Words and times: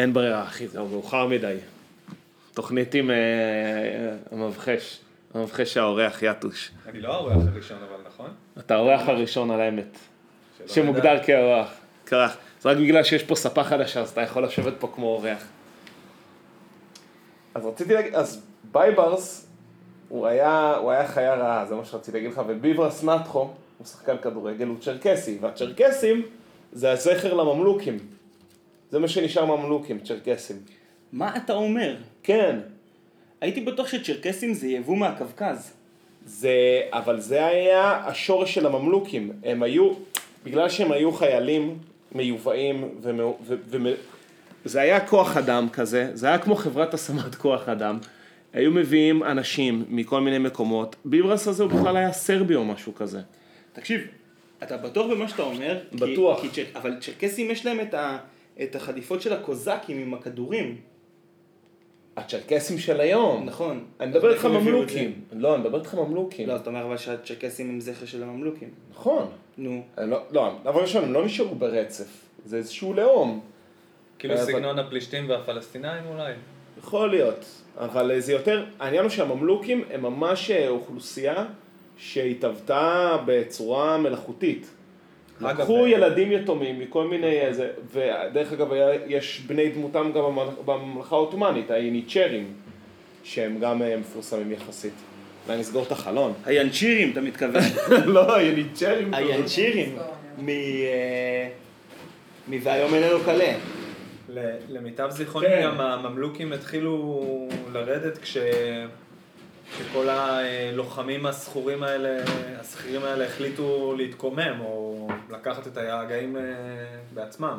אין 0.00 0.12
ברירה, 0.12 0.42
אחי, 0.42 0.68
זהו 0.68 0.88
מאוחר 0.88 1.26
מדי. 1.26 1.56
תוכנית 2.54 2.94
עם 2.94 3.10
אה, 3.10 3.16
המבחש, 4.32 5.00
המבחש 5.34 5.76
האורח 5.76 6.22
יתוש. 6.22 6.70
אני 6.86 7.00
לא 7.00 7.14
האורח 7.14 7.36
הראשון 7.52 7.78
אבל, 7.88 7.96
נכון? 8.06 8.30
אתה 8.58 8.74
האורח 8.74 9.08
הראשון 9.08 9.50
על 9.50 9.60
האמת, 9.60 9.98
שמוגדר. 10.66 11.24
כאורח. 11.24 11.68
קרח. 12.04 12.36
זה 12.60 12.68
רק 12.68 12.76
בגלל 12.76 13.02
שיש 13.02 13.22
פה 13.22 13.34
ספה 13.34 13.64
חדשה, 13.64 14.00
אז 14.00 14.10
אתה 14.10 14.20
יכול 14.20 14.44
לשבת 14.44 14.74
פה 14.78 14.92
כמו 14.94 15.06
אורח. 15.06 15.46
אז 17.54 17.66
רציתי 17.66 17.94
להגיד, 17.94 18.14
אז 18.14 18.42
בייברס, 18.72 19.46
הוא 20.08 20.26
היה, 20.26 20.76
הוא 20.76 20.90
היה 20.90 21.08
חיה 21.08 21.34
רעה, 21.34 21.66
זה 21.66 21.74
מה 21.74 21.84
שרציתי 21.84 22.18
להגיד 22.18 22.32
לך, 22.32 22.42
וביברס 22.48 23.04
נאתכו, 23.04 23.50
הוא 23.78 23.86
שחקן 23.86 24.18
כדורגל, 24.22 24.66
הוא 24.66 24.76
צ'רקסי, 24.80 25.38
והצ'רקסים 25.40 26.22
זה 26.72 26.90
הזכר 26.90 27.34
לממלוכים. 27.34 27.98
זה 28.90 28.98
מה 28.98 29.08
שנשאר 29.08 29.44
מהממלוכים, 29.44 29.98
צ'רקסים. 30.00 30.56
מה 31.12 31.36
אתה 31.36 31.52
אומר? 31.52 31.96
כן, 32.22 32.56
הייתי 33.40 33.60
בטוח 33.60 33.88
שצ'רקסים 33.88 34.54
זה 34.54 34.66
יבוא 34.68 34.96
מהקווקז. 34.96 35.72
זה, 36.26 36.50
אבל 36.90 37.20
זה 37.20 37.46
היה 37.46 38.02
השורש 38.06 38.54
של 38.54 38.66
הממלוכים. 38.66 39.32
הם 39.44 39.62
היו, 39.62 39.92
בגלל 40.44 40.68
שהם 40.68 40.92
היו 40.92 41.12
חיילים 41.12 41.78
מיובאים, 42.14 42.88
ומ, 43.02 43.18
ו, 43.20 43.34
ו, 43.70 43.78
זה 44.64 44.80
היה 44.80 45.06
כוח 45.06 45.36
אדם 45.36 45.68
כזה, 45.72 46.10
זה 46.14 46.26
היה 46.28 46.38
כמו 46.38 46.54
חברת 46.56 46.94
השמת 46.94 47.34
כוח 47.34 47.68
אדם. 47.68 47.98
היו 48.52 48.70
מביאים 48.70 49.22
אנשים 49.24 49.84
מכל 49.88 50.20
מיני 50.20 50.38
מקומות. 50.38 50.96
ביברס 51.04 51.48
הזה 51.48 51.62
הוא 51.62 51.70
בכלל 51.72 51.96
היה 51.96 52.12
סרבי 52.12 52.54
או 52.54 52.64
משהו 52.64 52.94
כזה. 52.94 53.20
תקשיב, 53.72 54.00
אתה 54.62 54.76
בטוח 54.76 55.06
במה 55.10 55.28
שאתה 55.28 55.42
אומר? 55.42 55.78
כי- 55.90 55.96
בטוח. 55.96 56.40
כי 56.40 56.48
צ'ר- 56.48 56.78
אבל 56.78 56.96
צ'רקסים 57.00 57.50
יש 57.50 57.66
להם 57.66 57.80
את, 57.80 57.94
ה, 57.94 58.18
את 58.62 58.76
החליפות 58.76 59.22
של 59.22 59.32
הקוזקים 59.32 59.98
עם 59.98 60.14
הכדורים. 60.14 60.76
הצ'רקסים 62.16 62.78
של 62.78 63.00
היום. 63.00 63.44
נכון. 63.44 63.84
אני 64.00 64.10
מדבר 64.10 64.32
איתך 64.32 64.44
ממלוכים. 64.44 65.20
לא, 65.32 65.54
אני 65.54 65.62
מדבר 65.62 65.78
איתך 65.78 65.94
ממלוכים. 65.94 66.48
לא, 66.48 66.56
אתה 66.56 66.70
אומר 66.70 66.84
אבל 66.84 66.96
שהצ'רקסים 66.96 67.70
הם 67.70 67.80
זכר 67.80 68.06
של 68.06 68.22
הממלוכים. 68.22 68.68
נכון. 68.90 69.26
נו. 69.58 69.82
לא, 69.98 70.18
לא, 70.30 70.52
דבר 70.64 70.82
ראשון, 70.82 71.04
הם 71.04 71.12
לא 71.12 71.24
נשארו 71.24 71.54
ברצף. 71.54 72.08
זה 72.44 72.56
איזשהו 72.56 72.94
לאום. 72.94 73.40
כאילו 74.18 74.34
אבל- 74.34 74.44
סגנון 74.44 74.78
הפלישתים 74.78 75.28
והפלסטינאים 75.28 76.04
אולי? 76.06 76.32
יכול 76.78 77.10
להיות, 77.10 77.44
אבל 77.76 78.20
זה 78.20 78.32
יותר, 78.32 78.64
העניין 78.78 79.02
הוא 79.02 79.10
שהממלוכים 79.10 79.84
הם 79.90 80.02
ממש 80.02 80.50
אה, 80.50 80.68
אוכלוסייה 80.68 81.46
שהתהוותה 81.96 83.16
בצורה 83.26 83.98
מלאכותית. 83.98 84.70
אגב, 85.42 85.60
לקחו 85.60 85.84
אה, 85.84 85.88
ילדים 85.90 86.32
יתומים 86.32 86.78
מכל 86.80 87.06
מיני 87.06 87.40
איזה, 87.40 87.68
ודרך 87.92 88.52
אגב 88.52 88.72
היה, 88.72 88.86
יש 89.06 89.42
בני 89.46 89.68
דמותם 89.68 90.10
גם 90.14 90.22
בממל- 90.22 90.62
בממלכה 90.64 91.16
העות'מאנית, 91.16 91.70
האיניצ'רים, 91.70 92.46
שהם 93.24 93.58
גם 93.60 93.82
אה, 93.82 93.96
מפורסמים 93.96 94.52
יחסית. 94.52 94.92
אולי 95.48 95.58
נסגור 95.60 95.82
את 95.82 95.92
החלון. 95.92 96.32
היאנצ'ירים, 96.46 97.10
אתה 97.12 97.20
מתכוון? 97.20 97.62
לא. 98.06 98.34
היאנצ'ירים. 98.36 99.96
מ... 100.38 100.48
אה, 100.48 101.48
מ"היום 102.48 102.94
איננו 102.94 103.18
קלה". 103.24 103.52
ל- 104.34 104.56
למיטב 104.68 105.10
זיכרוני 105.10 105.46
כן. 105.48 105.62
גם 105.64 105.80
הממלוכים 105.80 106.52
התחילו 106.52 107.24
לרדת 107.72 108.18
כש... 108.18 108.36
כשכל 109.70 110.08
הלוחמים 110.08 111.26
השכורים 111.26 111.82
האלה, 111.82 112.22
השכירים 112.60 113.04
האלה 113.04 113.26
החליטו 113.26 113.94
להתקומם 113.96 114.60
או 114.60 115.08
לקחת 115.30 115.66
את 115.66 115.76
היגעים 115.76 116.36
אה, 116.36 116.42
בעצמם 117.14 117.58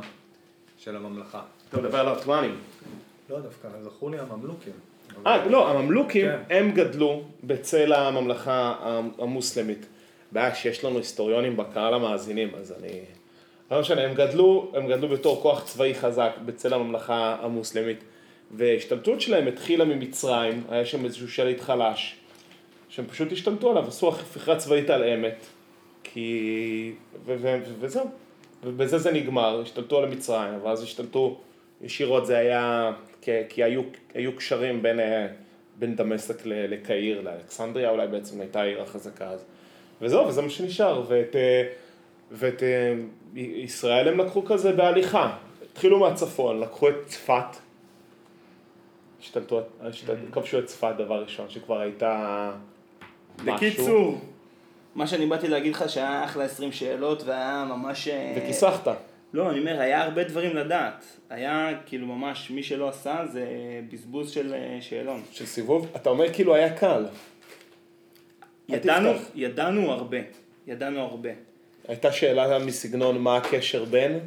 של 0.78 0.95
הממלכה. 0.95 1.42
אתה 1.70 1.78
מדבר 1.78 2.00
על 2.00 2.08
העות'מאנים. 2.08 2.56
לא 3.30 3.40
דווקא, 3.40 3.68
זכו 3.84 4.09
לי 4.09 4.20
הממלוכים. 4.20 4.73
אה, 5.28 5.48
לא, 5.48 5.70
הממלוכים, 5.70 6.26
כן. 6.26 6.40
הם 6.50 6.72
גדלו 6.72 7.23
בצל 7.44 7.94
הממלכה 7.94 8.75
המוסלמית. 9.18 9.86
בעיה 10.31 10.56
שיש 10.56 10.85
לנו 10.85 10.97
היסטוריונים 10.97 11.58
בקהל 11.58 11.94
המאזינים, 11.94 12.56
אז 12.56 12.74
אני... 12.80 13.00
לא 13.72 13.80
משנה, 13.80 14.02
הם 14.02 14.14
גדלו, 14.14 14.72
הם 14.74 14.88
גדלו 14.88 15.09
בתור 15.09 15.41
כוח 15.41 15.64
צבאי 15.64 15.96
חזק 15.96 16.31
בצל 16.46 16.74
הממלכה 16.74 17.38
המוסלמית. 17.41 18.03
וההשתלטות 18.53 19.22
שלהם 19.22 19.47
התחילה 19.47 19.85
ממצרים, 19.85 20.63
היה 20.69 20.85
שם 20.85 21.06
איזשהו 21.06 21.29
שליט 21.29 21.62
חלש, 21.62 22.16
שהם 22.89 23.06
פשוט 23.06 23.31
השתלטו 23.31 23.72
עליו, 23.72 23.88
עשו 23.88 24.09
הפיכה 24.09 24.56
צבאית 24.56 24.89
על 24.89 25.03
אמת, 25.03 25.45
כי... 26.03 26.94
ו- 27.25 27.35
ו- 27.41 27.59
ו- 27.66 27.73
וזהו. 27.79 28.09
ובזה 28.63 28.97
זה 28.97 29.11
נגמר, 29.11 29.61
השתלטו 29.61 30.00
על 30.00 30.09
מצרים, 30.09 30.53
ואז 30.63 30.84
השתלטו 30.84 31.40
ישירות, 31.81 32.25
זה 32.25 32.38
היה, 32.38 32.91
כי, 33.22 33.31
כי 33.50 33.63
היו, 33.63 33.81
היו 34.13 34.35
קשרים 34.35 34.81
בין, 34.81 35.00
אה, 35.00 35.28
בין 35.79 35.95
דמשק 35.95 36.45
לקהיר, 36.45 37.22
לאלכסנדריה 37.22 37.90
אולי 37.90 38.07
בעצם 38.07 38.41
הייתה 38.41 38.61
העיר 38.61 38.81
החזקה 38.81 39.29
אז. 39.29 39.45
וזהו, 40.01 40.28
וזה 40.28 40.41
מה 40.41 40.50
שנשאר, 40.50 41.03
ואת, 41.07 41.35
אה, 41.35 41.63
ואת 42.31 42.63
אה, 42.63 42.94
ישראל 43.35 44.07
הם 44.07 44.19
לקחו 44.19 44.45
כזה 44.45 44.72
בהליכה. 44.72 45.38
התחילו 45.72 46.00
מהצפון, 46.00 46.59
לקחו 46.59 46.90
את 46.90 46.95
צפת, 47.06 47.57
השתלטו, 49.22 49.62
השתלטו, 49.82 50.32
כבשו 50.32 50.59
את 50.59 50.66
צפת 50.66 50.94
דבר 50.98 51.22
ראשון, 51.24 51.50
שכבר 51.50 51.80
הייתה 51.80 52.52
משהו. 53.44 53.56
בקיצור, 53.56 54.22
מה 54.96 55.08
שאני 55.08 55.26
באתי 55.26 55.48
להגיד 55.48 55.74
לך 55.74 55.90
שהיה 55.90 56.26
אחלה 56.26 56.44
20 56.44 56.72
שאלות 56.72 57.24
והיה 57.24 57.66
ממש... 57.70 58.08
אה, 58.08 58.34
וכיסחת. 58.38 58.88
לא, 59.34 59.50
אני 59.50 59.59
אומר, 59.59 59.80
היה 59.80 60.04
הרבה 60.04 60.24
דברים 60.24 60.56
לדעת. 60.56 61.06
היה 61.30 61.70
כאילו 61.86 62.08
ממש, 62.08 62.52
מי 62.52 62.64
שלא 62.64 62.90
עשה 62.90 63.26
זה 63.32 63.46
בזבוז 63.92 64.32
של 64.32 64.54
אה, 64.54 64.78
שאלון. 64.82 65.22
של 65.32 65.46
סיבוב, 65.46 65.88
אתה 65.96 66.09
אומר 66.09 66.34
כאילו 66.34 66.56
היה 66.56 66.78
קל. 66.78 67.06
ידענו. 68.70 69.09
ידענו 69.36 69.92
הרבה. 69.92 70.18
ידענו 70.68 71.02
הרבה. 71.02 71.30
הייתה 71.88 72.12
שאלה 72.12 72.59
מסגנון 72.59 73.18
מה 73.18 73.38
הקשר 73.38 73.86
בין, 73.86 74.20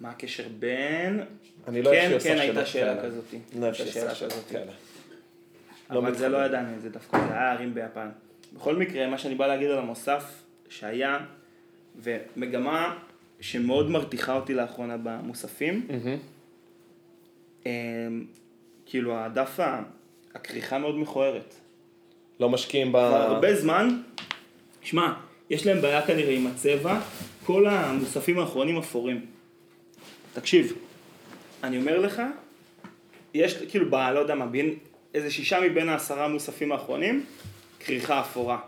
מה 0.00 0.10
הקשר 0.10 0.48
בין... 0.58 1.22
אני 1.68 1.82
לא 1.82 1.90
כן, 1.90 2.18
כן, 2.22 2.38
הייתה 2.38 2.66
שאלה 2.66 2.94
כאלה. 2.94 3.08
כזאת. 3.08 3.24
לא 3.58 3.66
הייתה 3.66 3.86
שאלה 3.86 4.14
כזאת. 4.14 4.44
כאלה. 4.50 4.72
אבל 5.90 6.10
לא 6.10 6.14
זה 6.14 6.28
לא. 6.28 6.38
ידענו 6.38 6.74
את 6.76 6.82
זה 6.82 6.90
דווקא, 6.90 7.18
זה 7.28 7.32
היה 7.32 7.52
ערים 7.52 7.74
ביפן. 7.74 8.08
בכל 8.52 8.76
מקרה, 8.76 9.06
מה 9.06 9.18
שאני 9.18 9.34
בא 9.34 9.46
להגיד 9.46 9.70
על 9.70 9.78
המוסף, 9.78 10.42
שהיה, 10.68 11.18
ומגמה 11.96 12.98
שמאוד 13.40 13.90
מרתיחה 13.90 14.36
אותי 14.36 14.54
לאחרונה 14.54 14.96
במוספים. 15.02 15.86
אמ, 17.66 17.70
כאילו 18.86 19.18
הדף, 19.18 19.58
הכריכה 20.34 20.78
מאוד 20.78 20.98
מכוערת. 20.98 21.54
לא 22.40 22.48
משקיעים 22.48 22.92
ב... 22.92 22.96
הרבה 22.96 23.54
זמן, 23.54 24.02
שמע, 24.82 25.12
יש 25.50 25.66
להם 25.66 25.80
בעיה 25.80 26.06
כנראה 26.06 26.34
עם 26.34 26.46
הצבע, 26.46 27.00
כל 27.44 27.66
המוספים 27.66 28.38
האחרונים 28.38 28.78
אפורים. 28.78 29.26
תקשיב, 30.36 30.72
אני 31.64 31.78
אומר 31.78 31.98
לך, 31.98 32.22
יש 33.34 33.56
כאילו, 33.56 33.90
ב, 33.90 33.94
לא 33.94 34.18
יודע 34.18 34.34
מה, 34.34 34.46
בין 34.46 34.74
איזה 35.14 35.30
שישה 35.30 35.60
מבין 35.60 35.88
העשרה 35.88 36.28
מוספים 36.28 36.72
האחרונים, 36.72 37.24
כריכה 37.80 38.20
אפורה. 38.20 38.58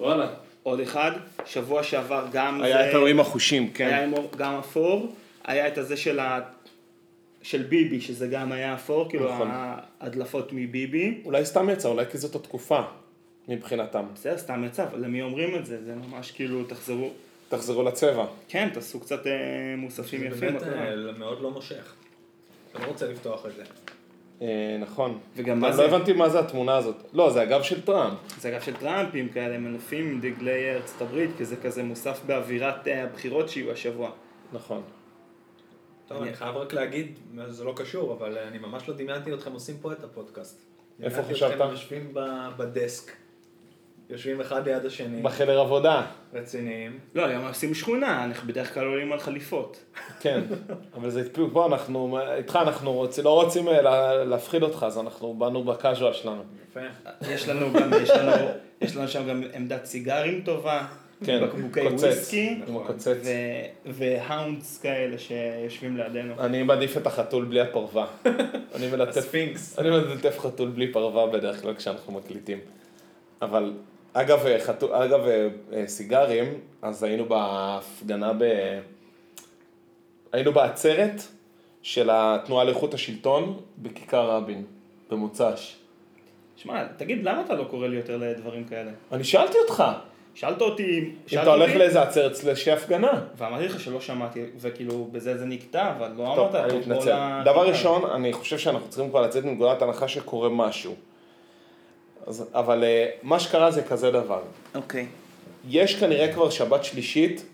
וואלה. 0.00 0.28
עוד 0.62 0.80
אחד, 0.80 1.12
שבוע 1.44 1.82
שעבר 1.82 2.26
גם 2.32 2.62
היה 2.62 2.80
את 2.88 2.94
האירועים 2.94 3.20
החושים, 3.20 3.62
היה 3.62 3.70
כן. 3.74 4.12
עם 4.16 4.26
גם 4.36 4.54
אפור, 4.54 5.14
היה 5.44 5.68
את 5.68 5.78
הזה 5.78 5.96
של 5.96 6.20
ה... 6.20 6.40
של 7.42 7.62
ביבי, 7.62 8.00
שזה 8.00 8.28
גם 8.28 8.52
היה 8.52 8.74
אפור, 8.74 9.08
כאילו 9.08 9.34
נכון. 9.34 9.48
ההדלפות 10.00 10.48
מביבי. 10.52 11.20
אולי 11.24 11.44
סתם 11.44 11.70
יצא, 11.70 11.88
אולי 11.88 12.06
כי 12.10 12.18
זאת 12.18 12.34
התקופה, 12.34 12.80
מבחינתם. 13.48 14.04
בסדר, 14.14 14.38
סתם 14.38 14.64
יצא, 14.64 14.84
אבל 14.84 15.04
למי 15.04 15.22
אומרים 15.22 15.56
את 15.56 15.66
זה? 15.66 15.84
זה 15.84 15.94
ממש 15.94 16.30
כאילו, 16.30 16.64
תחזרו, 16.64 17.10
תחזרו 17.56 17.82
לצבע. 17.82 18.26
כן, 18.48 18.68
תעשו 18.74 19.00
קצת 19.00 19.26
אה, 19.26 19.32
מוספים 19.76 20.20
זה 20.20 20.26
יפים. 20.26 20.40
באמת 20.40 20.62
מה 20.62 20.68
קרה? 20.68 20.88
אה, 20.88 21.12
מאוד 21.18 21.40
לא 21.42 21.50
מושך. 21.50 21.94
אני 22.74 22.82
לא 22.82 22.88
רוצה 22.88 23.06
לפתוח 23.08 23.46
את 23.46 23.52
זה. 23.56 23.62
אה, 24.42 24.76
נכון. 24.80 25.18
וגם 25.36 25.60
מה 25.60 25.66
אני 25.68 25.76
זה? 25.76 25.82
לא 25.82 25.88
הבנתי 25.88 26.12
מה 26.12 26.28
זה 26.28 26.38
התמונה 26.40 26.76
הזאת. 26.76 26.96
לא, 27.12 27.30
זה 27.30 27.40
הגב 27.42 27.62
של 27.62 27.80
טראמפ. 27.82 28.18
זה 28.38 28.48
אגב 28.48 28.60
של 28.60 28.76
טראמפים 28.76 29.28
כאלה, 29.28 29.58
מנופים 29.58 30.06
עם 30.10 30.20
דגלי 30.20 30.74
ארצות 30.74 31.02
הברית, 31.02 31.30
כי 31.38 31.44
זה 31.44 31.56
כזה 31.56 31.82
מוסף 31.82 32.20
באווירת 32.26 32.88
אה, 32.88 33.02
הבחירות 33.04 33.48
שיהיו 33.48 33.72
השבוע. 33.72 34.10
נכון. 34.52 34.82
טוב, 36.08 36.18
אני- 36.18 36.28
אני 36.28 36.36
חייב 36.36 36.56
רק 36.56 36.72
להגיד, 36.72 37.18
זה 37.48 37.64
לא 37.64 37.72
קשור, 37.76 38.12
אבל 38.12 38.38
אני 38.38 38.58
ממש 38.58 38.88
לא 38.88 38.94
דמיינתי 38.94 39.34
אתכם 39.34 39.52
עושים 39.52 39.76
פה 39.80 39.92
את 39.92 40.04
הפודקאסט. 40.04 40.60
איפה 41.02 41.22
חשבת? 41.22 41.52
אתכם 41.52 41.68
יושבים 41.70 42.14
בדסק, 42.56 43.12
יושבים 44.12 44.40
אחד 44.40 44.68
ליד 44.68 44.86
השני, 44.86 45.22
בחדר 45.22 45.60
עבודה. 45.60 46.02
רציניים. 46.34 46.98
לא, 47.14 47.24
היום 47.26 47.46
עושים 47.48 47.74
שכונה, 47.74 48.24
אנחנו 48.24 48.48
בדרך 48.48 48.74
כלל 48.74 48.84
עולים 48.86 49.12
על 49.12 49.18
חליפות. 49.20 49.84
כן. 50.20 50.40
אבל 50.94 51.10
זה 51.10 51.22
בוא, 51.52 51.66
אנחנו, 51.66 52.18
איתך 52.36 52.58
אנחנו 52.62 52.92
רוצים, 52.92 53.24
לא 53.24 53.42
רוצים 53.42 53.68
אה, 53.68 53.82
לה- 53.82 54.24
להפחיד 54.24 54.62
אותך, 54.62 54.82
אז 54.88 54.98
אנחנו 54.98 55.34
באנו 55.34 55.64
בקאז'ואל 55.64 56.12
שלנו. 56.12 56.42
יפה. 56.70 56.80
יש 57.30 57.48
לנו 57.48 57.72
גם, 57.72 57.90
יש 58.02 58.10
לנו, 58.10 58.32
יש 58.80 58.96
לנו 58.96 59.08
שם 59.08 59.28
גם 59.28 59.42
עמדת 59.54 59.84
סיגרים 59.84 60.42
טובה, 60.44 60.86
כן, 61.24 61.40
בקבוקי 61.46 61.80
קוצץ, 61.90 62.02
וויסקי, 62.04 62.48
עם 62.66 62.74
נכון. 62.80 62.96
והאונדס 63.86 64.78
כאלה 64.80 65.18
שיושבים 65.18 65.96
לידינו. 65.96 66.34
אני 66.40 66.62
מעדיף 66.62 66.96
את 66.96 67.06
החתול 67.06 67.44
בלי 67.44 67.60
הפרווה. 67.60 68.06
אני 68.76 68.90
מלטף, 68.90 69.16
הספינקס. 69.16 69.78
אני 69.78 69.90
מלטף 69.90 70.38
חתול 70.38 70.68
בלי 70.68 70.92
פרווה 70.92 71.26
בדרך 71.26 71.62
כלל 71.62 71.74
כשאנחנו 71.74 72.12
מקליטים. 72.12 72.58
אבל, 73.42 73.72
אגב, 74.12 74.46
אה, 74.46 74.60
חתול, 74.60 74.92
אגב, 74.92 75.26
אה, 75.26 75.48
אה, 75.72 75.86
סיגרים, 75.86 76.60
אז 76.82 77.02
היינו 77.02 77.24
בהפגנה 77.24 78.32
ב... 78.38 78.44
היינו 80.32 80.52
בעצרת 80.52 81.22
של 81.82 82.10
התנועה 82.12 82.64
לאיכות 82.64 82.94
השלטון 82.94 83.60
בכיכר 83.78 84.30
רבין, 84.30 84.64
במוצ"ש. 85.10 85.76
שמע, 86.56 86.84
תגיד, 86.96 87.24
למה 87.24 87.40
אתה 87.40 87.54
לא 87.54 87.64
קורא 87.64 87.86
לי 87.86 87.96
יותר 87.96 88.16
לדברים 88.16 88.64
כאלה? 88.64 88.90
אני 89.12 89.24
שאלתי 89.24 89.58
אותך, 89.58 89.84
שאלת 90.34 90.60
אותי, 90.62 90.98
אם 90.98 91.10
שאלת 91.26 91.42
אתה 91.42 91.50
הולך 91.50 91.76
לאיזה 91.76 92.02
עצרת 92.02 92.34
סלשי 92.34 92.70
הפגנה. 92.70 93.20
ואמרתי 93.36 93.64
לך 93.64 93.80
שלא 93.80 94.00
שמעתי, 94.00 94.44
וכאילו 94.60 95.08
בזה 95.12 95.38
זה 95.38 95.44
נקטע, 95.44 95.90
אבל 95.90 96.10
לא 96.16 96.32
טוב, 96.36 96.38
אמרת, 96.38 96.54
אני 96.54 96.70
"טוב, 96.72 96.82
בוא 96.82 96.96
מתנצל. 96.96 97.42
דבר 97.44 97.68
ראשון, 97.68 98.10
אני 98.10 98.32
חושב 98.32 98.58
שאנחנו 98.58 98.88
צריכים 98.88 99.10
כבר 99.10 99.22
לצאת 99.22 99.44
מנקודת 99.44 99.82
הנחה 99.82 100.08
שקורה 100.08 100.48
משהו. 100.48 100.94
אז, 102.26 102.44
אבל 102.54 102.84
אה, 102.84 103.08
מה 103.22 103.40
שקרה 103.40 103.70
זה 103.70 103.82
כזה 103.82 104.10
דבר. 104.10 104.40
אוקיי. 104.74 105.06
יש 105.68 105.94
כנראה 105.94 106.32
כבר 106.32 106.50
שבת 106.50 106.84
שלישית, 106.84 107.44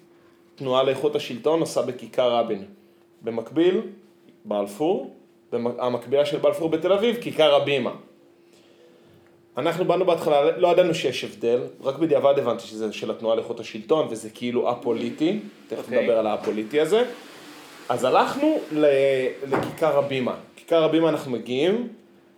תנועה 0.54 0.82
לאיכות 0.82 1.16
השלטון 1.16 1.60
עושה 1.60 1.82
בכיכר 1.82 2.32
רבין. 2.32 2.64
במקביל, 3.22 3.80
בלפור, 4.44 5.14
המקבילה 5.52 6.26
של 6.26 6.38
בלפור 6.38 6.68
בתל 6.68 6.92
אביב, 6.92 7.16
כיכר 7.20 7.54
הבימה. 7.54 7.92
אנחנו 9.56 9.84
באנו 9.84 10.04
בהתחלה, 10.04 10.56
לא 10.56 10.68
ידענו 10.68 10.94
שיש 10.94 11.24
הבדל, 11.24 11.60
רק 11.82 11.98
בדיעבד 11.98 12.38
הבנתי 12.38 12.66
שזה 12.66 12.92
של 12.92 13.10
התנועה 13.10 13.36
לאיכות 13.36 13.60
השלטון 13.60 14.06
וזה 14.10 14.30
כאילו 14.30 14.70
א-פוליטי, 14.70 15.38
תכף 15.68 15.78
אוקיי. 15.78 16.02
נדבר 16.02 16.18
על 16.18 16.26
ה-פוליטי 16.26 16.80
הזה. 16.80 17.04
אז 17.88 18.04
הלכנו 18.04 18.58
לכיכר 19.46 19.98
הבימה. 19.98 20.34
כיכר 20.56 20.84
הבימה 20.84 21.08
אנחנו 21.08 21.30
מגיעים, 21.30 21.88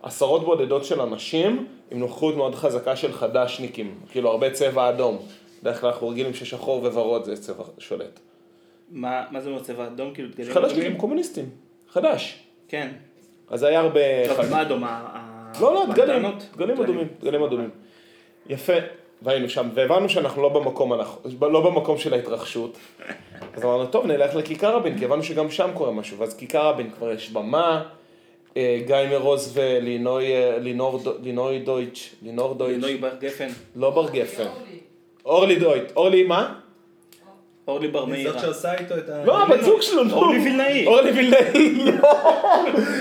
עשרות 0.03 0.43
בודדות 0.43 0.85
של 0.85 1.01
אנשים 1.01 1.67
עם 1.91 1.99
נוכחות 1.99 2.35
מאוד 2.35 2.55
חזקה 2.55 2.95
של 2.95 3.13
חד"שניקים, 3.13 3.95
כאילו 4.11 4.29
הרבה 4.29 4.51
צבע 4.51 4.89
אדום. 4.89 5.17
בדרך 5.61 5.81
כלל 5.81 5.89
אנחנו 5.89 6.09
רגילים 6.09 6.33
ששחור 6.33 6.83
וורוד 6.83 7.23
זה 7.23 7.37
צבע 7.37 7.63
שולט. 7.77 8.19
מה 8.91 9.23
מה 9.31 9.41
זה 9.41 9.49
אומר 9.49 9.63
צבע 9.63 9.87
אדום? 9.87 10.13
כאילו 10.13 10.29
דגלים 10.29 10.53
חד"שניקים? 10.53 10.97
קומוניסטים, 10.97 11.49
חד"ש. 11.89 12.39
כן. 12.67 12.91
אז 13.49 13.63
היה 13.63 13.79
הרבה... 13.79 14.31
אבל 14.31 14.49
מה 14.49 14.61
אדום? 14.61 14.83
לא, 15.61 15.73
לא, 15.73 15.85
דגלים? 15.93 16.25
דגלים 16.55 16.81
אדומים, 16.81 17.07
דגלים 17.21 17.43
אדומים. 17.43 17.69
יפה, 18.49 18.73
והיינו 19.21 19.49
שם, 19.49 19.69
והבנו 19.73 20.09
שאנחנו 20.09 20.41
לא 20.41 20.49
במקום, 20.49 20.93
הנכון, 20.93 21.31
לא 21.41 21.61
במקום 21.61 21.97
של 21.97 22.13
ההתרחשות. 22.13 22.77
אז 23.55 23.63
אמרנו, 23.63 23.85
טוב, 23.85 24.05
נלך 24.05 24.35
לכיכר 24.35 24.75
רבין, 24.75 24.99
כי 24.99 25.05
הבנו 25.05 25.23
שגם 25.23 25.51
שם 25.51 25.69
קורה 25.73 25.91
משהו, 25.91 26.17
ואז 26.17 26.37
כיכר 26.37 26.69
רבין 26.69 26.91
כבר 26.91 27.11
יש 27.11 27.29
במה, 27.29 27.83
גיא 28.57 28.95
מרוז 29.11 29.51
ולינוי 29.53 30.25
אה, 30.33 30.57
לינור 30.59 30.99
דו- 31.03 31.13
לינוי 31.23 31.59
דויטש, 31.59 32.09
לינור 32.21 32.53
דויטש, 32.53 32.83
לינוי 32.83 32.97
בר 32.97 33.15
גפן, 33.19 33.47
לא 33.75 33.89
בר 33.89 34.09
גפן, 34.09 34.47
אורלי 35.25 35.55
דויט, 35.55 35.83
אורלי 35.95 36.23
מה? 36.23 36.53
אורלי 37.67 37.87
בר 37.87 37.99
זאת 37.99 38.09
מאירה. 38.09 38.39
שעושה 38.41 38.73
איתו 38.77 38.97
את 38.97 39.09
ה... 39.09 39.25
לא, 39.25 39.43
הבת 39.43 39.63
זוג 39.63 39.81
שלו, 39.81 40.03
נו. 40.03 40.13
אורלי 40.15 40.39
וילנאי. 40.39 40.85
אורלי 40.87 41.11
וילנאי, 41.11 41.69
לא. 41.85 41.93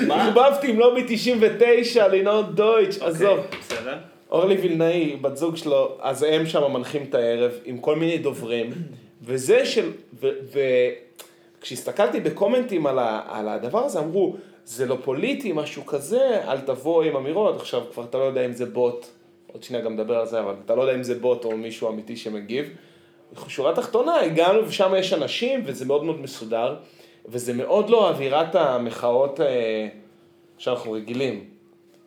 מה? 0.06 0.24
ערבבתי 0.24 0.70
עם 0.70 0.78
לובי 0.78 1.04
99, 1.08 2.08
לינור 2.08 2.42
דויטש, 2.42 2.98
עזוב. 2.98 3.38
אוקיי, 3.38 3.58
בסדר. 3.60 3.96
אורלי 4.30 4.54
וילנאי, 4.54 5.16
בת 5.20 5.36
זוג 5.36 5.56
שלו, 5.56 5.98
אז 6.00 6.22
הם 6.22 6.46
שם 6.46 6.72
מנחים 6.72 7.02
את 7.08 7.14
הערב 7.14 7.52
עם 7.64 7.78
כל 7.78 7.96
מיני 7.96 8.18
דוברים, 8.18 8.70
וזה 9.22 9.66
של, 9.66 9.90
וכשהסתכלתי 11.58 12.20
בקומנטים 12.20 12.86
על, 12.86 12.98
ה, 12.98 13.20
על 13.28 13.48
הדבר 13.48 13.84
הזה, 13.84 13.98
אמרו, 13.98 14.36
זה 14.64 14.86
לא 14.86 14.96
פוליטי, 15.04 15.52
משהו 15.52 15.86
כזה, 15.86 16.40
אל 16.48 16.60
תבוא 16.60 17.02
עם 17.02 17.16
אמירות, 17.16 17.56
עכשיו 17.56 17.82
כבר 17.92 18.04
אתה 18.04 18.18
לא 18.18 18.22
יודע 18.22 18.46
אם 18.46 18.52
זה 18.52 18.66
בוט, 18.66 19.06
עוד 19.52 19.62
שנייה 19.62 19.84
גם 19.84 19.92
נדבר 19.92 20.16
על 20.18 20.26
זה, 20.26 20.40
אבל 20.40 20.54
אתה 20.64 20.74
לא 20.74 20.82
יודע 20.82 20.94
אם 20.94 21.02
זה 21.02 21.14
בוט 21.14 21.44
או 21.44 21.56
מישהו 21.56 21.88
אמיתי 21.88 22.16
שמגיב. 22.16 22.68
שורה 23.48 23.74
תחתונה, 23.74 24.20
הגענו 24.20 24.68
ושם 24.68 24.92
יש 24.98 25.12
אנשים, 25.12 25.62
וזה 25.66 25.84
מאוד 25.84 26.04
מאוד 26.04 26.20
מסודר, 26.20 26.76
וזה 27.26 27.52
מאוד 27.52 27.90
לא 27.90 28.08
אווירת 28.08 28.54
המחאות 28.54 29.40
אה, 29.40 29.88
שאנחנו 30.58 30.92
רגילים, 30.92 31.44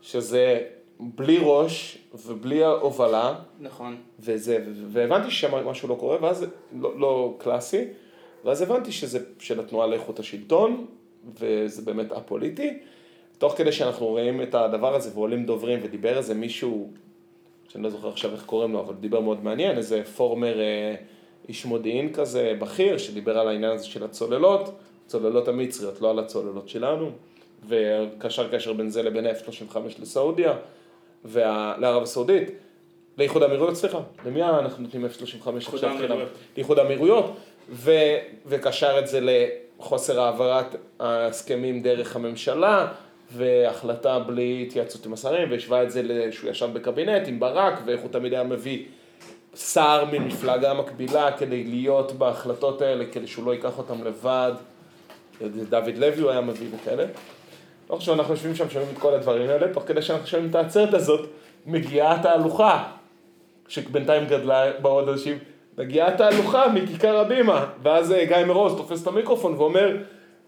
שזה 0.02 0.62
בלי 1.00 1.38
ראש 1.42 1.98
ובלי 2.26 2.66
הובלה, 2.66 3.36
נכון. 3.60 3.98
וזה, 4.20 4.66
והבנתי 4.88 5.32
ששם 5.32 5.68
משהו 5.68 5.90
לא 5.90 5.96
קורה, 5.96 6.18
ואז, 6.22 6.46
לא, 6.80 7.00
לא 7.00 7.36
קלאסי, 7.38 7.86
ואז 8.46 8.62
הבנתי 8.62 8.92
שזה 8.92 9.20
של 9.40 9.60
התנועה 9.60 9.88
לאיכות 9.88 10.20
השלטון, 10.20 10.86
וזה 11.40 11.82
באמת 11.82 12.12
א-פוליטי. 12.12 12.78
תוך 13.38 13.54
כדי 13.58 13.72
שאנחנו 13.72 14.06
רואים 14.06 14.42
את 14.42 14.56
הדבר 14.56 14.96
הזה 14.96 15.10
ועולים 15.14 15.46
דוברים, 15.46 15.80
ודיבר 15.84 16.18
איזה 16.18 16.34
מישהו, 16.34 16.92
שאני 17.70 17.84
לא 17.84 17.90
זוכר 17.90 18.08
עכשיו 18.10 18.32
איך 18.32 18.44
קוראים 18.46 18.74
לו, 18.74 18.80
אבל 18.80 18.94
דיבר 18.94 19.20
מאוד 19.20 19.44
מעניין, 19.44 19.78
איזה 19.78 20.04
פורמר 20.04 20.60
אה, 20.60 20.96
איש 21.50 21.66
מודיעין 21.66 22.14
כזה, 22.14 22.54
בכיר, 22.60 22.98
שדיבר 22.98 23.38
על 23.38 23.48
העניין 23.48 23.72
הזה 23.72 23.86
של 23.86 24.04
הצוללות, 24.04 24.70
הצוללות 25.06 25.48
המצריות, 25.48 26.02
לא 26.02 26.10
על 26.10 26.20
הצוללות 26.20 26.70
שלנו, 26.70 27.10
וקשר 27.68 28.52
קשר 28.52 28.74
בין 28.74 28.90
זה 28.90 29.04
לבין 29.04 29.26
ה-F-35 29.26 29.78
לסעודיה, 30.02 30.54
וה- 31.26 31.76
לערב 31.80 32.04
הסעודית. 32.04 32.50
לאיחוד 33.18 33.44
האמירויות, 33.44 33.76
סליחה, 33.76 34.00
למי 34.26 34.44
אנחנו 34.44 34.84
נותנים 34.84 35.06
F-35 35.06 35.30
איחוד 35.32 35.56
עכשיו? 35.56 35.90
האמירויות. 35.90 36.10
חינם? 36.10 36.22
לאיחוד 36.58 36.80
האמירויות, 36.80 37.26
ו, 37.70 37.92
וקשר 38.46 39.00
את 39.00 39.08
זה 39.08 39.20
לחוסר 39.80 40.22
העברת 40.22 40.76
ההסכמים 41.00 41.82
דרך 41.82 42.16
הממשלה, 42.16 42.88
והחלטה 43.32 44.20
בלי 44.20 44.66
התייעצות 44.68 45.06
עם 45.06 45.14
השרים, 45.14 45.52
והשווה 45.52 45.84
את 45.84 45.92
זה 45.92 46.28
שהוא 46.32 46.50
ישב 46.50 46.70
בקבינט 46.74 47.28
עם 47.28 47.40
ברק, 47.40 47.80
ואיך 47.86 48.02
הוא 48.02 48.10
תמיד 48.12 48.34
היה 48.34 48.44
מביא 48.44 48.86
שר 49.56 50.06
ממפלגה 50.12 50.74
מקבילה 50.74 51.32
כדי 51.32 51.64
להיות 51.64 52.12
בהחלטות 52.12 52.82
האלה, 52.82 53.06
כדי 53.12 53.28
שהוא 53.28 53.46
לא 53.46 53.52
ייקח 53.52 53.78
אותם 53.78 54.04
לבד. 54.04 54.52
דוד 55.70 55.98
לוי 55.98 56.22
הוא 56.22 56.32
היה 56.32 56.42
מביא 56.42 56.68
וכאלה. 56.72 57.06
לא 57.90 57.96
חשוב, 57.96 58.20
אנחנו 58.20 58.34
יושבים 58.34 58.56
שם, 58.56 58.70
שומעים 58.70 58.92
את 58.94 58.98
כל 58.98 59.14
הדברים 59.14 59.50
האלה, 59.50 59.74
תוך 59.74 59.84
כדי 59.88 60.02
שאנחנו 60.02 60.28
שומעים 60.28 60.50
את 60.50 60.56
העצרת 60.56 60.94
הזאת, 60.94 61.30
מגיעה 61.66 62.16
התהלוכה, 62.16 62.84
שבינתיים 63.68 64.28
גדלה 64.28 64.72
בעוד 64.82 65.10
אנשים, 65.10 65.38
מגיעה 65.78 66.08
התהלוכה 66.08 66.68
מכיכר 66.68 67.18
הבימה, 67.20 67.66
ואז 67.84 68.12
אה, 68.12 68.26
גיא 68.26 68.46
מרוז 68.46 68.78
תופס 68.78 69.02
את 69.02 69.08
המיקרופון 69.08 69.54
ואומר, 69.54 69.98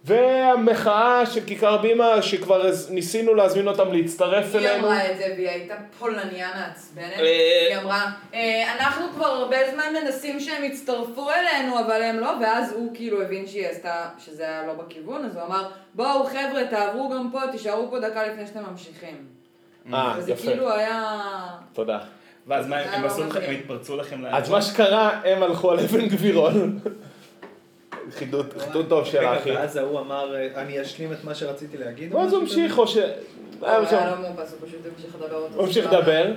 והמחאה 0.04 1.26
של 1.26 1.42
כיכר 1.46 1.78
בימה, 1.78 2.22
שכבר 2.22 2.62
ניסינו 2.90 3.34
להזמין 3.34 3.68
אותם 3.68 3.94
להצטרף 3.94 4.56
היא 4.56 4.68
אלינו. 4.68 4.88
אמרה 4.88 5.12
את 5.12 5.18
זה 5.18 5.34
והיא 5.36 5.50
הייתה 5.50 5.76
פולניה 6.00 6.50
מעצבנת. 6.56 7.20
אה, 7.20 7.68
היא 7.70 7.78
אמרה, 7.84 8.06
"אה, 8.34 8.74
אנחנו 8.80 9.06
כבר 9.16 9.26
הרבה 9.26 9.58
זמן 9.72 9.84
מנסים 10.04 10.40
שהם 10.40 10.64
יצטרפו 10.64 11.28
אלינו, 11.32 11.80
אבל 11.80 12.02
הם 12.02 12.20
לא, 12.20 12.32
ואז 12.42 12.74
הוא 12.74 12.92
כאילו 12.96 13.22
הבין 13.22 13.48
שהיא 13.48 13.68
עשתה, 13.68 14.10
שזה 14.26 14.44
היה 14.44 14.64
לא 14.68 14.74
בכיוון, 14.74 15.26
אז 15.26 15.36
הוא 15.36 15.46
אמר, 15.46 15.68
בואו 15.94 16.24
חבר'ה, 16.26 16.66
תעברו 16.70 17.10
גם 17.10 17.30
פה, 17.32 17.40
תישארו 17.52 17.88
פה 17.92 18.00
דקה 18.00 18.28
לפני 18.28 18.48
שאתם 18.48 18.64
ממשיכים. 18.72 19.18
אה, 19.94 20.14
וזה 20.18 20.32
יפה, 20.32 20.44
כאילו 20.44 20.72
היה... 20.74 21.14
תודה. 21.74 22.00
ואז 22.48 22.68
מה, 22.68 22.78
הם 22.78 23.04
אה, 23.04 23.08
עשו 23.08 23.22
לא 23.22 23.28
לכם, 23.28 23.40
הם. 23.44 23.56
התפרצו 23.56 23.98
לכם 23.98 24.22
ל... 24.22 24.28
אז 24.32 24.50
מה 24.50 24.62
שקרה, 24.62 25.22
הם 25.26 25.44
הלכו 25.44 25.72
על 25.72 25.80
אבן 25.80 26.08
גבירול. 26.08 26.52
חידוד 28.12 28.54
חידוד 28.58 28.86
טוב 28.90 29.06
של 29.06 29.26
האחי. 29.26 29.52
ואז 29.52 29.78
ההוא 29.78 30.00
אמר, 30.00 30.36
אה, 30.36 30.48
אני 30.56 30.82
אשלים 30.82 31.14
את 31.14 31.24
מה 31.24 31.36
שרציתי 31.36 31.78
להגיד? 31.78 32.16
ואז 32.16 32.34
הוא? 32.34 32.42
המשיך, 32.42 32.78
או 32.78 32.88
ש... 32.88 32.98
היה 32.98 33.80
היה 33.90 34.16
לא 34.16 34.22
מאופס, 34.22 34.56
הוא 34.60 34.68
פשוט 34.68 34.80
המשיך 34.96 35.16
לדבר 35.16 35.36
אותו. 35.36 35.56
הוא 35.56 35.64
המשיך 35.64 35.94
לדבר, 35.94 36.32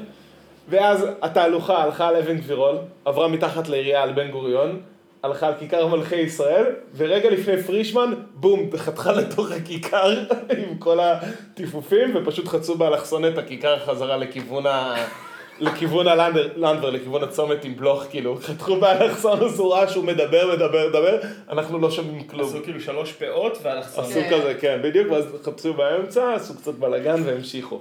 ואז 0.68 1.06
התהלוכה 1.22 1.82
הלכה 1.82 2.08
על 2.08 2.16
אבן 2.16 2.36
גבירול, 2.36 2.76
עברה 3.04 3.28
מתחת 3.28 3.68
לעירייה 3.68 4.02
על 4.02 4.12
בן 4.12 4.30
גוריון, 4.30 4.80
הלכה 5.22 5.46
על 5.46 5.54
כיכר 5.58 5.86
מלכי 5.86 6.16
ישראל, 6.16 6.64
ורגע 6.96 7.30
לפני 7.30 7.62
פרישמן, 7.62 8.14
בום, 8.34 8.70
חתכה 8.76 9.12
לתוך 9.12 9.50
הכיכר 9.50 10.24
עם 10.58 10.78
כל 10.78 10.98
הטיפופים, 11.00 12.16
ופשוט 12.16 12.48
חצו 12.48 12.74
באלכסון 12.74 13.24
את 13.24 13.38
הכיכר 13.38 13.78
חזרה 13.78 14.16
לכיוון 14.16 14.66
ה... 14.66 14.94
לכיוון 15.60 16.08
הלנדר, 16.08 16.48
לנדבר, 16.56 16.90
לכיוון 16.90 17.22
הצומת 17.22 17.64
עם 17.64 17.76
בלוך, 17.76 18.02
כאילו, 18.10 18.36
חתכו 18.40 18.76
באלכסון, 18.76 19.38
ראה 19.58 19.88
שהוא 19.88 20.04
מדבר, 20.04 20.50
מדבר, 20.52 20.88
מדבר, 20.88 21.18
אנחנו 21.48 21.78
לא 21.78 21.90
שומעים 21.90 22.24
כלום. 22.24 22.48
עשו 22.48 22.58
כאילו 22.64 22.80
שלוש 22.80 23.12
פאות 23.12 23.58
ואלכסון. 23.62 24.04
עשו. 24.04 24.20
כזה, 24.30 24.54
כן, 24.60 24.80
בדיוק, 24.82 25.12
ואז 25.12 25.24
חפשו 25.42 25.74
באמצע, 25.74 26.34
עשו 26.34 26.56
קצת 26.56 26.74
בלאגן 26.74 27.22
והמשיכו. 27.24 27.80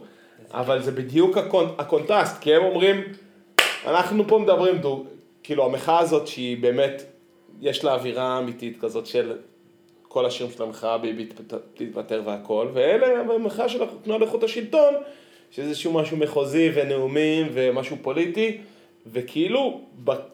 אבל 0.54 0.82
זה 0.82 0.92
בדיוק 0.92 1.38
הקונ... 1.38 1.66
הקונטרסט, 1.78 2.42
כי 2.42 2.56
הם 2.56 2.64
אומרים, 2.64 3.04
אנחנו 3.88 4.28
פה 4.28 4.38
מדברים, 4.40 4.82
כאילו 5.44 5.66
המחאה 5.66 6.00
הזאת 6.00 6.28
שהיא 6.28 6.58
באמת, 6.62 7.04
יש 7.62 7.84
לה 7.84 7.94
אווירה 7.94 8.38
אמיתית 8.40 8.78
כזאת 8.82 9.06
של 9.06 9.32
כל 10.08 10.26
השירים 10.26 10.52
של 10.58 10.64
המחאה, 10.64 10.98
ביבי 10.98 11.26
תת- 11.26 11.54
תתפטר 11.74 12.22
והכל, 12.26 12.68
ואלה 12.74 13.08
המחאה 13.36 13.70
של 13.70 13.84
התנועה 13.84 14.20
לאיכות 14.20 14.44
השלטון, 14.44 14.94
שזה 15.52 15.68
איזשהו 15.68 15.94
משהו 15.94 16.18
מחוזי 16.18 16.72
ונאומים 16.74 17.48
ומשהו 17.54 17.98
פוליטי, 18.02 18.58
וכאילו, 19.12 19.82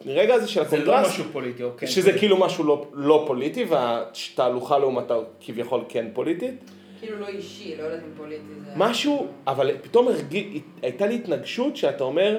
ברגע 0.04 0.34
הזה 0.34 0.48
של 0.48 0.64
זה 0.64 0.76
לא 0.76 0.92
הקונטרסט, 0.92 1.12
משהו 1.12 1.24
פוליטי, 1.32 1.62
אוקיי. 1.62 1.88
שזה 1.88 2.12
כאילו 2.12 2.36
משהו 2.36 2.64
לא, 2.64 2.86
לא 2.92 3.24
פוליטי, 3.26 3.64
והתהלוכה 3.64 4.78
לעומתה 4.78 5.14
כביכול 5.40 5.84
כן 5.88 6.06
פוליטית, 6.12 6.54
כאילו 7.00 7.20
לא 7.20 7.28
אישי, 7.28 7.76
לא 7.78 7.82
יודעת 7.82 8.00
אם 8.00 8.16
פוליטי 8.16 8.42
זה... 8.64 8.70
משהו, 8.76 9.26
אבל 9.46 9.76
פתאום 9.82 10.08
הרגיש, 10.08 10.62
הייתה 10.82 11.06
לי 11.06 11.14
התנגשות 11.14 11.76
שאתה 11.76 12.04
אומר, 12.04 12.38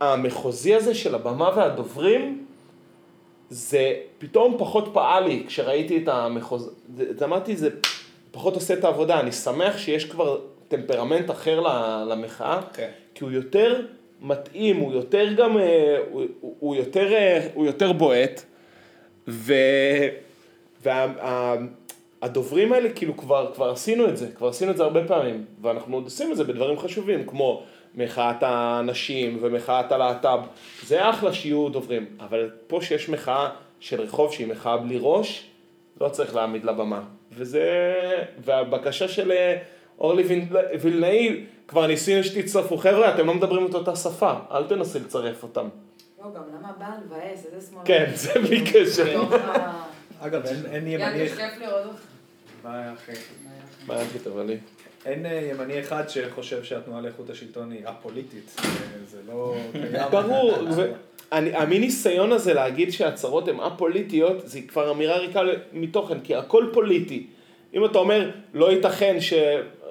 המחוזי 0.00 0.74
הזה 0.74 0.94
של 0.94 1.14
הבמה 1.14 1.50
והדוברים, 1.56 2.46
זה 3.50 3.94
פתאום 4.18 4.56
פחות 4.58 4.90
פעל 4.92 5.24
לי 5.24 5.44
כשראיתי 5.46 5.96
את 6.02 6.08
המחוז... 6.08 6.70
אמרתי, 7.24 7.56
זה 7.56 7.70
פחות 8.30 8.54
עושה 8.54 8.74
את 8.74 8.84
העבודה. 8.84 9.20
אני 9.20 9.32
שמח 9.32 9.78
שיש 9.78 10.04
כבר 10.04 10.40
טמפרמנט 10.72 11.30
אחר 11.30 11.60
למחאה, 12.08 12.60
כן. 12.72 12.90
כי 13.14 13.24
הוא 13.24 13.32
יותר 13.32 13.80
מתאים, 14.20 14.76
הוא 14.76 14.92
יותר 14.92 15.32
גם, 15.32 15.58
אה, 15.58 15.98
הוא, 16.10 16.24
הוא, 16.40 16.76
יותר, 16.76 17.12
אה, 17.12 17.48
הוא 17.54 17.66
יותר 17.66 17.92
בועט, 17.92 18.42
והדוברים 20.82 22.72
האלה, 22.72 22.88
כאילו 22.94 23.16
כבר, 23.16 23.50
כבר 23.54 23.70
עשינו 23.70 24.08
את 24.08 24.16
זה, 24.16 24.26
כבר 24.36 24.48
עשינו 24.48 24.70
את 24.70 24.76
זה 24.76 24.82
הרבה 24.82 25.04
פעמים, 25.04 25.44
ואנחנו 25.62 25.96
עוד 25.96 26.04
עושים 26.04 26.32
את 26.32 26.36
זה 26.36 26.44
בדברים 26.44 26.78
חשובים, 26.78 27.26
כמו 27.26 27.62
מחאת 27.94 28.42
הנשים 28.42 29.38
ומחאת 29.40 29.92
הלהט"ב, 29.92 30.40
זה 30.82 31.10
אחלה 31.10 31.32
שיהיו 31.32 31.68
דוברים, 31.68 32.06
אבל 32.20 32.50
פה 32.66 32.78
שיש 32.82 33.08
מחאה 33.08 33.50
של 33.80 34.00
רחוב 34.00 34.32
שהיא 34.32 34.46
מחאה 34.46 34.76
בלי 34.76 34.98
ראש, 35.00 35.46
לא 36.00 36.08
צריך 36.08 36.34
להעמיד 36.34 36.64
לבמה. 36.64 37.02
וזה, 37.32 37.94
והבקשה 38.44 39.08
של 39.08 39.32
אה, 39.32 39.56
אורלי 40.02 40.22
וילנאי- 40.80 41.36
כבר 41.68 41.86
ניסינו 41.86 42.24
שתצטרפו, 42.24 42.76
חבר'ה, 42.76 43.14
אתם 43.14 43.26
לא 43.26 43.34
מדברים 43.34 43.66
את 43.66 43.74
אותה 43.74 43.96
שפה, 43.96 44.32
אל 44.50 44.64
תנסי 44.64 44.98
לצרף 44.98 45.42
אותם. 45.42 45.68
לא, 46.18 46.24
גם 46.34 46.42
למה 46.58 46.72
בא 46.78 46.86
לבאס, 47.06 47.46
איזה 47.52 47.66
שמאל. 47.70 47.82
כן, 47.84 48.10
זה 48.14 48.32
בלי 48.42 48.60
קשר. 48.72 49.22
אגב, 50.20 50.46
אין- 50.46 50.86
ימני 50.86 50.90
יאללה. 50.90 51.28
כיף 51.28 51.58
לראות 51.60 51.86
אותך. 51.86 52.00
ביי, 52.62 52.92
אחי. 52.92 53.12
מה 53.86 53.94
היה 53.96 54.04
פתאום, 54.04 54.34
אבל 54.38 54.46
לי? 54.46 54.56
אין 55.06 55.26
אה, 55.26 55.48
ימני 55.52 55.80
אחד 55.80 56.08
שחושב 56.08 56.64
שהתנועה 56.64 57.00
לאיכות 57.00 57.30
השלטון 57.30 57.70
היא 57.72 57.80
א-פוליטית. 57.86 58.60
זה- 59.10 59.18
לא 59.28 59.54
קיים. 59.72 60.10
ברור, 60.22 60.52
ו- 60.76 60.92
אני- 61.32 61.54
המין 61.56 61.80
ניסיון 61.80 62.32
הזה 62.32 62.54
להגיד 62.54 62.92
שההצהרות 62.92 63.48
הן 63.48 63.60
א-פוליטיות, 63.60 64.48
זה 64.48 64.60
כבר 64.68 64.90
אמירה 64.90 65.18
ריקה 65.18 65.40
מתוכן, 65.72 66.20
כי 66.20 66.34
הכל 66.34 66.66
פוליטי. 66.72 67.26
אם 67.74 67.84
אתה 67.84 67.98
אומר, 67.98 68.30
לא 68.54 68.72
ייתכן 68.72 69.16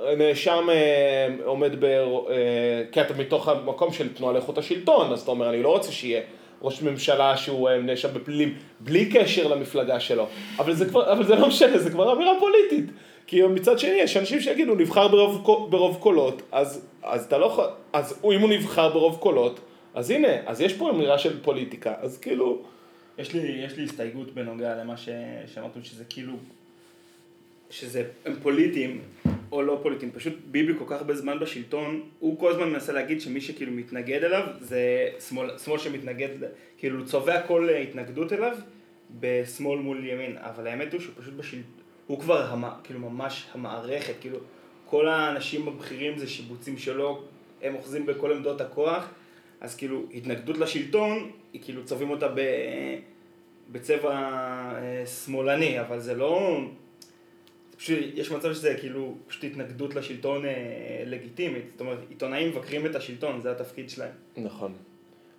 שנאשם 0.10 0.70
אה, 0.70 1.28
עומד 1.46 1.72
ב... 1.80 1.84
אה, 1.84 2.84
כי 2.92 3.02
אתה 3.02 3.14
מתוך 3.14 3.48
המקום 3.48 3.94
של 3.94 4.14
תנועה 4.14 4.34
לאיכות 4.34 4.58
השלטון, 4.58 5.14
אז 5.14 5.22
אתה 5.22 5.32
אומר, 5.32 5.50
אני 5.50 5.64
לא 5.64 5.70
רוצה 5.70 5.92
שיהיה 5.92 6.22
ראש 6.62 6.82
ממשלה 6.82 7.38
שהוא 7.38 7.70
אה, 7.70 7.78
נאשם 7.82 8.10
בפלילים, 8.14 8.56
בלי 8.80 9.06
קשר 9.06 9.48
למפלגה 9.48 10.00
שלו. 10.00 10.28
אבל 10.60 10.74
זה, 10.74 10.86
כבר, 10.86 11.12
אבל 11.14 11.26
זה 11.26 11.36
לא 11.36 11.48
משנה, 11.48 11.78
זה 11.78 11.90
כבר 11.90 12.14
אמירה 12.14 12.34
פוליטית. 12.40 12.92
כי 13.28 13.42
מצד 13.42 13.80
שני, 13.80 13.92
יש 13.92 14.18
אנשים 14.18 14.42
שיגידו, 14.42 14.76
נבחר 14.76 15.08
ברוב, 15.08 15.44
ברוב 15.70 15.98
קולות, 16.00 16.42
אז, 16.52 16.86
אז 17.04 17.26
אתה 17.26 17.38
לא 17.38 17.46
יכול... 17.46 17.66
אז 17.94 18.20
אם 18.24 18.42
הוא 18.42 18.50
נבחר 18.50 18.90
ברוב 18.90 19.18
קולות, 19.20 19.60
אז 19.94 20.12
הנה, 20.12 20.28
אז 20.46 20.62
יש 20.62 20.74
פה 20.74 20.90
אמירה 20.90 21.18
של 21.18 21.44
פוליטיקה, 21.44 21.94
אז 22.02 22.18
כאילו... 22.18 22.62
יש 23.18 23.34
לי, 23.34 23.40
יש 23.66 23.78
לי 23.78 23.84
הסתייגות 23.84 24.34
בנוגע 24.34 24.76
למה 24.76 24.98
ש- 24.98 25.10
שאמרתם 25.54 25.84
שזה 25.84 26.04
כאילו, 26.10 26.34
שזה, 27.70 28.04
הם 28.26 28.36
פוליטיים 28.42 29.02
או 29.52 29.62
לא 29.62 29.80
פוליטיים, 29.84 30.12
פשוט 30.12 30.34
ביבי 30.46 30.74
כל 30.80 30.86
כך 30.88 30.92
הרבה 30.92 31.16
זמן 31.16 31.40
בשלטון, 31.40 32.02
הוא 32.20 32.40
כל 32.40 32.52
הזמן 32.52 32.70
מנסה 32.70 32.94
להגיד 32.94 33.22
שמי 33.22 33.42
שכאילו 33.42 33.72
מתנגד 33.72 34.24
אליו 34.24 34.48
זה 34.60 35.10
שמאל, 35.30 35.58
שמאל 35.58 35.80
שמתנגד, 35.80 36.30
כאילו 36.78 37.00
הוא 37.00 37.06
צובע 37.06 37.42
כל 37.42 37.70
התנגדות 37.70 38.34
אליו 38.34 38.58
בשמאל 39.20 39.80
מול 39.80 40.06
ימין, 40.06 40.38
אבל 40.38 40.68
האמת 40.68 40.94
הוא 40.94 41.02
שהוא 41.02 41.16
פשוט 41.18 41.34
בשלטון, 41.34 41.72
הוא 42.08 42.20
כבר 42.20 42.46
המ, 42.46 42.64
כאילו 42.84 43.00
ממש 43.00 43.48
המערכת, 43.54 44.14
כאילו 44.22 44.38
כל 44.86 45.08
האנשים 45.08 45.68
הבכירים 45.68 46.18
זה 46.18 46.28
שיבוצים 46.28 46.78
שלו, 46.78 47.24
הם 47.62 47.76
אוחזים 47.76 48.06
בכל 48.06 48.34
עמדות 48.34 48.62
הכוח, 48.62 49.10
אז 49.62 49.76
כאילו 49.76 50.04
התנגדות 50.14 50.58
לשלטון, 50.58 51.32
היא 51.54 51.62
כאילו 51.64 51.86
צובעים 51.86 52.10
אותה 52.10 52.28
ב... 52.28 52.42
בצבע 53.72 54.12
אה, 54.12 55.06
שמאלני, 55.06 55.82
אבל 55.82 56.00
זה 56.00 56.14
לא... 56.14 56.60
זה 57.82 57.86
פשוט, 57.86 57.98
יש 58.16 58.32
מצב 58.32 58.54
שזה 58.54 58.76
כאילו 58.80 59.14
פשוט 59.28 59.44
התנגדות 59.44 59.96
לשלטון 59.96 60.46
אה, 60.46 60.52
לגיטימית. 61.06 61.70
זאת 61.70 61.80
אומרת, 61.82 61.98
עיתונאים 62.10 62.50
מבקרים 62.50 62.86
את 62.86 62.96
השלטון, 62.96 63.42
זה 63.42 63.52
התפקיד 63.52 63.90
שלהם. 63.90 64.12
נכון. 64.38 64.74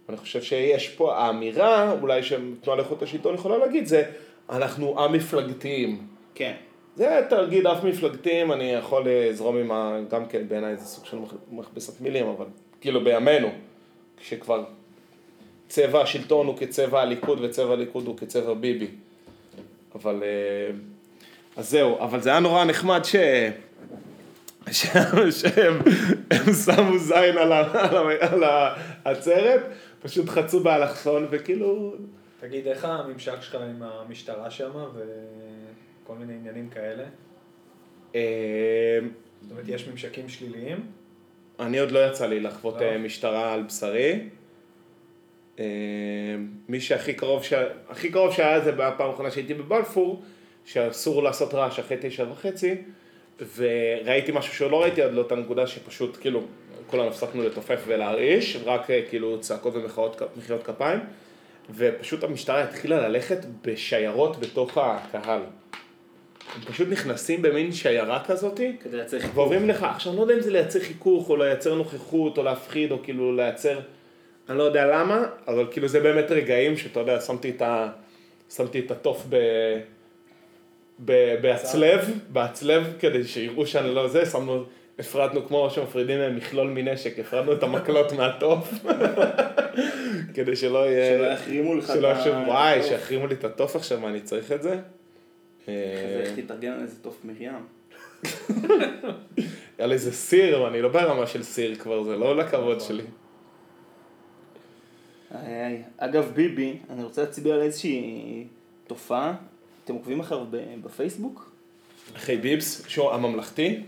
אני 0.09 0.17
חושב 0.17 0.43
שיש 0.43 0.89
פה 0.89 1.17
האמירה, 1.17 1.93
אולי 2.01 2.23
שתנועה 2.23 2.77
לאיכות 2.77 3.03
השלטון 3.03 3.35
יכולה 3.35 3.59
להגיד, 3.59 3.87
זה 3.87 4.11
אנחנו 4.51 5.05
א-מפלגתיים. 5.05 6.07
כן. 6.35 6.55
זה 6.97 7.27
תרגיל 7.31 7.67
אף 7.67 7.85
מפלגתיים, 7.85 8.53
אני 8.53 8.73
יכול 8.73 9.03
לזרום 9.07 9.57
עם 9.57 9.73
ה... 9.73 9.99
גם 10.11 10.27
כן 10.27 10.49
בעיניי 10.49 10.77
זה 10.77 10.85
סוג 10.85 11.05
של 11.05 11.17
מכ- 11.19 11.53
מכבסת 11.53 12.01
מילים, 12.01 12.27
אבל 12.27 12.47
כאילו 12.81 13.05
בימינו, 13.05 13.49
כשכבר 14.17 14.65
צבע 15.69 16.03
השלטון 16.03 16.47
הוא 16.47 16.57
כצבע 16.59 17.01
הליכוד 17.01 17.41
וצבע 17.41 17.73
הליכוד 17.73 18.07
הוא 18.07 18.17
כצבע 18.19 18.55
ביבי. 18.55 18.89
אבל... 19.95 20.23
אה, 20.23 20.92
אז 21.57 21.71
זהו, 21.71 21.99
אבל 22.01 22.21
זה 22.21 22.31
היה 22.31 22.41
נורא 22.41 22.65
נחמד 22.65 23.05
ש... 23.05 23.17
שהם, 24.71 25.31
שהם 25.31 25.79
הם 26.31 26.53
שמו 26.53 26.99
זין 26.99 27.39
על, 27.39 28.45
ה, 28.45 28.75
העצרת, 29.05 29.61
פשוט 30.03 30.29
חצו 30.29 30.61
באלכסון 30.61 31.27
וכאילו... 31.31 31.95
תגיד, 32.41 32.67
איך 32.67 32.85
הממשק 32.85 33.43
שלך 33.43 33.55
עם 33.55 33.83
המשטרה 33.83 34.51
שם 34.51 34.71
וכל 34.75 36.15
מיני 36.15 36.33
עניינים 36.33 36.69
כאלה? 36.69 37.05
אה, 38.15 38.99
זאת 39.43 39.51
אומרת, 39.51 39.69
יש 39.69 39.89
ממשקים 39.89 40.29
שליליים? 40.29 40.87
אני 41.61 41.79
עוד 41.79 41.91
לא 41.91 42.07
יצא 42.07 42.27
לי 42.27 42.41
לחוות 42.41 42.75
לא? 42.75 42.83
אה, 42.83 42.99
משטרה 42.99 43.53
על 43.53 43.63
בשרי. 43.63 44.29
אה, 45.59 45.65
מי 46.69 46.81
שהכי 46.81 47.15
קרוב, 47.15 47.45
ש... 47.45 47.53
הכי 47.89 48.11
קרוב 48.11 48.33
שהיה 48.33 48.61
זה 48.61 48.73
בפעם 48.73 49.11
האחרונה 49.11 49.31
שהייתי 49.31 49.55
בבלפור, 49.55 50.23
שאסור 50.65 51.23
לעשות 51.23 51.55
רעש 51.55 51.79
אחרי 51.79 51.97
תשע 52.01 52.25
וחצי, 52.33 52.75
וראיתי 53.57 54.33
משהו 54.35 54.55
שלא 54.55 54.83
ראיתי 54.83 55.03
עד 55.03 55.13
לאותה 55.13 55.35
נקודה 55.35 55.67
שפשוט 55.67 56.17
כאילו 56.21 56.43
כולנו 56.87 57.09
הפסקנו 57.09 57.43
לתופף 57.43 57.81
ולהרעיש, 57.87 58.57
רק 58.65 58.91
אה, 58.91 59.01
כאילו 59.09 59.41
צעקות 59.41 59.75
ומחיאות 59.77 60.23
מחיאות 60.37 60.63
כפיים, 60.63 61.01
ופשוט 61.75 62.25
המשטרה 62.25 62.63
התחילה 62.63 63.09
ללכת 63.09 63.39
בשיירות 63.63 64.41
בתוך 64.41 64.79
הקהל. 64.79 65.41
הם 66.55 66.63
פשוט 66.63 66.89
נכנסים 66.89 67.43
במין 67.43 67.73
שיירה 67.73 68.25
כזאתי, 68.25 68.77
כדי 68.81 68.97
לייצר 68.97 69.21
חיכוך. 69.21 69.37
ואומרים 69.37 69.69
לך, 69.69 69.83
עכשיו 69.83 70.13
אני 70.13 70.17
לא 70.17 70.23
יודע 70.23 70.35
אם 70.35 70.41
זה 70.41 70.51
לייצר 70.51 70.81
חיכוך, 70.81 71.31
או 71.31 71.37
לייצר 71.37 71.75
נוכחות, 71.75 72.39
או 72.39 72.43
להפחיד, 72.43 72.93
או 72.93 73.03
כאילו 73.03 73.37
לייצר, 73.37 73.81
אני 74.49 74.59
לא 74.59 74.63
יודע 74.63 74.87
למה, 74.87 75.25
אבל 75.49 75.67
כאילו 75.71 75.89
זה 75.89 76.01
באמת 76.01 76.31
רגעים 76.31 76.77
שאתה 76.77 77.01
יודע, 77.01 77.21
שמתי 77.21 77.51
את, 77.51 77.63
ה... 77.63 77.89
שמתי 78.51 78.81
את 78.81 78.91
התוף 78.91 79.27
ב... 79.29 79.37
בהצלב, 80.99 82.01
בהצלב, 82.33 82.93
כדי 82.99 83.25
שיראו 83.25 83.67
שאני 83.67 83.95
לא 83.95 84.09
זה, 84.09 84.27
שמנו, 84.27 84.65
הפרדנו 84.99 85.47
כמו 85.49 85.71
שמפרידים 85.71 86.37
מכלול 86.37 86.69
מנשק, 86.71 87.19
הפרדנו 87.19 87.53
את 87.53 87.63
המקלות 87.63 88.13
מהתוף, 88.19 88.73
כדי 90.35 90.57
שלא 90.57 90.79
יהיה... 90.79 91.19
שלא 91.19 91.27
יחרימו 91.27 91.75
לך 91.75 91.87
שלא 91.87 92.11
את 92.11 92.17
ה- 92.17 92.19
יחשבו, 92.19 92.35
וואי, 92.47 92.77
התוף." 92.79 92.89
שיחרימו 92.89 93.27
לי 93.27 93.35
את 93.35 93.45
התוף 93.45 93.77
עכשיו, 93.77 94.01
מה 94.01 94.09
אני 94.09 94.21
צריך 94.21 94.53
את 94.53 94.63
זה? 94.63 94.73
אז 94.73 94.81
איך 96.21 96.39
תתארגן 96.39 96.73
על 96.73 96.81
איזה 96.83 96.97
תוף 97.03 97.21
מרים? 97.25 97.53
היה 99.79 99.87
לי 99.87 99.95
איזה 99.95 100.13
סיר, 100.13 100.57
אבל 100.59 100.67
אני 100.67 100.83
לא 100.83 100.89
ברמה 100.89 101.27
של 101.27 101.43
סיר 101.43 101.75
כבר, 101.75 102.03
זה 102.03 102.17
לא 102.17 102.37
לכבוד 102.37 102.81
שלי. 102.81 103.03
איי, 105.35 105.65
איי. 105.67 105.83
אגב, 105.99 106.33
ביבי, 106.35 106.77
אני 106.91 107.05
רוצה 107.05 107.23
להצביע 107.23 107.55
על 107.55 107.61
איזושהי 107.63 108.47
תופעה. 108.87 109.35
אתם 109.85 109.95
עוקבים 109.95 110.21
אחריו 110.21 110.47
ב- 110.51 110.57
בפייסבוק? 110.85 111.53
אחי 112.17 112.37
ביבס, 112.37 112.87
שהוא 112.89 113.11
הממלכתי, 113.11 113.81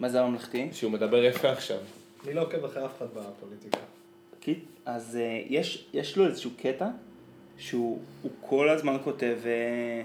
מה 0.00 0.08
זה 0.08 0.20
הממלכתי? 0.20 0.68
שהוא 0.72 0.92
מדבר 0.92 1.24
יפה 1.24 1.50
עכשיו. 1.52 1.78
אני 2.26 2.34
לא 2.34 2.42
עוקב 2.42 2.64
אחרי 2.64 2.84
אף 2.84 2.96
אחד 2.98 3.06
בפוליטיקה. 3.14 3.78
כי- 4.40 4.54
אז 4.86 5.16
אה, 5.16 5.42
יש, 5.48 5.86
יש 5.92 6.16
לו 6.16 6.26
איזשהו 6.26 6.50
קטע 6.62 6.88
שהוא 7.58 7.98
הוא 8.22 8.30
כל 8.40 8.68
הזמן 8.68 8.96
כותב 9.04 9.38
אה, 9.46 10.02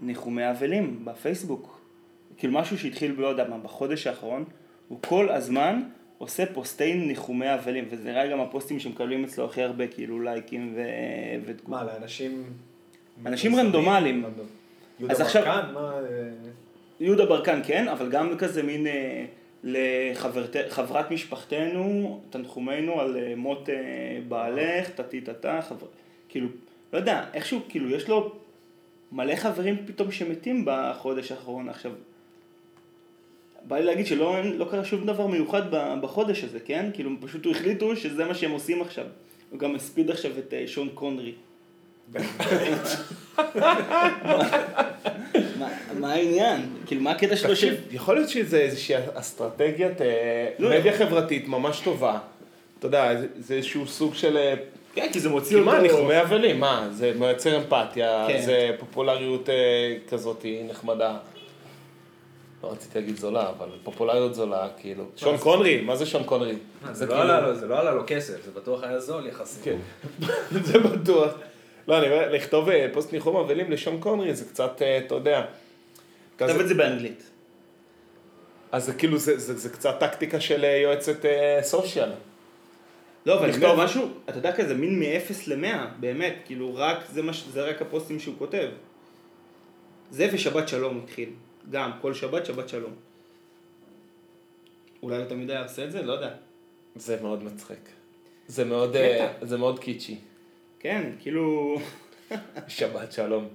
ניחומי 0.00 0.50
אבלים 0.50 1.04
בפייסבוק. 1.04 1.80
כאילו 2.36 2.52
משהו 2.52 2.78
שהתחיל 2.78 3.12
בלא 3.12 3.26
יודע 3.26 3.48
מה, 3.48 3.58
בחודש 3.58 4.06
האחרון, 4.06 4.44
הוא 4.88 4.98
כל 5.08 5.28
הזמן 5.28 5.82
עושה 6.18 6.44
פוסטי 6.54 6.94
ניחומי 6.94 7.54
אבלים, 7.54 7.84
וזה 7.90 8.04
נראה 8.04 8.24
לי 8.24 8.30
גם 8.32 8.40
הפוסטים 8.40 8.80
שמקבלים 8.80 9.24
אצלו 9.24 9.44
הכי 9.44 9.62
הרבה 9.62 9.86
כאילו 9.86 10.20
לייקים 10.20 10.72
ו... 10.76 10.80
ותגובות. 11.44 11.68
מה, 11.68 11.84
לאנשים... 11.84 12.44
אנשים? 13.26 13.56
רנדומליים. 13.56 14.24
יהודה 14.98 15.14
אז 15.14 15.20
עכשיו- 15.20 15.44
ברקן? 15.44 15.74
מה... 15.74 15.92
אה, 15.92 16.28
יהודה 17.00 17.26
ברקן 17.26 17.60
כן, 17.64 17.88
אבל 17.88 18.10
גם 18.10 18.38
כזה 18.38 18.62
מין 18.62 18.86
אה, 18.86 19.24
לחברת 19.64 21.10
משפחתנו, 21.10 22.20
תנחומינו 22.30 23.00
על 23.00 23.16
אה, 23.16 23.34
מות 23.36 23.68
אה, 23.68 23.74
בעלך, 24.28 24.90
טטי 24.90 25.20
טטה, 25.20 25.60
חבר... 25.68 25.86
כאילו, 26.28 26.48
לא 26.92 26.98
יודע, 26.98 27.24
איכשהו, 27.34 27.60
כאילו, 27.68 27.90
יש 27.90 28.08
לו 28.08 28.32
מלא 29.12 29.36
חברים 29.36 29.76
פתאום 29.86 30.10
שמתים 30.10 30.62
בחודש 30.66 31.32
האחרון. 31.32 31.68
עכשיו, 31.68 31.92
בא 33.62 33.78
לי 33.78 33.84
להגיד 33.84 34.06
שלא 34.06 34.44
לא 34.44 34.64
קרה 34.70 34.84
שום 34.84 35.06
דבר 35.06 35.26
מיוחד 35.26 35.62
בחודש 36.00 36.44
הזה, 36.44 36.60
כן? 36.60 36.90
כאילו, 36.94 37.10
פשוט 37.20 37.46
החליטו 37.50 37.96
שזה 37.96 38.24
מה 38.24 38.34
שהם 38.34 38.50
עושים 38.50 38.82
עכשיו. 38.82 39.06
הוא 39.50 39.58
גם 39.58 39.74
הספיד 39.74 40.10
עכשיו 40.10 40.30
את 40.38 40.54
אה, 40.54 40.66
שון 40.66 40.88
קונרי. 40.94 41.32
מה- 46.00 46.12
העניין? 46.12 46.60
כאילו, 46.86 47.00
מה 47.02 47.10
הקטע 47.10 47.36
שלו 47.36 47.56
ש... 47.56 47.64
יכול 47.90 48.14
להיות 48.14 48.28
שזה 48.28 48.58
איזושהי 48.58 48.96
אסטרטגיית 49.14 50.00
אה, 50.00 50.48
לא, 50.58 50.68
מדיה 50.68 50.94
יכול- 50.94 51.06
חברתית 51.06 51.48
ממש 51.48 51.80
טובה. 51.80 52.18
אתה 52.78 52.86
יודע, 52.86 53.20
זה- 53.20 53.26
זה 53.38 53.54
איזשהו 53.54 53.86
סוג 53.86 54.14
של... 54.14 54.36
אה, 54.36 54.54
כן, 54.94 55.08
כי 55.12 55.20
זה 55.20 55.28
מוציא 55.28 55.48
כי 55.50 55.54
אותו... 55.60 55.66
מה, 55.70 55.78
ניחומי 55.80 56.20
אבלים, 56.20 56.60
מה, 56.60 56.88
זה 56.92 57.12
מייצר 57.18 57.56
אמפתיה, 57.56 58.24
כן. 58.28 58.42
זה 58.42 58.70
פופולריות 58.78 59.48
אה, 59.48 59.54
כזאת 60.10 60.44
נחמדה. 60.68 61.16
לא 62.64 62.72
רציתי 62.72 62.98
להגיד 62.98 63.16
זולה, 63.16 63.48
אבל 63.48 63.68
פופולריות 63.84 64.34
זולה, 64.34 64.68
כאילו. 64.80 65.04
שון 65.16 65.36
קונרי, 65.38 65.80
מה 65.80 65.96
זה 65.96 66.06
שון 66.06 66.22
קונרי? 66.24 66.54
זה 66.92 67.06
לא 67.06 67.22
עלה 67.22 67.40
לו- 67.40 67.54
זה 67.56 67.66
לא 67.66 67.78
עלה 67.80 67.90
לו 67.94 68.02
כסף, 68.06 68.44
זה 68.44 68.50
בטוח 68.56 68.82
היה 68.82 69.00
זול 69.00 69.26
יחסית. 69.26 69.64
כן, 69.64 69.76
זה 70.64 70.78
בטוח. 70.78 71.32
לא, 71.88 71.98
אני 71.98 72.06
אומר, 72.06 72.32
לכתוב 72.32 72.68
אה, 72.68 72.86
פוסט 72.92 73.12
ניחום 73.12 73.36
אבלים 73.36 73.70
לשון 73.70 74.00
קונרי 74.00 74.34
זה 74.34 74.44
קצת, 74.44 74.82
אה, 74.82 74.98
אתה 74.98 75.14
יודע. 75.14 75.44
כתב 76.38 76.60
את 76.60 76.68
זה 76.68 76.74
באנגלית. 76.74 77.30
אז 78.72 78.84
זה 78.86 78.94
כאילו, 78.94 79.18
זה- 79.18 79.38
זה 79.38 79.56
זה 79.58 79.68
קצת 79.70 79.96
טקטיקה 80.00 80.40
של 80.40 80.64
אה, 80.64 80.76
יועצת 80.76 81.24
אה, 81.24 81.58
סושיאל. 81.62 82.10
לא, 83.26 83.38
אבל 83.38 83.50
אני 83.50 83.64
אומר 83.64 83.84
משהו, 83.84 84.08
אתה 84.28 84.38
יודע 84.38 84.52
כזה, 84.56 84.74
מין 84.74 84.98
מ-0 85.00 85.32
ל-100, 85.46 85.66
באמת, 86.00 86.34
כאילו 86.44 86.74
רק, 86.74 86.98
זה, 87.12 87.22
מה, 87.22 87.32
ש- 87.32 87.44
זה 87.52 87.62
רק 87.62 87.82
הפוסטים 87.82 88.20
שהוא 88.20 88.34
כותב. 88.38 88.68
זה 90.10 90.28
ושבת 90.32 90.68
שלום 90.68 91.00
התחיל. 91.04 91.28
גם, 91.70 91.90
כל 92.00 92.14
שבת, 92.14 92.46
שבת 92.46 92.68
שלום. 92.68 92.92
אולי 95.02 95.16
הוא 95.16 95.24
תמיד 95.24 95.50
היה 95.50 95.62
עושה 95.62 95.84
את 95.84 95.92
זה? 95.92 96.02
לא 96.02 96.12
יודע. 96.12 96.30
זה 96.96 97.18
מאוד 97.22 97.42
מצחיק. 97.44 97.78
זה 98.48 98.64
מאוד, 98.64 98.90
קטע. 98.92 99.46
זה 99.46 99.56
מאוד 99.58 99.78
קיצ'י. 99.78 100.16
כן, 100.86 101.02
כאילו... 101.20 101.78
שבת 102.68 103.12
שלום. 103.12 103.48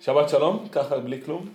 שבת 0.00 0.28
שלום? 0.28 0.68
ככה 0.72 0.98
בלי 0.98 1.22
כלום? 1.22 1.48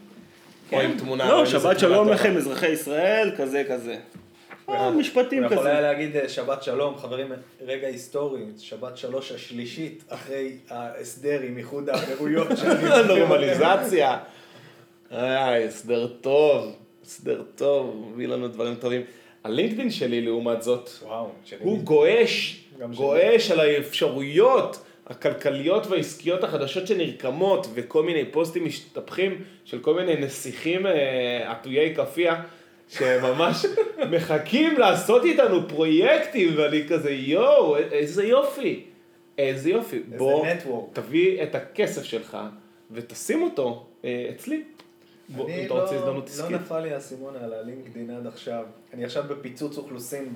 או 0.72 0.82
עם 0.82 0.98
תמונה? 0.98 1.30
לא, 1.30 1.46
שבת 1.46 1.80
שלום. 1.80 2.10
לכם, 2.10 2.38
אזרחי 2.38 2.68
ישראל, 2.68 3.32
כזה 3.38 3.64
כזה. 3.70 3.98
משפטים 4.70 5.44
הוא 5.44 5.54
יכול 5.54 5.68
היה 5.68 5.76
כזה. 5.76 5.82
להגיד 5.82 6.16
אה, 6.16 6.30
שבת 6.30 6.64
שלום, 6.64 6.98
חברים, 6.98 7.32
רגע 7.62 7.88
היסטורי, 7.88 8.42
שבת 8.58 8.98
שלוש 8.98 9.32
השלישית, 9.32 10.04
אחרי 10.10 10.58
ההסדר 10.70 11.42
עם 11.42 11.58
איחוד 11.58 11.90
האמירויות. 11.90 12.48
נורמליזציה. 13.08 14.18
אה, 15.12 15.66
הסדר 15.66 16.08
טוב, 16.08 16.76
הסדר 17.06 17.44
טוב, 17.56 18.12
מביא 18.14 18.28
לנו 18.28 18.48
דברים 18.48 18.76
טובים. 18.76 19.02
הלינקדאין 19.44 19.90
שלי, 19.90 20.22
לעומת 20.22 20.62
זאת, 20.62 20.90
וואו. 21.04 21.30
הוא 21.60 21.80
גועש. 21.80 22.62
גועש 22.96 23.52
על 23.52 23.60
האפשרויות 23.60 24.85
הכלכליות 25.08 25.88
והעסקיות 25.88 26.44
החדשות 26.44 26.88
שנרקמות, 26.88 27.68
וכל 27.74 28.04
מיני 28.04 28.26
פוסטים 28.32 28.66
משתפכים 28.66 29.44
של 29.66 29.80
כל 29.80 29.94
מיני 29.94 30.16
נסיכים 30.16 30.88
אה, 30.88 31.52
עטויי 31.52 31.96
כאפיה, 31.96 32.44
שממש 32.90 33.66
מחכים 34.12 34.78
לעשות 34.78 35.26
איתנו 35.26 35.70
פרויקטים, 35.70 36.54
ואני 36.56 36.88
כזה 36.88 37.12
יואו, 37.12 37.78
איזה 37.78 38.24
יופי, 38.24 38.86
איזה 39.38 39.70
יופי. 39.70 39.96
איזה 39.96 40.18
בוא, 40.18 40.48
נטוורק. 40.48 40.90
תביא 40.94 41.44
את 41.44 41.56
הכסף 41.56 42.04
שלך 42.04 42.38
ותשים 42.92 43.44
אותו 43.44 43.86
אה, 44.06 44.30
אצלי. 44.36 44.64
בוא, 45.30 45.50
אני 45.50 45.68
לא, 45.68 45.86
לא. 46.06 46.50
נפל 46.50 46.80
לי 46.80 46.94
האסימון 46.94 47.36
על 47.36 47.54
הלינקדאין 47.54 48.10
עד 48.10 48.28
עכשיו. 48.28 48.66
אני 48.94 49.06
עכשיו 49.06 49.24
בפיצוץ 49.28 49.78
אוכלוסין 49.78 50.34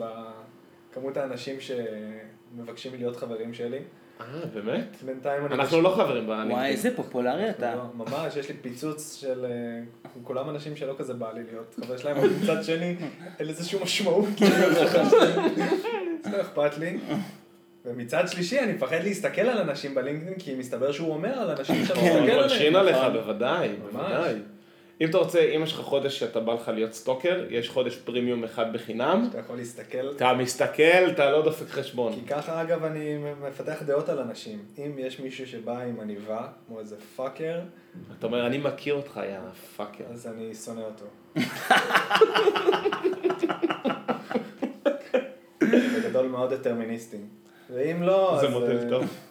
בכמות 0.91 1.17
האנשים 1.17 1.55
שמבקשים 1.59 2.91
להיות 2.97 3.15
חברים 3.15 3.53
שלי. 3.53 3.79
אה, 4.19 4.25
באמת? 4.53 4.95
בינתיים 5.05 5.45
אני... 5.45 5.55
אנחנו 5.55 5.81
לא 5.81 5.89
חברים 5.89 6.27
בלינקדאין. 6.27 6.51
וואי, 6.51 6.69
איזה 6.69 6.95
פופולרי 6.95 7.49
אתה. 7.49 7.75
לא, 7.75 7.83
ממש, 7.93 8.35
יש 8.35 8.49
לי 8.49 8.55
פיצוץ 8.61 9.17
של... 9.21 9.45
אה, 9.45 10.09
כולם 10.23 10.49
אנשים 10.49 10.75
שלא 10.75 10.95
כזה 10.97 11.13
בא 11.13 11.31
לי 11.33 11.43
להיות 11.43 11.75
חבר 11.85 11.97
שלהם, 11.97 12.17
אבל 12.17 12.29
מצד 12.43 12.63
שני, 12.63 12.95
אין 13.39 13.47
לזה 13.47 13.65
שום 13.69 13.83
משמעות. 13.83 14.29
זה 16.23 16.31
לא 16.31 16.41
אכפת 16.41 16.77
לי. 16.77 16.97
ומצד 17.85 18.27
שלישי, 18.27 18.59
אני 18.59 18.73
מפחד 18.73 19.03
להסתכל 19.03 19.41
על 19.41 19.57
אנשים 19.57 19.95
בלינקדאין, 19.95 20.39
כי 20.39 20.55
מסתבר 20.55 20.91
שהוא 20.91 21.13
אומר 21.13 21.39
על 21.39 21.49
אנשים 21.49 21.85
שאני 21.85 21.99
הוא 21.99 22.19
מסתכל 22.19 22.37
מלשין 22.37 22.75
עליהם. 22.75 22.75
עליך, 22.75 22.97
נכון. 22.97 23.13
בוודאי, 23.13 23.69
בוודאי. 23.91 24.35
אם 25.01 25.09
אתה 25.09 25.17
רוצה, 25.17 25.39
אם 25.39 25.63
יש 25.63 25.73
לך 25.73 25.79
חודש 25.79 26.19
שאתה 26.19 26.39
בא 26.39 26.53
לך 26.53 26.67
להיות 26.67 26.93
stalker, 26.93 27.45
יש 27.49 27.69
חודש 27.69 27.95
פרימיום 27.95 28.43
אחד 28.43 28.73
בחינם, 28.73 29.27
אתה 29.29 29.39
יכול 29.39 29.55
להסתכל. 29.55 30.11
אתה 30.15 30.33
מסתכל, 30.33 31.09
אתה 31.11 31.31
לא 31.31 31.41
דופק 31.41 31.69
חשבון. 31.69 32.13
כי 32.13 32.21
ככה 32.21 32.61
אגב 32.61 32.83
אני 32.83 33.17
מפתח 33.47 33.83
דעות 33.85 34.09
על 34.09 34.19
אנשים. 34.19 34.59
אם 34.77 34.91
יש 34.97 35.19
מישהו 35.19 35.47
שבא 35.47 35.81
עם 35.81 35.99
עניבה, 35.99 36.47
כמו 36.67 36.79
איזה 36.79 36.95
fucker, 37.15 37.59
אתה 38.19 38.27
אומר, 38.27 38.47
אני 38.47 38.57
מכיר 38.57 38.93
אותך, 38.93 39.19
יא 39.23 39.37
fucker. 39.75 40.03
אז 40.13 40.27
אני 40.27 40.55
שונא 40.55 40.81
אותו. 40.81 41.05
בגדול 45.95 46.27
מאוד 46.27 46.53
דטרמיניסטי. 46.53 47.17
ואם 47.73 48.03
לא, 48.03 48.35
אז... 48.35 48.41
זה 48.41 48.49
מודל 48.49 48.77
אה, 48.83 48.89
טוב. 48.89 49.28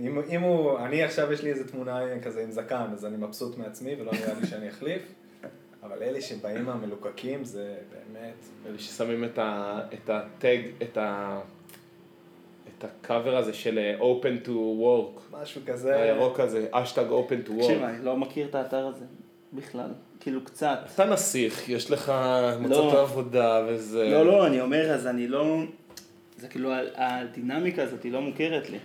אם, 0.00 0.20
אם 0.30 0.40
הוא, 0.40 0.78
אני 0.78 1.02
עכשיו 1.02 1.32
יש 1.32 1.42
לי 1.42 1.50
איזה 1.50 1.68
תמונה 1.68 2.00
כזה 2.22 2.42
עם 2.42 2.50
זקן, 2.50 2.86
אז 2.92 3.06
אני 3.06 3.16
מבסוט 3.16 3.58
מעצמי 3.58 3.94
ולא 4.00 4.12
נראה 4.12 4.34
לי 4.40 4.46
שאני 4.46 4.68
אחליף. 4.68 5.02
אבל 5.82 6.02
אלה 6.02 6.20
שבאים 6.20 6.64
מהמלוקקים 6.64 7.44
זה 7.44 7.74
באמת... 7.90 8.34
אלה 8.66 8.78
ששמים 8.78 9.24
את 9.24 9.38
ה- 9.38 9.80
את 9.94 10.10
הטג, 10.10 10.58
את 10.82 10.96
ה... 10.96 11.40
את 12.78 12.84
הקאבר 12.84 13.36
הזה 13.36 13.52
של 13.52 13.78
אה, 13.78 13.98
open 14.00 14.46
to 14.46 14.50
work, 14.50 15.20
משהו 15.42 15.60
כזה... 15.66 16.02
הירוק 16.02 16.40
הזה, 16.40 16.66
אשטג 16.70 17.04
open 17.10 17.48
to 17.48 17.52
תקשיב, 17.56 17.82
work. 17.82 17.84
אני 17.84 18.04
לא 18.04 18.16
מכיר 18.16 18.46
את 18.48 18.54
האתר 18.54 18.86
הזה 18.86 19.04
בכלל. 19.52 19.90
כאילו 20.20 20.44
קצת. 20.44 20.78
אתה 20.94 21.04
נסיך, 21.04 21.68
יש 21.68 21.90
לך 21.90 22.12
מצאת 22.60 22.70
לא. 22.70 23.00
עבודה 23.02 23.64
וזה... 23.68 24.04
לא, 24.10 24.26
לא, 24.26 24.46
אני 24.46 24.60
אומר, 24.60 24.90
אז 24.90 25.06
אני 25.06 25.28
לא... 25.28 25.62
זה 26.38 26.48
כאילו, 26.48 26.70
הדינמיקה 26.94 27.82
הזאת 27.82 28.02
היא 28.02 28.12
לא 28.12 28.20
מוכרת 28.20 28.70
לי. 28.70 28.78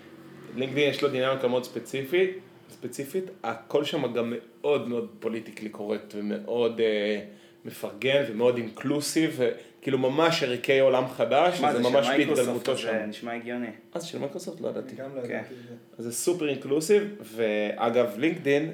לינקדאין 0.57 0.89
יש 0.89 1.01
לו 1.01 1.09
דינמיקה 1.09 1.47
מאוד 1.47 1.63
ספציפית, 1.63 2.37
ספציפית, 2.69 3.23
הכל 3.43 3.83
שם 3.83 4.13
גם 4.13 4.33
מאוד 4.61 4.87
מאוד 4.87 5.09
politically 5.19 5.69
correct 5.69 6.15
ומאוד 6.15 6.81
אה, 6.81 7.19
מפרגן 7.65 8.23
ומאוד 8.27 8.57
inclusive, 8.57 9.39
וכאילו 9.39 9.97
ממש 9.97 10.43
ערכי 10.43 10.79
עולם 10.79 11.07
חדש, 11.07 11.59
זה 11.71 11.79
ממש 11.79 12.07
בהתגלמותו 12.07 12.71
אז 12.71 12.77
שם. 12.77 12.87
זה 12.87 13.05
נשמע 13.05 13.33
הגיוני. 13.33 13.67
אז 13.93 14.03
של 14.03 14.19
מייקרוסופט 14.19 14.61
לא 14.61 14.67
ידעתי. 14.67 14.95
גם 14.95 15.15
לא 15.15 15.21
כן. 15.21 15.27
ידעתי 15.27 15.53
את 15.53 15.67
זה. 15.69 15.75
אז 15.97 16.05
זה 16.05 16.11
סופר 16.11 16.49
inclusive, 16.49 17.03
ואגב 17.21 18.17
לינקדאין, 18.17 18.73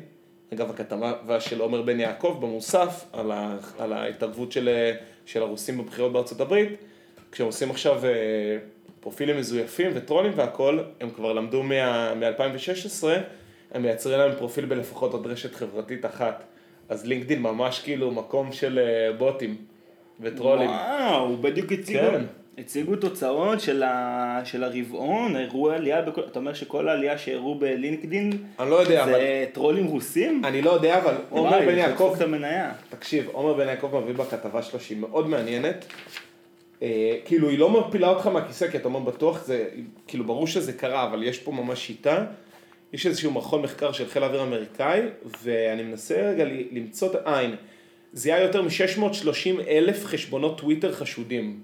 אגב 0.53 0.69
הכתבה 0.69 1.39
של 1.39 1.61
עומר 1.61 1.81
בן 1.81 1.99
יעקב 1.99 2.37
במוסף, 2.41 3.05
על, 3.13 3.31
ה, 3.31 3.57
על 3.79 3.93
ההתערבות 3.93 4.51
של, 4.51 4.91
של 5.25 5.41
הרוסים 5.41 5.77
בבחירות 5.77 6.13
בארצות 6.13 6.41
הברית, 6.41 6.69
כשהם 7.31 7.47
עושים 7.47 7.71
עכשיו 7.71 8.05
אה, 8.05 8.57
פרופילים 9.03 9.37
מזויפים 9.37 9.91
וטרולים 9.93 10.31
והכל, 10.35 10.79
הם 11.01 11.09
כבר 11.09 11.33
למדו 11.33 11.63
מ-2016, 11.63 13.07
הם 13.71 13.81
מייצרים 13.81 14.19
להם 14.19 14.31
פרופיל 14.37 14.65
בלפחות 14.65 15.13
עוד 15.13 15.27
רשת 15.27 15.55
חברתית 15.55 16.05
אחת. 16.05 16.43
אז 16.89 17.05
לינקדאין 17.05 17.41
ממש 17.41 17.79
כאילו 17.79 18.11
מקום 18.11 18.51
של 18.51 18.79
אה, 18.79 19.13
בוטים 19.17 19.55
וטרולים. 20.19 20.69
וואו, 20.69 21.37
בדיוק 21.37 21.71
הציגו. 21.71 21.99
כן. 21.99 22.21
הציגו 22.57 22.95
תוצאות 22.95 23.61
של, 23.61 23.83
ה... 23.83 24.41
של 24.45 24.63
הרבעון, 24.63 25.35
הראו 25.35 25.71
עלייה, 25.71 26.01
בכל... 26.01 26.21
אתה 26.21 26.39
אומר 26.39 26.53
שכל 26.53 26.89
העלייה 26.89 27.17
שהראו 27.17 27.55
בלינקדין 27.55 28.31
אני 28.59 28.69
לא 28.69 28.75
יודע, 28.75 29.03
אבל... 29.03 29.11
זה 29.11 29.45
טרולים 29.53 29.85
רוסים? 29.85 30.41
אני 30.45 30.61
לא 30.61 30.71
יודע, 30.71 30.97
אבל 30.97 31.15
עומר 31.29 31.59
בן 31.59 31.77
יעקב. 31.77 32.15
תקשיב, 32.89 33.29
עומר 33.31 33.53
בן 33.53 33.67
יעקב 33.67 33.95
מביא 34.03 34.13
בכתבה 34.13 34.61
שלו 34.61 34.79
שהיא 34.79 34.97
מאוד 34.97 35.29
מעניינת. 35.29 35.85
אה, 36.83 37.17
כאילו 37.25 37.49
היא 37.49 37.59
לא 37.59 37.69
מפילה 37.87 38.09
אותך 38.09 38.27
מהכיסא 38.27 38.71
כי 38.71 38.77
אתה 38.77 38.87
אומר 38.87 38.99
בטוח 38.99 39.45
זה, 39.45 39.69
כאילו 40.07 40.25
ברור 40.25 40.47
שזה 40.47 40.73
קרה 40.73 41.03
אבל 41.03 41.23
יש 41.23 41.39
פה 41.39 41.51
ממש 41.51 41.87
שיטה. 41.87 42.25
יש 42.93 43.07
איזשהו 43.07 43.31
מכון 43.31 43.61
מחקר 43.61 43.91
של 43.91 44.09
חיל 44.09 44.23
האוויר 44.23 44.41
האמריקאי 44.41 45.01
ואני 45.43 45.83
מנסה 45.83 46.15
רגע 46.15 46.45
למצוא 46.71 47.11
את 47.11 47.15
העין. 47.15 47.55
זיהה 48.13 48.41
יותר 48.41 48.61
מ-630 48.61 49.61
אלף 49.67 50.05
חשבונות 50.05 50.57
טוויטר 50.57 50.91
חשודים. 50.91 51.59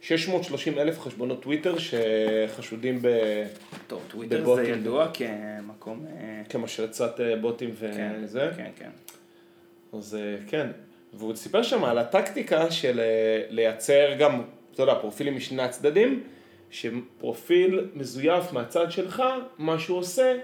630 0.00 0.78
אלף 0.78 1.00
חשבונות 1.00 1.42
טוויטר 1.42 1.74
שחשודים 1.78 2.98
ב... 3.02 3.08
טוב, 3.86 4.02
טוויטר 4.08 4.36
זה 4.36 4.42
בבוטים. 4.42 4.74
ידוע 4.74 5.08
כמקום... 5.14 6.06
אה, 6.06 6.42
כמשרצת 6.48 7.20
אה, 7.20 7.36
בוטים 7.36 7.70
כן, 7.80 8.20
וזה. 8.22 8.50
כן, 8.56 8.70
כן. 8.78 8.90
אז 9.92 10.14
אה, 10.14 10.36
כן, 10.48 10.66
והוא 11.18 11.36
סיפר 11.36 11.62
שם 11.62 11.84
על 11.84 11.98
הטקטיקה 11.98 12.70
של 12.70 13.00
אה, 13.00 13.42
לייצר 13.50 14.14
גם, 14.18 14.42
אתה 14.74 14.82
יודע, 14.82 14.94
פרופילים 14.94 15.36
משני 15.36 15.62
הצדדים, 15.62 16.22
שפרופיל 16.70 17.86
מזויף 17.94 18.52
מהצד 18.52 18.90
שלך, 18.90 19.22
מה 19.58 19.78
שהוא 19.78 19.98
עושה, 19.98 20.36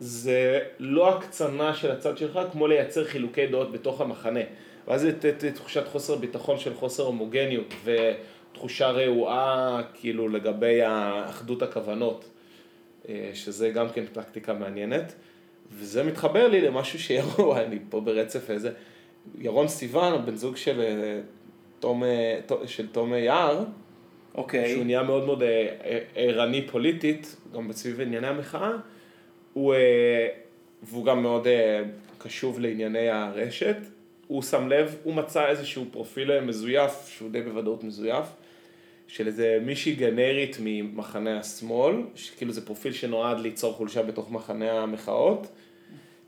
זה 0.00 0.60
לא 0.78 1.16
הקצנה 1.16 1.74
של 1.74 1.90
הצד 1.90 2.18
שלך, 2.18 2.40
כמו 2.52 2.66
לייצר 2.66 3.04
חילוקי 3.04 3.46
דעות 3.46 3.72
בתוך 3.72 4.00
המחנה. 4.00 4.40
ואז 4.88 5.04
לתת 5.04 5.44
תחושת 5.44 5.88
חוסר 5.88 6.16
ביטחון 6.16 6.58
של 6.58 6.74
חוסר 6.74 7.02
הומוגניות, 7.02 7.74
ותחושה 7.84 8.90
רעועה, 8.90 9.82
כאילו, 9.94 10.28
לגבי 10.28 10.80
אחדות 11.28 11.62
הכוונות, 11.62 12.24
אה, 13.08 13.30
שזה 13.34 13.70
גם 13.70 13.88
כן 13.88 14.04
טקטיקה 14.06 14.54
מעניינת. 14.54 15.14
וזה 15.72 16.02
מתחבר 16.02 16.48
לי 16.48 16.60
למשהו 16.60 16.98
שירון, 16.98 17.58
אני 17.66 17.78
פה 17.88 18.00
ברצף 18.00 18.50
איזה, 18.50 18.70
ירון 19.38 19.68
סיוון, 19.68 20.26
בן 20.26 20.34
זוג 20.34 20.56
של 20.56 20.80
אה, 20.80 21.20
תום, 21.80 22.04
אה, 22.04 22.40
של 22.66 22.86
תום 22.86 23.14
יער, 23.14 23.64
אוקיי. 24.34 24.72
שהוא 24.72 24.84
נהיה 24.84 25.02
מאוד 25.02 25.24
מאוד 25.24 25.42
אה, 25.42 25.98
ערני 26.14 26.66
פוליטית, 26.66 27.36
גם 27.54 27.72
סביב 27.72 28.00
ענייני 28.00 28.26
המחאה, 28.26 28.70
הוא, 29.52 29.74
והוא 30.82 31.04
גם 31.04 31.22
מאוד 31.22 31.46
קשוב 32.18 32.60
לענייני 32.60 33.08
הרשת, 33.08 33.76
הוא 34.26 34.42
שם 34.42 34.68
לב, 34.68 34.96
הוא 35.02 35.14
מצא 35.14 35.48
איזשהו 35.48 35.84
פרופיל 35.90 36.40
מזויף, 36.40 37.08
שהוא 37.08 37.30
די 37.30 37.42
בוודאות 37.42 37.84
מזויף, 37.84 38.26
של 39.06 39.26
איזה 39.26 39.58
מישהי 39.62 39.94
גנרית 39.94 40.56
ממחנה 40.60 41.38
השמאל, 41.38 41.94
שכאילו 42.14 42.52
זה 42.52 42.66
פרופיל 42.66 42.92
שנועד 42.92 43.40
ליצור 43.40 43.72
חולשה 43.72 44.02
בתוך 44.02 44.30
מחנה 44.30 44.70
המחאות, 44.70 45.46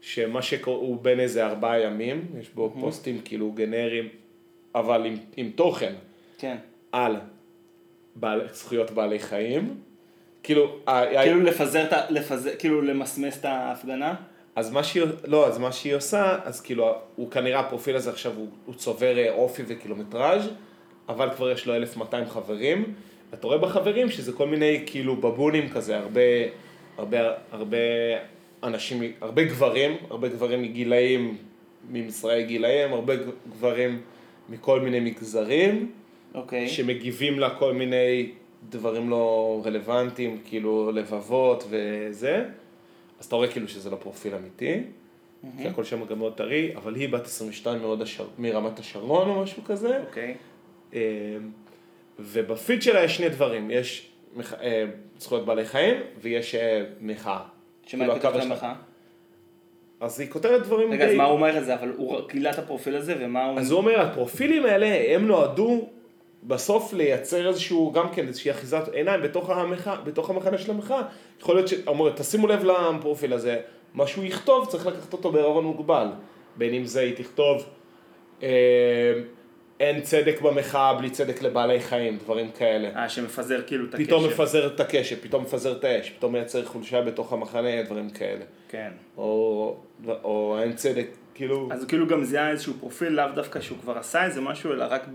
שמה 0.01 0.43
שקורה, 0.43 0.79
הוא 0.79 0.99
בין 1.03 1.21
איזה 1.21 1.47
ארבעה 1.47 1.81
ימים, 1.81 2.27
יש 2.41 2.51
בו 2.55 2.67
mm-hmm. 2.67 2.81
פוסטים 2.81 3.21
כאילו 3.25 3.53
גנריים, 3.53 4.09
אבל 4.75 5.07
עם, 5.07 5.17
עם 5.37 5.51
תוכן. 5.55 5.95
כן. 6.39 6.57
על 6.93 7.17
בעל, 8.17 8.49
זכויות 8.53 8.91
בעלי 8.91 9.19
חיים. 9.19 9.75
כאילו, 10.43 10.79
כאילו 11.23 11.41
לפזר 11.41 11.85
את 11.85 11.93
ה... 11.93 12.11
לפזר, 12.11 12.51
כאילו 12.59 12.83
למסמס 12.83 13.41
את 13.41 13.45
ההפגנה? 13.45 14.15
אז 14.57 14.71
מה 14.71 14.85
שהיא, 14.85 15.05
לא, 15.25 15.49
אז 15.49 15.59
מה 15.59 15.73
שהיא 15.73 15.95
עושה, 15.95 16.39
אז 16.45 16.61
כאילו, 16.61 16.95
הוא 17.17 17.31
כנראה 17.31 17.61
הפרופיל 17.61 17.97
הזה 17.97 18.11
עכשיו, 18.11 18.33
הוא, 18.37 18.49
הוא 18.67 18.75
צובר 18.75 19.19
אה, 19.19 19.33
אופי 19.33 19.63
וקילומטראז', 19.67 20.49
אבל 21.09 21.31
כבר 21.37 21.51
יש 21.51 21.67
לו 21.67 21.75
1200 21.75 22.29
חברים. 22.29 22.95
אתה 23.35 23.47
רואה 23.47 23.59
בחברים 23.59 24.11
שזה 24.11 24.33
כל 24.33 24.47
מיני 24.47 24.83
כאילו 24.87 25.17
בבונים 25.17 25.69
כזה, 25.69 25.99
הרבה, 25.99 26.21
הרבה, 26.99 27.19
הרבה 27.51 27.77
אנשים, 28.63 29.03
הרבה 29.21 29.45
גברים, 29.45 29.97
הרבה 30.11 30.29
גברים 30.29 30.63
מגילאים, 30.63 31.37
ממשרי 31.91 32.45
גילאים, 32.45 32.93
הרבה 32.93 33.15
גברים 33.51 34.01
מכל 34.49 34.81
מיני 34.81 35.01
מגזרים, 35.01 35.93
okay. 36.35 36.37
אוקיי. 36.37 36.69
שמגיבים 36.69 37.39
לה 37.39 37.59
כל 37.59 37.75
מיני 37.75 38.31
דברים 38.69 39.11
לא 39.11 39.63
רלוונטיים, 39.65 40.39
כאילו 40.45 40.93
לבבות 40.93 41.65
וזה, 41.71 42.45
אז 43.21 43.27
אתה 43.27 43.37
רואה 43.37 43.49
כאילו 43.49 43.69
שזה 43.69 43.91
לא 43.91 43.97
פרופיל 43.97 44.35
אמיתי, 44.35 44.75
mm-hmm. 44.75 45.47
כי 45.63 45.69
הכל 45.69 45.85
שם 45.85 46.05
גם 46.05 46.19
מאוד 46.19 46.37
טרי, 46.37 46.77
אבל 46.77 46.95
היא 46.95 47.09
בת 47.09 47.25
22 47.25 47.81
מאוד 47.81 48.03
השר... 48.03 48.27
מרמת 48.39 48.79
השרון 48.79 49.29
או 49.29 49.43
משהו 49.43 49.65
כזה. 49.65 50.01
אוקיי. 50.07 50.35
Okay. 50.35 50.95
אמ, 50.95 51.01
ובפיד 52.19 52.83
שלה 52.83 53.05
יש 53.05 53.17
שני 53.17 53.29
דברים, 53.29 53.71
יש. 53.71 54.07
אה, 54.61 54.85
זכויות 55.19 55.47
בעלי 55.47 55.65
חיים 55.65 55.97
ויש 56.21 56.55
אה, 56.55 56.85
מחאה. 57.01 57.41
שמה 57.91 58.05
היא 58.05 58.13
כותבת 58.13 58.45
למחאה? 58.45 58.75
אז 60.01 60.21
היא 60.21 60.31
כותבת 60.31 60.61
דברים 60.61 60.93
רגע, 60.93 61.07
די... 61.07 61.11
אז 61.11 61.17
מה 61.17 61.25
הוא 61.25 61.33
אומר 61.33 61.59
את 61.59 61.65
זה? 61.65 61.75
אבל 61.75 61.93
הוא 61.97 62.21
גילה 62.31 62.51
את 62.51 62.59
הפרופיל 62.59 62.97
הזה, 62.97 63.15
ומה 63.21 63.45
הוא... 63.45 63.59
אז 63.59 63.71
הוא 63.71 63.79
אומר, 63.79 64.01
הפרופילים 64.01 64.67
האלה, 64.67 65.15
הם 65.15 65.27
נועדו 65.27 65.89
בסוף 66.43 66.93
לייצר 66.93 67.49
איזשהו, 67.49 67.93
גם 67.93 68.09
כן 68.13 68.29
איזושהי 68.29 68.51
אחיזת 68.51 68.89
עיניים 68.93 69.23
בתוך 70.05 70.31
המחנה 70.31 70.59
של 70.59 70.71
המחאה. 70.71 71.03
יכול 71.41 71.55
להיות 71.55 71.69
ש... 71.69 71.75
אומר, 71.87 72.11
תשימו 72.11 72.47
לב 72.47 72.65
לפרופיל 72.65 73.33
הזה, 73.33 73.61
מה 73.95 74.07
שהוא 74.07 74.25
יכתוב, 74.25 74.69
צריך 74.69 74.87
לקחת 74.87 75.13
אותו 75.13 75.33
בערבון 75.33 75.65
מוגבל. 75.65 76.07
בין 76.57 76.75
אם 76.75 76.85
זה, 76.85 77.01
היא 77.01 77.15
תכתוב... 77.17 77.67
אה, 78.43 79.13
אין 79.81 80.01
צדק 80.01 80.41
במחאה 80.41 80.95
בלי 80.95 81.11
צדק 81.11 81.43
לבעלי 81.43 81.81
חיים, 81.81 82.17
דברים 82.17 82.51
כאלה. 82.51 82.89
אה, 82.97 83.09
שמפזר 83.09 83.63
כאילו 83.67 83.85
את 83.85 83.95
הקשב. 83.95 84.07
פתאום 84.07 84.25
מפזר 84.27 84.67
את 84.67 84.81
הקשב, 84.81 85.17
פתאום 85.17 85.43
מפזר 85.43 85.73
את 85.73 85.85
האש, 85.85 86.11
פתאום 86.11 86.33
מייצר 86.33 86.65
חולשה 86.65 87.03
בתוך 87.03 87.33
המחנה, 87.33 87.83
דברים 87.83 88.11
כאלה. 88.11 88.45
כן. 88.69 88.91
או, 89.17 89.77
או 90.07 90.59
אין 90.63 90.73
צדק, 90.73 91.07
כאילו... 91.35 91.69
אז 91.73 91.85
כאילו 91.85 92.07
גם 92.07 92.25
זיהה 92.25 92.51
איזשהו 92.51 92.75
פרופיל, 92.81 93.09
לאו 93.09 93.25
דווקא 93.35 93.61
שהוא 93.61 93.79
כבר 93.79 93.99
עשה 93.99 94.25
איזה 94.25 94.41
משהו, 94.41 94.73
אלא 94.73 94.85
רק 94.91 95.07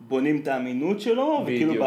בונים 0.00 0.40
את 0.42 0.48
האמינות 0.48 1.00
שלו, 1.00 1.42
בדיוק. 1.44 1.70
וכאילו 1.70 1.84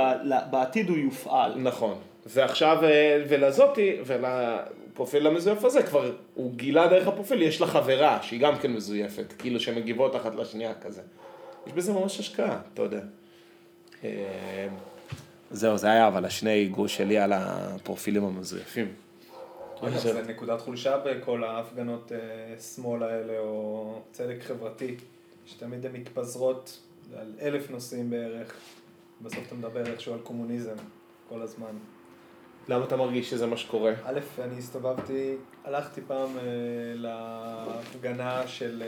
בעתיד 0.51 0.89
הוא 0.89 0.97
יופעל. 0.97 1.53
נכון. 1.55 1.95
ועכשיו, 2.25 2.77
אה, 2.83 3.23
ולזאתי, 3.29 3.97
ולפרופיל 4.05 5.27
המזויף 5.27 5.65
הזה, 5.65 5.83
כבר 5.83 6.11
הוא 6.33 6.53
גילה 6.55 6.87
דרך 6.87 7.07
הפרופיל, 7.07 7.41
יש 7.41 7.61
לה 7.61 7.67
חברה, 7.67 8.19
שהיא 8.21 8.39
גם 8.39 8.57
כן 8.57 8.71
מזויפת, 8.73 9.33
כאילו 9.39 9.59
שמגיבות 9.59 10.15
אחת 10.15 10.35
לשנייה 10.35 10.73
כזה. 10.81 11.01
יש 11.67 11.73
בזה 11.73 11.93
ממש 11.93 12.19
השקעה, 12.19 12.59
אתה 12.73 12.81
יודע. 12.81 13.01
אה, 14.03 14.67
זהו, 15.51 15.77
זה 15.77 15.87
היה 15.87 16.07
אבל 16.07 16.25
השני 16.25 16.67
גוש 16.67 16.97
שלי 16.97 17.17
על 17.17 17.33
הפרופילים 17.33 18.23
המזויפים. 18.23 18.93
זה 19.95 20.21
נקודת 20.27 20.61
חולשה 20.61 20.97
בכל 20.97 21.43
ההפגנות 21.43 22.11
אה, 22.11 22.59
שמאל 22.59 23.03
האלה, 23.03 23.39
או 23.39 24.01
צדק 24.11 24.37
חברתי, 24.41 24.97
שתמיד 25.45 25.85
הן 25.85 25.91
מתפזרות 25.91 26.79
על 27.17 27.33
אלף 27.41 27.71
נושאים 27.71 28.09
בערך, 28.09 28.53
בסוף 29.21 29.47
אתה 29.47 29.55
מדבר 29.55 29.87
איכשהו 29.87 30.13
על 30.13 30.19
קומוניזם 30.19 30.75
כל 31.29 31.41
הזמן. 31.41 31.77
למה 32.67 32.85
אתה 32.85 32.95
מרגיש 32.97 33.29
שזה 33.29 33.47
מה 33.47 33.57
שקורה? 33.57 33.93
א', 34.03 34.19
אני 34.41 34.57
הסתובבתי, 34.57 35.35
הלכתי 35.63 36.01
פעם 36.07 36.29
אה, 36.37 36.43
להפגנה 36.95 38.47
של... 38.47 38.83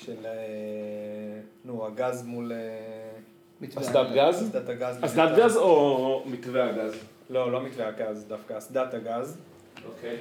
אה, 0.00 0.04
של, 0.04 0.26
אה, 0.26 1.40
נו, 1.64 1.86
הגז 1.86 2.22
מול... 2.22 2.52
אה, 2.52 3.68
אסדת 3.78 4.06
גז? 4.14 4.42
אסדת 4.42 4.68
הגז. 4.68 4.98
אסדת 5.04 5.38
גז 5.38 5.56
או 5.56 6.22
מתווה 6.26 6.64
הגז? 6.64 6.94
לא, 7.30 7.52
לא 7.52 7.62
מתווה 7.62 7.88
הגז, 7.88 8.24
דווקא 8.28 8.58
אסדת 8.58 8.94
הגז. 8.94 9.38
אוקיי. 9.86 10.16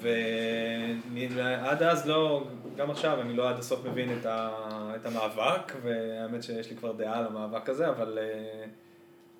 ועד 0.00 1.82
אז 1.82 2.06
לא, 2.06 2.44
גם 2.76 2.90
עכשיו 2.90 3.20
אני 3.20 3.36
לא 3.36 3.48
עד 3.48 3.58
הסוף 3.58 3.86
מבין 3.86 4.18
את, 4.18 4.26
ה, 4.26 4.50
את 4.96 5.06
המאבק, 5.06 5.72
והאמת 5.82 6.42
שיש 6.42 6.70
לי 6.70 6.76
כבר 6.76 6.92
דעה 6.92 7.18
על 7.18 7.26
המאבק 7.26 7.68
הזה, 7.68 7.88
אבל 7.88 8.18
uh, 8.18 8.68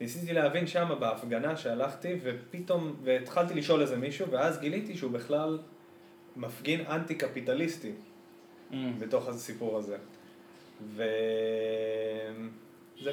ניסיתי 0.01 0.33
להבין 0.33 0.67
שם 0.67 0.89
בהפגנה 1.01 1.57
שהלכתי, 1.57 2.19
ופתאום, 2.23 2.97
והתחלתי 3.05 3.55
לשאול 3.55 3.81
איזה 3.81 3.97
מישהו, 3.97 4.31
ואז 4.31 4.59
גיליתי 4.61 4.97
שהוא 4.97 5.11
בכלל 5.11 5.59
מפגין 6.37 6.81
אנטי 6.87 7.15
קפיטליסטי. 7.15 7.89
mm. 7.91 8.16
בתוך 8.99 9.29
הסיפור 9.29 9.79
הזה. 9.79 9.97
וזה 10.85 11.03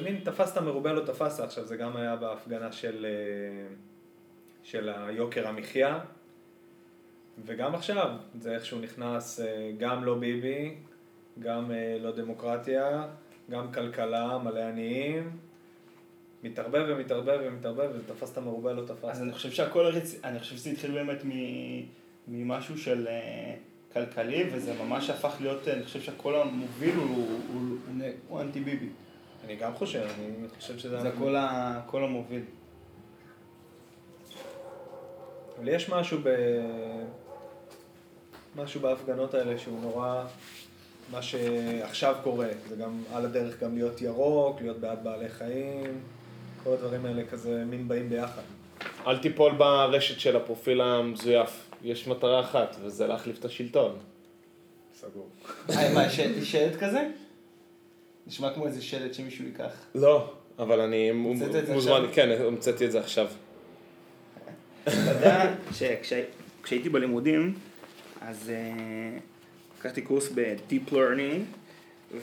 מין 0.02 0.20
תפסת 0.24 0.58
מרובה 0.58 0.92
לא 0.92 1.06
תפסת, 1.06 1.44
עכשיו 1.44 1.64
זה 1.64 1.76
גם 1.76 1.96
היה 1.96 2.16
בהפגנה 2.16 2.72
של, 2.72 3.06
אה, 3.08 3.74
של 4.62 4.88
היוקר 4.88 5.48
המחיה, 5.48 6.00
וגם 7.44 7.74
עכשיו, 7.74 8.10
זה 8.40 8.54
איכשהו 8.54 8.80
נכנס 8.80 9.40
אה, 9.40 9.70
גם 9.78 10.04
לא 10.04 10.18
ביבי, 10.18 10.74
גם 11.38 11.70
אה, 11.70 11.96
לא 12.00 12.10
דמוקרטיה, 12.10 13.06
גם 13.50 13.72
כלכלה, 13.72 14.38
מלא 14.38 14.60
עניים, 14.60 15.38
מתערבב 16.42 16.84
ומתערבב 16.88 17.40
ומתערבב, 17.44 17.90
ותפסת 17.94 18.38
מרובה 18.38 18.72
לא 18.72 18.86
תפסת. 18.86 19.04
אז 19.04 19.22
אני 19.22 19.32
חושב 19.32 19.50
שהכל, 19.50 19.92
אני 20.24 20.38
חושב 20.38 20.56
שזה 20.56 20.70
התחיל 20.70 20.92
באמת 20.92 21.18
ממשהו 22.28 22.78
של... 22.78 23.08
כלכלי, 23.94 24.44
וזה 24.52 24.74
ממש 24.84 25.10
הפך 25.10 25.34
להיות, 25.40 25.68
אני 25.68 25.84
חושב 25.84 26.00
שהקול 26.00 26.34
המוביל 26.36 26.94
הוא, 26.94 27.06
הוא, 27.06 27.28
הוא, 27.52 28.06
הוא 28.28 28.40
אנטי 28.40 28.60
ביבי. 28.60 28.88
אני 29.44 29.56
גם 29.56 29.74
חושב, 29.74 30.06
אני 30.18 30.48
חושב 30.58 30.78
שזה... 30.78 31.00
זה 31.00 31.08
הקול, 31.08 31.34
הקול 31.38 32.04
המוביל. 32.04 32.42
אבל 35.58 35.68
יש 35.68 35.88
משהו 35.88 36.18
ב... 36.22 36.28
משהו 38.56 38.80
בהפגנות 38.80 39.34
האלה 39.34 39.58
שהוא 39.58 39.80
נורא... 39.80 40.24
מה 41.10 41.22
שעכשיו 41.22 42.14
קורה, 42.22 42.48
זה 42.68 42.76
גם 42.76 43.02
על 43.12 43.24
הדרך 43.24 43.62
גם 43.62 43.74
להיות 43.74 44.02
ירוק, 44.02 44.60
להיות 44.60 44.76
בעד 44.76 45.04
בעלי 45.04 45.28
חיים, 45.28 46.00
כל 46.64 46.70
הדברים 46.72 47.06
האלה 47.06 47.22
כזה 47.30 47.64
מין 47.64 47.88
באים 47.88 48.08
ביחד. 48.08 48.42
אל 49.06 49.18
תיפול 49.18 49.52
ברשת 49.52 50.20
של 50.20 50.36
הפרופיל 50.36 50.80
המזויף. 50.80 51.63
יש 51.84 52.08
מטרה 52.08 52.40
אחת, 52.40 52.76
וזה 52.82 53.06
להחליף 53.06 53.38
את 53.38 53.44
השלטון. 53.44 53.98
סגור. 54.94 55.28
אה, 55.70 55.94
מה, 55.94 56.10
שלט 56.42 56.76
כזה? 56.76 57.08
נשמע 58.26 58.54
כמו 58.54 58.66
איזה 58.66 58.82
שלט 58.82 59.14
שמישהו 59.14 59.44
ייקח. 59.44 59.72
לא, 59.94 60.34
אבל 60.58 60.80
אני 60.80 61.12
מוזמן, 61.12 62.06
כן, 62.12 62.28
המצאתי 62.46 62.86
את 62.86 62.92
זה 62.92 63.00
עכשיו. 63.00 63.28
אתה 64.82 64.92
יודע 65.10 65.54
שכשהייתי 65.76 66.88
בלימודים, 66.88 67.54
אז 68.20 68.50
אה, 68.50 69.18
לקחתי 69.78 70.02
קורס 70.02 70.28
ב-Deep 70.34 70.92
Learning, 70.92 71.40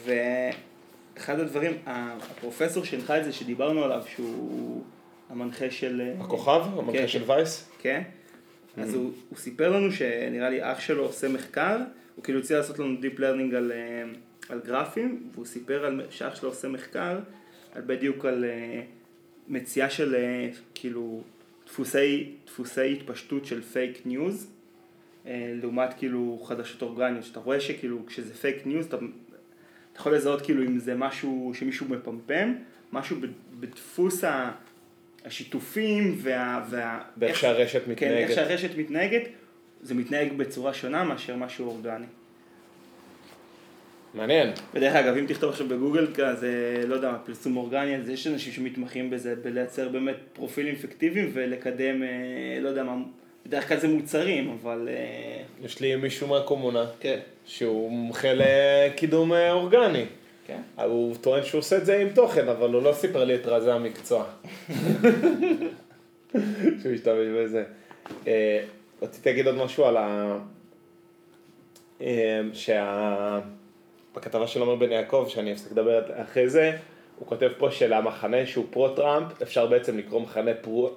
ואחד 0.04 1.40
הדברים, 1.40 1.72
הפרופסור 1.86 2.84
שהנחה 2.84 3.18
את 3.18 3.24
זה, 3.24 3.32
שדיברנו 3.32 3.84
עליו, 3.84 4.02
שהוא 4.14 4.82
המנחה 5.30 5.70
של... 5.70 6.12
הכוכב, 6.20 6.62
המנחה 6.78 6.98
כן, 6.98 7.08
של 7.08 7.24
כן. 7.24 7.30
וייס. 7.30 7.68
כן. 7.78 8.02
אז 8.76 8.94
הוא, 8.94 9.12
הוא 9.28 9.38
סיפר 9.38 9.76
לנו 9.76 9.92
שנראה 9.92 10.50
לי 10.50 10.72
אח 10.72 10.80
שלו 10.80 11.02
עושה 11.04 11.28
מחקר, 11.28 11.78
הוא 12.16 12.24
כאילו 12.24 12.38
הציע 12.38 12.58
לעשות 12.58 12.78
לנו 12.78 12.96
Deep 13.00 13.18
Learning 13.18 13.56
על, 13.56 13.72
אה, 13.72 14.04
על 14.48 14.60
גרפים, 14.64 15.30
והוא 15.34 15.46
סיפר 15.46 15.84
על, 15.84 16.00
שאח 16.10 16.34
שלו 16.34 16.48
עושה 16.48 16.68
מחקר, 16.68 17.18
על 17.74 17.82
בדיוק 17.86 18.24
על 18.24 18.44
אה, 18.44 18.82
מציאה 19.48 19.90
של 19.90 20.14
אה, 20.14 20.48
כאילו 20.74 21.22
דפוסי, 21.66 22.30
דפוסי 22.46 22.92
התפשטות 22.92 23.46
של 23.46 23.62
פייק 23.62 24.06
ניוז, 24.06 24.50
לעומת 25.26 25.94
כאילו 25.98 26.42
חדשות 26.44 26.82
אורגניות, 26.82 27.24
שאתה 27.24 27.40
רואה 27.40 27.60
שכאילו 27.60 28.06
כשזה 28.06 28.34
פייק 28.34 28.66
ניוז, 28.66 28.86
אתה, 28.86 28.96
אתה 28.96 30.00
יכול 30.00 30.14
לזהות 30.14 30.42
כאילו 30.42 30.62
אם 30.62 30.78
זה 30.78 30.94
משהו 30.94 31.52
שמישהו 31.54 31.86
מפמפם, 31.88 32.54
משהו 32.92 33.16
בדפוס 33.60 34.24
ה... 34.24 34.52
השיתופים 35.24 36.14
וה... 36.18 36.64
וה 36.70 37.02
באיך 37.16 37.36
שהרשת 37.36 37.84
כן, 37.84 37.90
מתנהגת. 37.90 38.28
איך 38.28 38.32
שהרשת 38.34 38.78
מתנהגת, 38.78 39.22
זה 39.82 39.94
מתנהג 39.94 40.32
בצורה 40.32 40.74
שונה 40.74 41.04
מאשר 41.04 41.36
משהו 41.36 41.66
אורגני. 41.66 42.06
מעניין. 44.14 44.50
ודרך 44.74 44.94
אגב, 44.94 45.16
אם 45.16 45.26
תכתוב 45.26 45.50
עכשיו 45.50 45.68
בגוגל 45.68 46.06
כזה, 46.14 46.84
לא 46.86 46.94
יודע, 46.94 47.14
פרסום 47.24 47.56
אורגני, 47.56 47.96
אז 47.96 48.08
יש 48.08 48.26
אנשים 48.26 48.52
שמתמחים 48.52 49.10
בזה, 49.10 49.34
בלייצר 49.42 49.88
באמת 49.88 50.16
פרופילים 50.32 50.74
פיקטיביים 50.74 51.30
ולקדם, 51.32 52.02
אה, 52.02 52.08
לא 52.60 52.68
יודע 52.68 52.82
מה, 52.82 52.96
בדרך 53.46 53.68
כלל 53.68 53.78
זה 53.78 53.88
מוצרים, 53.88 54.58
אבל... 54.62 54.88
אה, 54.92 55.42
יש 55.64 55.80
לי 55.80 55.96
מישהו 55.96 56.28
מהקומונה, 56.28 56.84
כן. 57.00 57.18
שהוא 57.46 57.90
מומחה 57.90 58.28
לקידום 58.34 59.32
אה, 59.32 59.52
אורגני. 59.52 60.04
כן. 60.52 60.82
הוא 60.82 61.14
טוען 61.20 61.44
שהוא 61.44 61.58
עושה 61.58 61.76
את 61.76 61.86
זה 61.86 61.98
עם 61.98 62.08
תוכן, 62.08 62.48
אבל 62.48 62.74
הוא 62.74 62.82
לא 62.82 62.92
סיפר 62.92 63.24
לי 63.24 63.34
את 63.34 63.46
רזי 63.46 63.70
המקצוע. 63.70 64.24
שהוא 66.80 66.92
השתמש 66.94 67.26
בזה. 67.36 67.64
אה, 68.26 68.64
רציתי 69.02 69.28
להגיד 69.28 69.46
עוד 69.46 69.56
משהו 69.56 69.84
על 69.84 69.96
ה... 69.96 70.38
אה, 72.00 72.40
שה... 72.52 73.38
בכתבה 74.14 74.46
של 74.46 74.60
עומר 74.60 74.74
בן 74.74 74.92
יעקב, 74.92 75.26
שאני 75.28 75.52
אפסיק 75.52 75.72
לדבר 75.72 76.22
אחרי 76.22 76.48
זה, 76.48 76.72
הוא 77.18 77.28
כותב 77.28 77.48
פה 77.58 77.70
שלמחנה 77.70 78.46
שהוא 78.46 78.66
פרו-טראמפ, 78.70 79.42
אפשר 79.42 79.66
בעצם 79.66 79.98
לקרוא 79.98 80.20
מחנה 80.20 80.50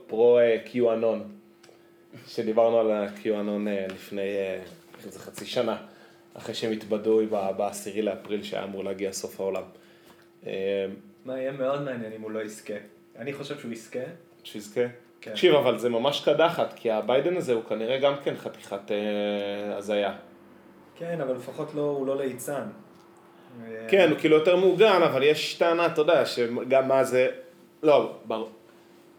פרו-QAnon. 0.08 1.20
שדיברנו 2.28 2.80
על 2.80 2.92
ה-QAnon 2.92 3.68
אה, 3.68 3.86
לפני 3.90 4.38
איזה 5.06 5.20
חצי 5.20 5.46
שנה. 5.46 5.78
אחרי 6.38 6.56
שהם 6.56 6.72
התבדו 6.72 7.22
בעשירי 7.58 8.02
לאפריל 8.02 8.44
שהיה 8.44 8.64
אמור 8.64 8.84
להגיע 8.84 9.12
סוף 9.12 9.40
העולם. 9.40 9.64
מה, 11.26 11.38
יהיה 11.40 11.52
מאוד 11.52 11.82
מעניין 11.82 12.12
אם 12.12 12.22
הוא 12.22 12.32
לא 12.32 12.40
יזכה. 12.40 12.74
אני 13.18 13.34
חושב 13.34 13.60
שהוא 13.60 13.72
יזכה. 13.72 14.00
שיזכה? 14.44 14.82
כן. 15.22 15.32
תקשיב, 15.32 15.56
אבל 15.56 15.78
זה 15.78 15.90
ממש 15.90 16.22
קדחת, 16.26 16.74
כי 16.76 16.92
הביידן 16.92 17.38
הזה 17.38 17.54
הוא 17.54 17.64
כנראה 17.64 18.00
גם 18.00 18.14
כן 18.24 18.36
חתיכת 18.38 18.92
אה, 18.92 19.78
הזיה. 19.78 20.14
כן, 20.96 21.22
אבל 21.22 21.36
לפחות 21.36 21.76
לא, 21.76 21.82
הוא 21.82 22.08
לא 22.08 22.18
ליצן. 22.18 22.64
כן, 23.88 24.10
הוא 24.10 24.20
כאילו 24.20 24.36
יותר 24.36 24.56
מעוגן, 24.56 25.02
אבל 25.04 25.24
יש 25.24 25.54
טענה, 25.54 25.86
אתה 25.86 26.02
יודע, 26.02 26.26
שגם 26.26 26.88
מה 26.88 27.04
זה... 27.04 27.28
לא, 27.84 28.18
ברור. 28.26 28.50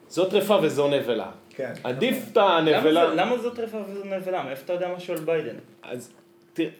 זו 0.09 0.24
טרפה 0.24 0.59
וזו 0.62 0.88
נבלה. 0.88 1.31
כן. 1.50 1.72
עדיף 1.85 2.16
את 2.33 2.37
הנבלה... 2.37 3.14
למה, 3.14 3.38
זאת 3.38 3.57
טרפה 3.57 3.79
וזאת 3.88 4.07
נבלה? 4.07 4.42
מאיפה 4.42 4.62
אתה 4.64 4.72
יודע 4.72 4.88
משהו 4.96 5.14
על 5.14 5.20
ביידן? 5.20 5.57
אז 5.83 6.12
תראה, 6.52 6.70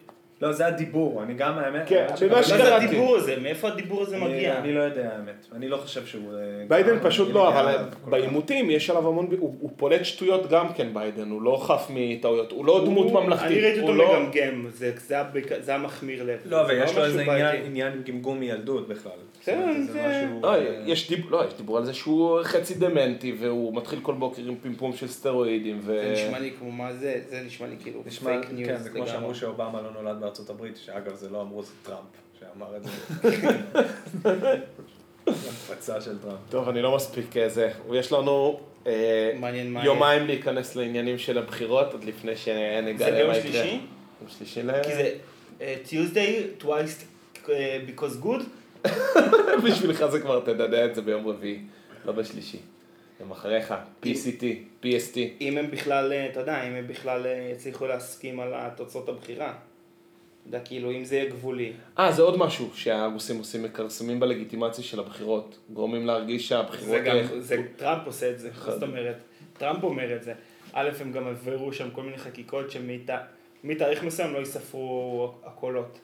לא, 0.41 0.51
זה 0.51 0.67
הדיבור, 0.67 1.23
אני 1.23 1.33
גם 1.33 1.57
האמת. 1.57 1.81
כן, 1.87 2.05
האמת 2.07 2.17
ש- 2.17 2.23
במה 2.23 2.31
אבל 2.31 2.39
מה 2.39 2.43
שקראתי. 2.43 2.63
זה 2.65 2.75
הדיבור 2.75 3.15
הזה? 3.15 3.35
מאיפה 3.41 3.67
הדיבור 3.67 4.01
הזה 4.01 4.17
מגיע? 4.17 4.57
אני 4.59 4.73
לא 4.73 4.79
יודע 4.81 5.09
האמת. 5.13 5.45
אני 5.55 5.67
לא 5.69 5.77
חושב 5.77 6.05
שהוא... 6.05 6.33
אה, 6.33 6.39
ביידן 6.67 6.97
פשוט 7.03 7.29
לא, 7.33 7.49
אבל. 7.59 7.75
בעימותים 8.09 8.69
יש 8.69 8.89
עליו 8.89 9.07
המון, 9.07 9.27
הוא 9.39 9.71
פולט 9.75 10.05
שטויות 10.05 10.49
גם 10.49 10.73
כן 10.73 10.87
ביידן, 10.93 11.29
הוא 11.29 11.41
לא 11.41 11.57
חף 11.63 11.87
מטעויות, 11.93 12.51
הוא 12.51 12.65
לא 12.65 12.81
דמות 12.85 13.11
ממלכתית. 13.11 13.47
אני 13.51 13.61
ראיתי 13.61 13.79
אותו 13.81 13.93
לא- 13.93 14.19
מגמגם, 14.19 14.65
זה- 14.69 14.91
זה 15.59 15.71
היה 15.71 15.77
מכמיר 15.77 16.23
לב. 16.23 16.39
לא, 16.45 16.61
אבל 16.61 16.83
יש 16.83 16.97
לו 16.97 17.03
איזה 17.05 17.21
עניין- 17.65 18.01
גמגום 18.05 18.39
מילדות 18.39 18.87
בכלל. 18.87 19.11
אומרת, 19.47 19.87
זה- 19.91 20.27
לא, 20.41 20.53
אה, 20.55 20.81
יש 20.85 21.09
דיב- 21.09 21.31
לא, 21.31 21.43
יש 21.47 21.53
דיבור 21.57 21.77
על 21.77 21.85
זה 21.85 21.93
שהוא 21.93 22.39
חצי 22.43 22.73
דמנטי 22.73 23.35
והוא 23.39 23.75
מתחיל 23.75 23.99
כל 24.01 24.13
בוקר 24.13 24.41
עם 24.47 24.55
פימפום 24.61 24.93
של 24.93 25.07
סטרואידים 25.07 25.79
ו... 25.81 25.85
זה 26.15 26.25
נשמע 26.27 26.39
לי 26.39 26.51
כמו 26.59 26.71
מה 26.71 26.93
זה, 26.93 27.19
זה 27.27 27.41
נשמע 27.45 27.67
לי 27.67 27.75
כאילו 27.83 28.03
פייק 28.23 28.45
ניוז. 28.51 28.69
כן, 28.69 28.77
זה 28.77 28.89
כמו. 28.89 29.07
שאמרו 29.07 29.35
שאובמה 29.35 29.81
לא 29.81 30.01
נולד 30.01 30.23
בארצות 30.27 30.49
הברית, 30.49 30.77
שאגב 30.77 31.15
זה 31.15 31.29
לא 31.29 31.41
אמרו, 31.41 31.63
זה 31.63 31.71
טראמפ 31.83 32.07
שאמר 32.39 32.77
את 32.77 32.83
זה. 32.83 32.89
הפצה 35.25 36.01
של 36.01 36.19
טראמפ. 36.19 36.39
טוב, 36.49 36.69
אני 36.69 36.81
לא 36.81 36.95
מספיק 36.95 37.37
אה, 37.37 37.49
זה. 37.49 37.71
יש 37.93 38.11
לנו 38.11 38.59
אה, 38.87 39.31
יומיים 39.83 40.27
להיכנס 40.27 40.75
לעניינים 40.75 41.17
של 41.17 41.37
הבחירות, 41.37 41.93
עוד 41.93 42.03
לפני 42.03 42.35
זה 42.35 42.41
שנגלה 42.41 43.11
ביום 43.11 43.29
מה 43.29 43.37
יקרה. 43.37 43.51
שלישי? 43.51 43.79
יום 44.21 44.29
שלישי 44.37 44.63
ל... 44.63 44.83
כי 44.83 44.95
זה 44.95 45.13
אה, 45.61 45.75
Tuesday, 45.85 46.63
twice 46.63 47.03
because 47.87 48.23
good? 48.23 48.43
בשבילך 49.65 50.05
זה 50.05 50.19
כבר 50.19 50.39
תדדה 50.39 50.85
את 50.85 50.95
זה 50.95 51.01
ביום 51.01 51.27
רביעי, 51.27 51.59
לא 52.05 52.11
בשלישי. 52.11 52.59
יום 53.19 53.31
אחריך, 53.31 53.73
PCT, 54.03 54.43
PST. 54.83 55.17
אם 55.41 55.57
הם 55.57 55.71
בכלל, 55.71 56.13
אתה 56.31 56.39
יודע, 56.39 56.63
אם 56.67 56.73
הם 56.73 56.87
בכלל 56.87 57.25
יצליחו 57.51 57.87
להסכים 57.87 58.39
על 58.39 58.53
התוצאות 58.55 59.09
הבחירה. 59.09 59.53
אתה 60.49 60.57
יודע, 60.57 60.67
כאילו, 60.67 60.91
אם 60.91 61.05
זה 61.05 61.15
יהיה 61.15 61.29
גבולי. 61.29 61.73
אה, 61.99 62.11
זה 62.11 62.21
עוד 62.21 62.37
משהו 62.37 62.69
שהרוסים 62.73 63.37
עושים, 63.37 63.63
מכרסמים 63.63 64.19
בלגיטימציה 64.19 64.83
של 64.83 64.99
הבחירות. 64.99 65.57
גורמים 65.69 66.05
להרגיש 66.05 66.47
שהבחירות... 66.47 66.89
זה 66.89 66.99
גם, 66.99 67.15
אה, 67.15 67.39
זה, 67.39 67.63
טראמפ 67.75 68.05
עושה 68.05 68.29
את 68.29 68.39
זה, 68.39 68.49
זאת 68.65 68.83
אומרת? 68.83 69.15
טראמפ 69.57 69.83
אומר 69.83 70.15
את 70.15 70.23
זה. 70.23 70.33
א', 70.73 70.89
הם 70.99 71.11
גם 71.11 71.27
העבירו 71.27 71.73
שם 71.73 71.91
כל 71.91 72.03
מיני 72.03 72.17
חקיקות 72.17 72.65
שמתאריך 72.71 74.03
מסוים 74.03 74.33
לא 74.33 74.39
ייספרו 74.39 75.33
הקולות. 75.43 75.99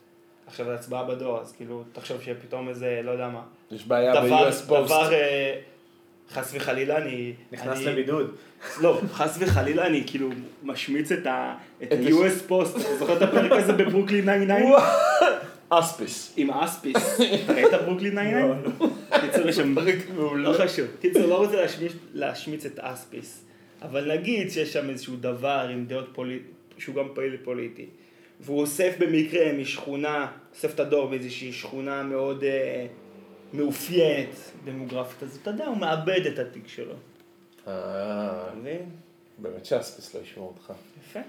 עכשיו 0.47 0.65
זה 0.65 0.73
הצבעה 0.73 1.03
בדואר, 1.03 1.41
אז 1.41 1.51
כאילו, 1.51 1.83
תחשוב 1.93 2.21
שפתאום 2.21 2.69
איזה, 2.69 3.01
לא 3.03 3.11
יודע 3.11 3.29
מה. 3.29 3.41
יש 3.71 3.87
בעיה 3.87 4.21
ב-US 4.21 4.69
Post. 4.69 4.85
דבר, 4.85 5.13
אה, 5.13 5.59
חס 6.31 6.51
וחלילה, 6.55 6.97
אני... 6.97 7.33
נכנס 7.51 7.77
אני- 7.77 7.85
לבידוד. 7.85 8.35
לא, 8.81 9.01
חס 9.11 9.37
וחלילה, 9.39 9.85
אני 9.85 10.03
כאילו 10.05 10.29
משמיץ 10.63 11.11
את 11.11 11.25
ה-US 11.27 12.49
Post, 12.49 12.79
אתה 12.81 12.95
זוכר 12.99 13.17
את 13.17 13.21
הפרק 13.21 13.51
הזה 13.51 13.73
בברוקלין 13.73 14.25
99? 14.45 14.85
אספיס. 15.69 16.33
עם 16.37 16.49
האספיס. 16.49 16.95
אתה 17.45 17.53
ראית 17.53 17.73
ברוקלין 17.85 18.15
99? 18.15 19.21
קיצור, 19.21 19.49
יש 19.49 19.55
שם... 19.55 19.75
לא 20.35 20.53
חשוב. 20.53 20.85
קיצור, 21.01 21.25
לא 21.25 21.37
רוצה 21.45 21.65
להשמיץ- 21.65 21.97
להשמיץ 22.13 22.65
את 22.65 22.79
אספיס. 22.79 23.43
אבל 23.81 24.11
נגיד 24.13 24.51
שיש 24.51 24.73
שם 24.73 24.89
איזשהו 24.89 25.15
דבר 25.15 25.67
עם 25.73 25.85
דעות 25.85 26.09
פוליטיות, 26.13 26.49
שהוא 26.77 26.95
גם 26.95 27.05
פעיל 27.13 27.37
פוליטי. 27.43 27.85
והוא 28.41 28.59
אוסף 28.61 28.93
במקרה 28.99 29.53
משכונה, 29.53 30.27
אוסף 30.53 30.73
את 30.75 30.79
הדור 30.79 31.07
באיזושהי 31.09 31.51
שכונה 31.53 32.03
מאוד 32.03 32.43
אה, 32.43 32.85
מאופיינת 33.53 34.35
דמוגרפית, 34.63 35.23
אז 35.23 35.39
אתה 35.41 35.49
יודע, 35.49 35.65
הוא 35.65 35.77
מאבד 35.77 36.25
את 36.33 36.39
התיק 36.39 36.67
שלו. 36.67 36.93
אה, 37.67 38.47
אתה 38.47 38.55
מבין? 38.55 38.89
באמת 39.37 39.65
שאספיס 39.65 40.15
לא 40.15 40.19
ישמעו 40.19 40.47
אותך. 40.47 40.73
יפה. 40.99 41.19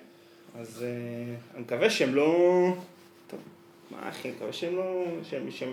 אז 0.55 0.83
אה, 0.83 1.35
אני 1.55 1.63
מקווה 1.63 1.91
שהם 1.91 2.15
לא... 2.15 2.67
טוב, 3.27 3.41
מה 3.91 4.09
אחי, 4.09 4.29
אני 4.29 4.37
מקווה 4.37 4.53
שהם 4.53 4.77
לא... 4.77 5.05
שהם... 5.23 5.51
שהם... 5.51 5.73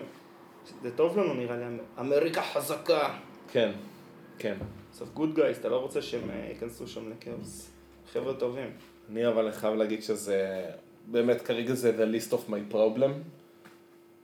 זה 0.82 0.92
טוב 0.96 1.20
לנו 1.20 1.34
נראה 1.34 1.58
לי, 1.58 1.64
אמריקה 2.00 2.42
חזקה. 2.42 3.18
כן, 3.52 3.72
כן. 4.38 4.58
בסוף 4.92 5.10
גוד 5.14 5.36
גייס, 5.36 5.60
אתה 5.60 5.70
לא 5.70 5.78
רוצה 5.78 6.02
שהם 6.02 6.30
אה, 6.30 6.46
ייכנסו 6.50 6.88
שם 6.88 7.12
לכאוס. 7.12 7.72
חבר'ה 8.14 8.34
טובים. 8.34 8.70
אני 9.10 9.28
אבל 9.28 9.52
חייב 9.52 9.74
להגיד 9.74 10.04
שזה, 10.04 10.66
באמת 11.06 11.42
כרגע 11.42 11.74
זה 11.74 11.92
the 11.98 12.16
list 12.16 12.34
of 12.34 12.50
my 12.50 12.74
problem. 12.74 13.12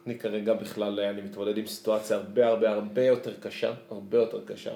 אני 0.07 0.19
כרגע 0.19 0.53
בכלל, 0.53 0.99
אני 0.99 1.21
מתמודד 1.21 1.57
עם 1.57 1.65
סיטואציה 1.65 2.17
הרבה 2.17 2.47
הרבה 2.47 2.69
הרבה 2.69 3.05
יותר 3.05 3.33
קשה, 3.39 3.73
הרבה 3.91 4.17
יותר 4.17 4.45
קשה. 4.45 4.71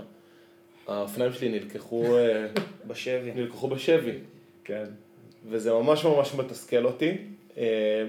האופניים 0.87 1.33
שלי 1.33 1.49
נלקחו, 1.49 2.17
אה, 2.17 2.47
בשבי. 2.87 3.31
נלקחו 3.35 3.67
בשבי, 3.67 4.17
כן. 4.63 4.83
וזה 5.49 5.73
ממש 5.73 6.05
ממש 6.05 6.35
מתסכל 6.35 6.85
אותי. 6.85 7.17
אה, 7.57 8.05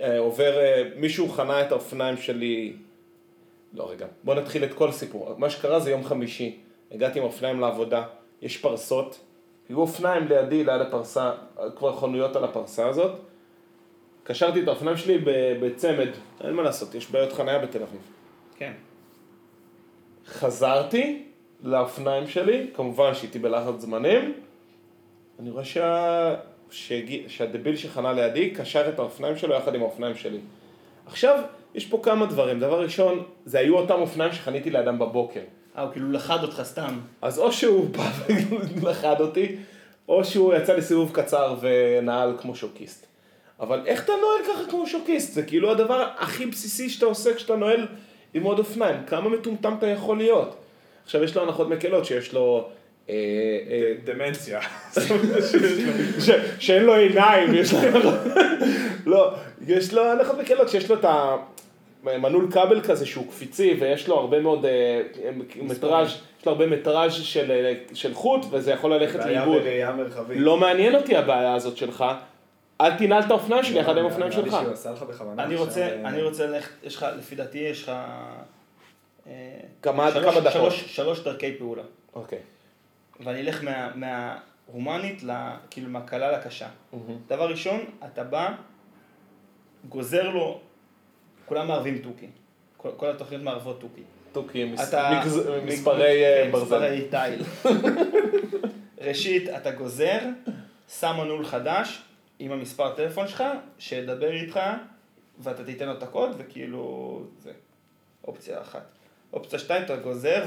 אה, 0.00 0.18
עובר, 0.18 0.56
מישהו 0.96 1.28
חנה 1.28 1.62
את 1.62 1.72
האופניים 1.72 2.16
שלי, 2.16 2.72
לא 3.74 3.90
רגע, 3.90 4.06
בוא 4.24 4.34
נתחיל 4.34 4.64
את 4.64 4.74
כל 4.74 4.88
הסיפור. 4.88 5.34
מה 5.38 5.50
שקרה 5.50 5.80
זה 5.80 5.90
יום 5.90 6.04
חמישי, 6.04 6.58
הגעתי 6.92 7.18
עם 7.18 7.24
האופניים 7.24 7.60
לעבודה, 7.60 8.04
יש 8.42 8.56
פרסות, 8.56 9.20
היו 9.68 9.78
אופניים 9.78 10.28
לידי, 10.28 10.64
ליד 10.64 10.80
הפרסה, 10.80 11.32
כבר 11.76 11.96
חנויות 11.96 12.36
על 12.36 12.44
הפרסה 12.44 12.88
הזאת. 12.88 13.12
קשרתי 14.24 14.62
את 14.62 14.68
האופניים 14.68 14.96
שלי 14.96 15.18
בצמד, 15.60 16.08
אין 16.44 16.54
מה 16.54 16.62
לעשות, 16.62 16.94
יש 16.94 17.10
בעיות 17.10 17.32
חניה 17.32 17.58
בתל 17.58 17.82
אביב. 17.82 18.00
כן. 18.56 18.72
חזרתי 20.26 21.22
לאופניים 21.62 22.26
שלי, 22.26 22.66
כמובן 22.74 23.14
שהייתי 23.14 23.38
בלחץ 23.38 23.80
זמנים, 23.80 24.32
אני 25.40 25.50
רואה 25.50 25.64
שה... 25.64 26.34
שהגיע... 26.70 27.22
שהדביל 27.28 27.76
שחנה 27.76 28.12
לידי 28.12 28.50
קשר 28.50 28.88
את 28.88 28.98
האופניים 28.98 29.36
שלו 29.36 29.54
יחד 29.54 29.74
עם 29.74 29.80
האופניים 29.80 30.14
שלי. 30.14 30.38
עכשיו, 31.06 31.42
יש 31.74 31.86
פה 31.86 32.00
כמה 32.02 32.26
דברים. 32.26 32.60
דבר 32.60 32.82
ראשון, 32.82 33.22
זה 33.44 33.58
היו 33.58 33.78
אותם 33.78 33.94
אופניים 33.94 34.32
שחניתי 34.32 34.70
לאדם 34.70 34.98
בבוקר. 34.98 35.40
אה, 35.76 35.82
הוא 35.82 35.92
כאילו 35.92 36.12
לחד 36.12 36.42
אותך 36.42 36.62
סתם. 36.62 37.00
אז 37.22 37.38
או 37.38 37.52
שהוא 37.52 37.90
בא 37.90 38.10
ולחד 38.82 39.20
אותי, 39.20 39.56
או 40.08 40.24
שהוא 40.24 40.54
יצא 40.54 40.76
לסיבוב 40.76 41.10
קצר 41.14 41.54
ונעל 41.60 42.34
כמו 42.40 42.54
שוקיסט. 42.54 43.11
אבל 43.60 43.80
איך 43.86 44.04
אתה 44.04 44.12
נועל 44.20 44.54
ככה 44.54 44.70
כמו 44.70 44.86
שוקיסט? 44.86 45.32
זה 45.32 45.42
כאילו 45.42 45.70
הדבר 45.70 46.08
הכי 46.18 46.46
בסיסי 46.46 46.90
שאתה 46.90 47.06
עושה 47.06 47.34
כשאתה 47.34 47.56
נועל 47.56 47.86
עם 48.34 48.42
עוד 48.42 48.58
אופניים. 48.58 48.96
כמה 49.06 49.28
מטומטם 49.28 49.74
אתה 49.78 49.86
יכול 49.86 50.16
להיות? 50.16 50.56
עכשיו 51.04 51.24
יש 51.24 51.36
לו 51.36 51.42
הנחות 51.42 51.68
מקלות 51.68 52.04
שיש 52.04 52.32
לו... 52.32 52.68
אה, 53.08 53.14
אה, 53.70 53.92
דמנציה. 54.04 54.60
שאין 56.58 56.82
לו 56.82 56.94
עיניים, 56.94 57.54
יש 57.54 57.72
לו... 57.72 58.10
לא, 59.06 59.34
יש 59.66 59.94
לו 59.94 60.04
הנחות 60.04 60.38
מקלות 60.38 60.68
שיש 60.68 60.90
לו 60.90 60.96
את 60.96 61.04
המנעול 62.04 62.48
כבל 62.50 62.80
כזה 62.80 63.06
שהוא 63.06 63.26
קפיצי 63.30 63.76
ויש 63.80 64.08
לו 64.08 64.18
הרבה 64.18 64.40
מאוד 64.40 64.66
אה, 64.66 65.00
מטראז', 65.62 66.08
יש 66.40 66.46
לו 66.46 66.52
הרבה 66.52 66.66
מטראז' 66.66 67.12
של, 67.12 67.72
של 67.94 68.14
חוט 68.14 68.46
וזה 68.50 68.72
יכול 68.72 68.94
ללכת 68.94 69.18
בעיה 69.18 69.40
לאיבוד. 69.40 69.62
בראייה 69.62 69.92
מרחבית. 69.92 70.36
לא 70.40 70.56
מעניין 70.56 70.94
אותי 70.94 71.16
הבעיה 71.16 71.54
הזאת 71.54 71.76
שלך, 71.76 72.04
אל 72.82 72.98
תנעל 72.98 73.22
את 73.22 73.30
האופניים 73.30 73.64
שלי 73.64 73.78
יחד 73.78 73.96
עם 73.98 74.04
האופניים 74.04 74.30
נראה 74.30 74.42
לי 74.42 74.50
שלך. 74.50 74.54
אני 75.38 75.54
עכשיו, 75.54 75.64
רוצה, 75.66 75.94
אני 76.04 76.22
רוצה 76.22 76.46
ללכת, 76.46 76.70
יש 76.84 76.96
לך, 76.96 77.06
לפי 77.18 77.34
דעתי 77.34 77.58
יש 77.58 77.82
לך... 77.82 77.92
אה, 79.26 79.32
כמה- 79.82 80.10
דקות. 80.10 80.52
שלוש- 80.52 80.96
שלוש 80.96 81.20
דרכי 81.20 81.54
פעולה. 81.58 81.82
אוקיי. 82.14 82.38
ואני 83.20 83.40
אלך 83.40 83.64
מה- 83.64 83.90
מההומנית, 83.94 85.22
כאילו 85.70 85.90
מהקלה 85.90 86.32
לקשה. 86.32 86.68
דבר 87.28 87.50
ראשון, 87.50 87.80
אתה 88.04 88.24
בא, 88.24 88.52
גוזר 89.88 90.28
לו, 90.28 90.60
כולם 91.46 91.68
מערבים 91.68 91.98
תוכי. 91.98 92.26
כל, 92.76 92.88
כל 92.96 93.10
התוכניות 93.10 93.42
מערבות 93.42 93.80
תוכי. 93.80 94.02
תוכי, 94.32 94.64
מספרי 95.64 96.24
אה, 96.24 96.44
כן, 96.44 96.50
ברזל. 96.52 96.64
מספרי 96.64 97.08
תיל. 97.10 97.42
ראשית, 99.08 99.48
אתה 99.48 99.70
גוזר, 99.70 100.18
שם 100.98 101.14
מנעול 101.18 101.44
חדש 101.44 102.02
עם 102.44 102.52
המספר 102.52 102.94
טלפון 102.94 103.28
שלך, 103.28 103.44
שידבר 103.78 104.30
איתך, 104.30 104.60
ואתה 105.38 105.64
תיתן 105.64 105.86
לו 105.86 105.92
את 105.92 106.02
הקוד, 106.02 106.30
וכאילו, 106.38 107.22
זה 107.42 107.50
אופציה 108.24 108.60
אחת. 108.60 108.84
אופציה 109.32 109.58
שתיים, 109.58 109.82
אתה 109.84 109.96
גוזר 109.96 110.44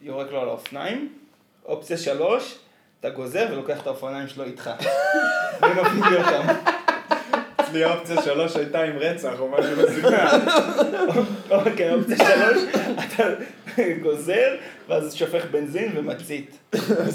ויורק 0.00 0.30
לו 0.30 0.40
על 0.40 0.48
האופניים. 0.48 1.18
אופציה 1.64 1.96
שלוש, 1.96 2.58
אתה 3.00 3.10
גוזר 3.10 3.46
ולוקח 3.50 3.82
את 3.82 3.86
האופניים 3.86 4.28
שלו 4.28 4.44
איתך. 4.44 4.70
ומביא 5.62 6.18
אותם. 6.18 6.54
אצלי 7.60 7.84
האופציה 7.84 8.22
שלוש 8.22 8.56
הייתה 8.56 8.82
עם 8.82 8.96
רצח 8.98 9.40
או 9.40 9.48
משהו 9.48 9.76
בסגנון. 9.76 10.14
אוקיי, 11.50 11.94
אופציה 11.94 12.16
שלוש, 12.16 12.62
אתה 12.94 13.28
גוזר, 14.02 14.56
ואז 14.88 15.14
שופך 15.14 15.44
בנזין 15.50 15.92
ומצית. 15.98 16.58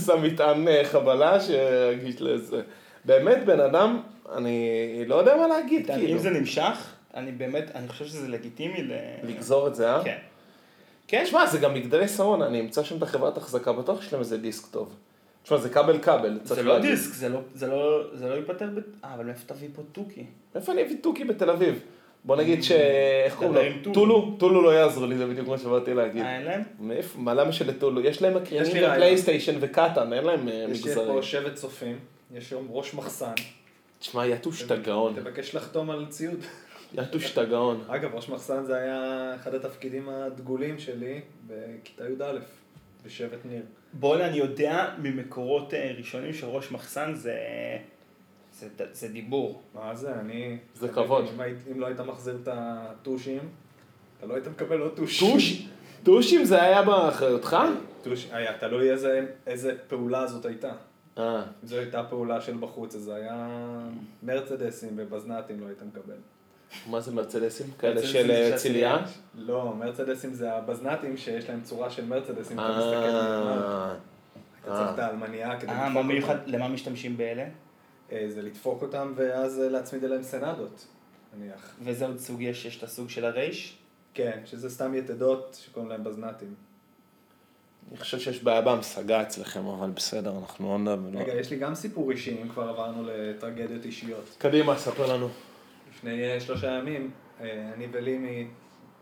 שם 0.06 0.24
מטען 0.24 0.68
אה, 0.68 0.82
חבלה 0.86 1.40
שירגיש 1.40 2.22
לזה. 2.22 2.62
באמת 3.06 3.46
בן 3.46 3.60
אדם, 3.60 4.00
אני 4.36 5.06
לא 5.08 5.16
יודע 5.16 5.36
מה 5.36 5.48
להגיד, 5.48 5.92
אם 5.92 5.98
כאילו. 5.98 6.20
זה 6.20 6.30
נמשך, 6.30 6.94
אני 7.14 7.32
באמת, 7.32 7.72
אני 7.76 7.88
חושב 7.88 8.06
שזה 8.06 8.28
לגיטימי 8.28 8.84
ל... 8.84 8.92
לגזור 9.24 9.68
את 9.68 9.76
זה, 9.76 9.92
אה? 9.92 10.04
כן. 10.04 10.18
כן, 11.08 11.24
שמע, 11.26 11.48
זה 11.48 11.58
גם 11.58 11.74
מגדלי 11.74 12.08
סרון, 12.08 12.42
אני 12.42 12.60
אמצא 12.60 12.84
שם 12.84 12.98
את 12.98 13.04
החברת 13.04 13.38
החזקה, 13.38 13.74
בטוח 13.74 14.02
שיש 14.02 14.14
להם 14.14 14.22
איזה 14.22 14.38
דיסק 14.38 14.66
טוב. 14.72 14.96
תשמע, 15.44 15.58
זה 15.58 15.70
כבל 15.70 16.00
כבל, 16.00 16.40
צריך 16.44 16.60
זה 16.60 16.64
לא 16.64 16.74
להגיד. 16.74 16.92
דיסק, 16.92 17.14
זה 17.14 17.30
לא, 17.30 17.40
זה 17.56 17.68
לא, 17.68 18.04
זה 18.14 18.30
לא 18.30 18.36
ייפתר 18.36 18.66
ב... 18.76 18.80
אה, 19.06 19.14
אבל 19.14 19.26
מאיפה 19.26 19.54
תביא 19.54 19.68
פה 19.76 19.82
תוכי? 19.92 20.26
איפה 20.56 20.72
אני 20.72 20.82
אביא 20.84 20.96
תוכי 21.02 21.24
בתל 21.24 21.50
אביב? 21.50 21.80
בוא 22.26 22.36
נגיד 22.36 22.64
ש... 22.64 22.72
איך 23.26 23.36
קוראים 23.36 23.82
לו? 23.86 23.94
טולו. 23.94 24.36
טולו? 24.40 24.62
לא 24.62 24.70
יעזרו 24.70 25.06
לי, 25.06 25.18
זה 25.18 25.26
בדיוק 25.26 25.48
מה 25.48 25.58
שבאתי 25.58 25.94
להגיד. 25.94 26.22
אה, 26.22 26.38
אין 26.38 26.46
להם? 26.46 26.62
מאיפה? 26.80 27.20
מה 27.20 27.34
למה 27.34 27.52
שלטולו? 27.52 28.02
יש 28.02 28.22
להם 28.22 28.34
יש 28.44 28.50
לי 28.52 28.66
מקרינים. 28.66 28.92
לפלייסטיישן 28.92 29.56
וקטן, 29.60 30.14
אין 30.14 30.24
להם 30.24 30.48
אה, 30.48 30.54
יש 30.70 30.86
לי 30.86 30.92
מגזרים. 30.92 31.08
פה 31.08 31.22
שבט 31.22 31.56
צופים, 31.56 32.00
יש 32.34 32.52
היום 32.52 32.68
ראש 32.70 32.94
מחסן. 32.94 33.34
תשמע, 34.00 34.26
יתוש 34.26 34.64
אתה 34.64 34.76
גאון. 34.76 35.14
תבקש 35.16 35.56
לחתום 35.56 35.90
על 35.90 36.06
ציוד. 36.10 36.40
יתוש 36.94 37.32
אתה 37.32 37.46
גאון. 37.46 37.84
אגב, 37.88 38.16
ראש 38.16 38.30
מחסן 38.30 38.66
זה 38.66 38.76
היה 38.76 39.32
אחד 39.36 39.54
התפקידים 39.54 40.10
הדגולים 40.10 40.80
שלי 40.80 41.22
בכיתה 41.48 42.04
י"א, 42.10 42.40
בשבט 43.06 43.46
ניר. 43.46 43.62
בואנה, 43.94 44.28
אני 44.28 44.38
יודע 44.38 44.96
ממקורות 44.98 45.74
אה, 45.74 45.94
ראשונים 45.98 46.34
שראש 46.34 46.72
מחסן 46.72 47.14
זה... 47.16 47.38
זה, 48.60 48.68
זה 48.92 49.08
דיבור. 49.08 49.62
מה 49.74 49.96
זה, 49.96 50.14
אני... 50.14 50.58
זה 50.76 50.88
כבוד. 50.88 51.26
אם, 51.36 51.42
אם 51.72 51.80
לא 51.80 51.86
היית 51.86 52.00
מחזיר 52.00 52.38
את 52.44 52.48
הטושים, 52.52 53.50
אתה 54.18 54.28
לא 54.28 54.34
היית 54.34 54.48
מקבל 54.48 54.80
עוד 54.80 54.96
טוש. 54.96 55.20
טוש? 55.20 55.68
טושים 56.04 56.46
זה 56.46 56.64
היה 56.64 56.82
באחריותך? 56.82 57.58
טוש, 58.02 58.28
היה, 58.32 58.58
תלוי 58.58 58.92
איזה, 58.92 59.26
איזה 59.48 59.76
פעולה 59.88 60.28
זאת 60.28 60.46
הייתה. 60.46 60.72
אה. 61.18 61.44
זו 61.64 61.78
הייתה 61.78 62.04
פעולה 62.04 62.42
של 62.42 62.58
בחוץ, 62.60 62.96
אז 62.96 63.02
זה 63.02 63.16
היה 63.16 63.48
מרצדסים 64.24 64.90
ובזנ"טים 64.96 65.60
לא 65.60 65.66
היית 65.66 65.82
מקבל. 65.82 66.18
מה 66.90 67.02
זה 67.02 67.12
מרצדסים? 67.12 67.68
כאלה 67.80 68.04
של 68.04 68.32
אה, 68.32 68.58
צלייה? 68.58 68.98
לא, 69.36 69.74
מרצדסים 69.80 70.34
זה 70.34 70.54
הבזנ"טים 70.54 71.18
שיש 71.18 71.50
להם 71.50 71.62
צורה 71.62 71.90
של 71.90 72.06
מרצדסים, 72.06 72.60
אתה 72.60 72.70
מסתכל 72.70 73.12
מלמעלה. 73.12 73.90
אה. 73.90 73.96
אתה 74.64 74.76
צריך 74.76 74.90
את 74.94 75.00
האלמניה 75.00 75.60
כדי 75.60 75.72
אה, 75.72 75.76
לדפוק 75.76 75.96
אותם. 75.98 76.08
מיוחד, 76.08 76.38
למה 76.46 76.68
משתמשים 76.68 77.18
באלה? 77.18 77.46
אה, 78.12 78.26
זה 78.30 78.42
לדפוק 78.42 78.82
אותם 78.82 79.14
ואז 79.16 79.60
אה, 79.60 79.70
להצמיד 79.70 80.04
אליהם 80.04 80.24
סנדות, 80.24 80.88
נניח. 81.38 81.76
ואיזה 81.84 82.06
עוד 82.06 82.20
סוג 82.20 82.42
יש? 82.42 82.66
יש 82.66 82.78
את 82.78 82.84
הסוג 82.84 83.10
של 83.10 83.26
הרייש? 83.26 83.78
כן, 84.14 84.42
שזה 84.46 84.70
סתם 84.70 84.96
יתדות 84.96 85.58
שקוראים 85.66 85.92
להם 85.92 86.04
בזנ"טים. 86.04 86.54
אני 87.94 88.00
חושב 88.02 88.20
שיש 88.20 88.44
בעיה 88.44 88.62
בהמשגה 88.62 89.22
אצלכם, 89.22 89.68
אבל 89.68 89.90
בסדר, 89.90 90.34
אנחנו 90.42 90.70
לא 90.72 90.80
נדבר. 90.80 91.20
רגע, 91.20 91.34
יש 91.34 91.52
לי 91.52 91.58
גם 91.58 91.76
סיפור 91.76 92.12
אישי, 92.12 92.38
אם 92.42 92.50
כבר 92.50 92.70
עברנו 92.70 93.04
לטרגדיות 93.08 93.86
אישיות. 93.86 94.36
קדימה, 94.38 94.78
ספר 94.78 95.14
לנו. 95.14 95.30
לפני 95.90 96.24
אה, 96.24 96.40
שלושה 96.40 96.68
ימים, 96.68 97.12
אה, 97.42 97.72
אני 97.76 97.88
ולימי 97.92 98.48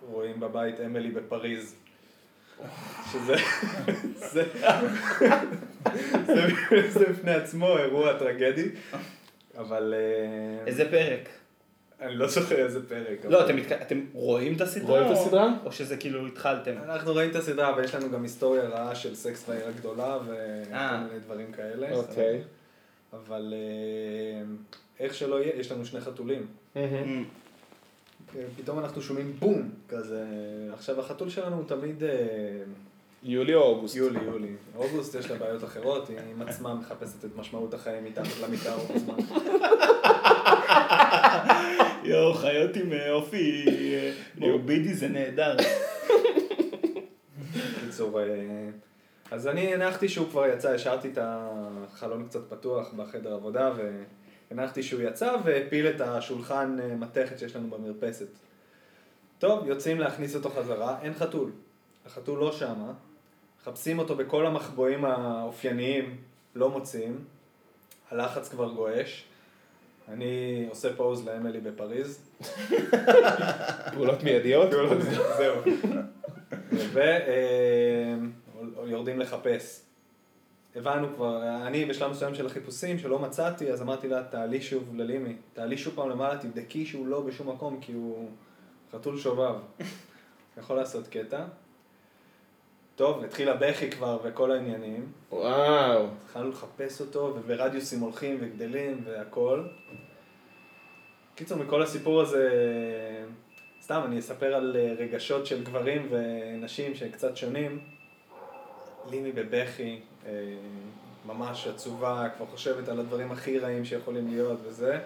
רואים 0.01 0.39
בבית 0.39 0.80
אמילי 0.80 1.12
בפריז. 1.12 1.75
שזה... 3.12 3.36
זה, 4.15 4.43
זה, 6.25 6.47
זה 6.89 7.06
בפני 7.10 7.32
עצמו 7.32 7.77
אירוע 7.77 8.13
טרגדי, 8.13 8.69
אבל... 9.58 9.93
אה, 9.97 10.67
איזה 10.67 10.91
פרק? 10.91 11.30
אני 12.01 12.15
לא 12.15 12.27
זוכר 12.27 12.55
איזה 12.55 12.89
פרק. 12.89 13.25
לא, 13.25 13.37
אבל- 13.37 13.45
אתם, 13.45 13.55
מתק- 13.57 13.81
אתם 13.81 14.05
רואים 14.13 14.55
את 14.55 14.61
הסדרה? 14.61 14.89
רואים 14.89 15.11
את 15.11 15.17
או- 15.17 15.23
הסדרה? 15.25 15.53
או 15.65 15.71
שזה 15.71 15.97
כאילו 15.97 16.27
התחלתם? 16.27 16.73
אנחנו 16.83 17.11
רואים 17.13 17.29
את 17.29 17.35
הסדרה, 17.35 17.73
ויש 17.77 17.95
לנו 17.95 18.11
גם 18.11 18.23
היסטוריה 18.23 18.63
רעה 18.63 18.95
של 18.95 19.15
סקס 19.15 19.49
בעיר 19.49 19.67
הגדולה 19.67 20.17
וכל 20.23 20.31
אה. 20.73 21.03
מיני 21.07 21.19
דברים 21.19 21.51
כאלה. 21.51 21.91
אוקיי. 21.95 22.41
אבל 23.13 23.53
אה, 23.57 24.41
איך 24.99 25.13
שלא 25.13 25.41
יהיה, 25.41 25.55
יש 25.55 25.71
לנו 25.71 25.85
שני 25.85 26.01
חתולים. 26.01 26.45
אמ, 26.75 27.25
פתאום 28.57 28.79
אנחנו 28.79 29.01
שומעים 29.01 29.33
בום, 29.39 29.69
כזה. 29.89 30.23
עכשיו 30.73 30.99
החתול 30.99 31.29
שלנו 31.29 31.55
הוא 31.55 31.63
תמיד 31.67 32.03
אה, 32.03 32.09
יולי 33.23 33.55
או 33.55 33.61
אוגוסט? 33.61 33.95
יולי, 33.95 34.19
יולי. 34.23 34.51
אוגוסט 34.75 35.15
יש 35.15 35.31
לה 35.31 35.37
בעיות 35.37 35.63
אחרות, 35.63 36.09
היא 36.09 36.17
עם 36.35 36.41
עצמה 36.41 36.73
מחפשת 36.75 37.25
את 37.25 37.37
משמעות 37.37 37.73
החיים 37.73 38.05
מתחת 38.05 38.39
למיטה 38.43 38.73
רוב 38.75 38.91
הזמן. 38.95 39.15
יואו, 42.03 42.33
חיות 42.33 42.75
עם 42.75 42.93
אה, 42.93 43.11
אופי 43.11 43.65
אה, 43.67 44.13
מורבידי 44.37 44.93
זה 44.93 45.07
נהדר. 45.07 45.57
בקיצור, 47.55 48.19
אה, 48.19 48.25
אז 49.31 49.47
אני 49.47 49.73
הנחתי 49.73 50.09
שהוא 50.09 50.29
כבר 50.29 50.47
יצא, 50.47 50.71
השארתי 50.71 51.07
את 51.07 51.17
החלון 51.21 52.27
קצת 52.27 52.49
פתוח 52.49 52.93
בחדר 52.93 53.33
עבודה, 53.33 53.71
והנחתי 54.51 54.83
שהוא 54.83 55.01
יצא 55.01 55.35
והפיל 55.43 55.87
את 55.87 56.01
השולחן 56.01 56.77
מתכת 56.99 57.39
שיש 57.39 57.55
לנו 57.55 57.69
במרפסת. 57.69 58.27
טוב, 59.39 59.67
יוצאים 59.67 59.99
להכניס 59.99 60.35
אותו 60.35 60.49
חזרה, 60.49 60.97
אין 61.01 61.13
חתול. 61.13 61.51
החתול 62.05 62.39
לא 62.39 62.51
שמה, 62.51 62.93
מחפשים 63.61 63.99
אותו 63.99 64.15
בכל 64.15 64.45
המחבואים 64.45 65.05
האופייניים, 65.05 66.17
לא 66.55 66.69
מוצאים. 66.69 67.25
הלחץ 68.11 68.49
כבר 68.49 68.73
גועש. 68.73 69.31
אני 70.08 70.65
עושה 70.69 70.95
פוז 70.95 71.27
לאמילי 71.27 71.60
בפריז. 71.60 72.19
פעולות 73.93 74.23
מיידיות? 74.23 74.69
זהו. 75.37 75.56
ויורדים 78.83 79.19
לחפש. 79.19 79.81
הבנו 80.75 81.15
כבר, 81.15 81.43
אני 81.67 81.85
בשלב 81.85 82.12
מסוים 82.12 82.35
של 82.35 82.45
החיפושים 82.45 82.99
שלא 82.99 83.19
מצאתי, 83.19 83.71
אז 83.71 83.81
אמרתי 83.81 84.08
לה, 84.08 84.23
תעלי 84.23 84.62
שוב 84.62 84.95
ללימי, 84.95 85.35
תעלי 85.54 85.77
שוב 85.77 85.95
פעם 85.95 86.10
למעלה, 86.10 86.37
תבדקי 86.37 86.85
שהוא 86.85 87.08
לא 87.08 87.21
בשום 87.21 87.49
מקום, 87.49 87.79
כי 87.81 87.93
הוא 87.93 88.29
חתול 88.91 89.17
שובב. 89.17 89.56
יכול 90.60 90.75
לעשות 90.75 91.08
קטע. 91.08 91.45
טוב, 93.02 93.23
התחיל 93.23 93.49
הבכי 93.49 93.91
כבר 93.91 94.17
וכל 94.23 94.52
העניינים. 94.52 95.12
וואו. 95.31 96.08
התחלנו 96.25 96.49
לחפש 96.49 97.02
אותו, 97.02 97.33
וברדיוסים 97.35 97.99
הולכים 97.99 98.37
וגדלים 98.41 99.04
והכל. 99.06 99.63
קיצור, 101.35 101.58
מכל 101.58 101.83
הסיפור 101.83 102.21
הזה, 102.21 102.49
סתם, 103.81 104.02
אני 104.06 104.19
אספר 104.19 104.56
על 104.56 104.77
אה, 104.79 104.93
רגשות 104.97 105.45
של 105.45 105.63
גברים 105.63 106.10
ונשים 106.12 106.95
שהם 106.95 107.12
קצת 107.12 107.37
שונים. 107.37 107.79
לימי 109.10 109.31
בבכי, 109.31 109.99
אה, 110.25 110.31
ממש 111.25 111.67
עצובה, 111.67 112.27
כבר 112.37 112.45
חושבת 112.45 112.89
על 112.89 112.99
הדברים 112.99 113.31
הכי 113.31 113.60
רעים 113.60 113.85
שיכולים 113.85 114.27
להיות 114.27 114.60
וזה, 114.63 114.99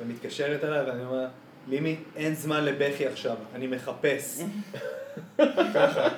ומתקשרת 0.00 0.64
אליי 0.64 0.90
ואני 0.90 1.04
אומר, 1.04 1.26
לימי, 1.68 1.96
אין 2.16 2.34
זמן 2.34 2.64
לבכי 2.64 3.06
עכשיו, 3.06 3.36
אני 3.54 3.66
מחפש. 3.66 4.40
ככה. 5.74 6.08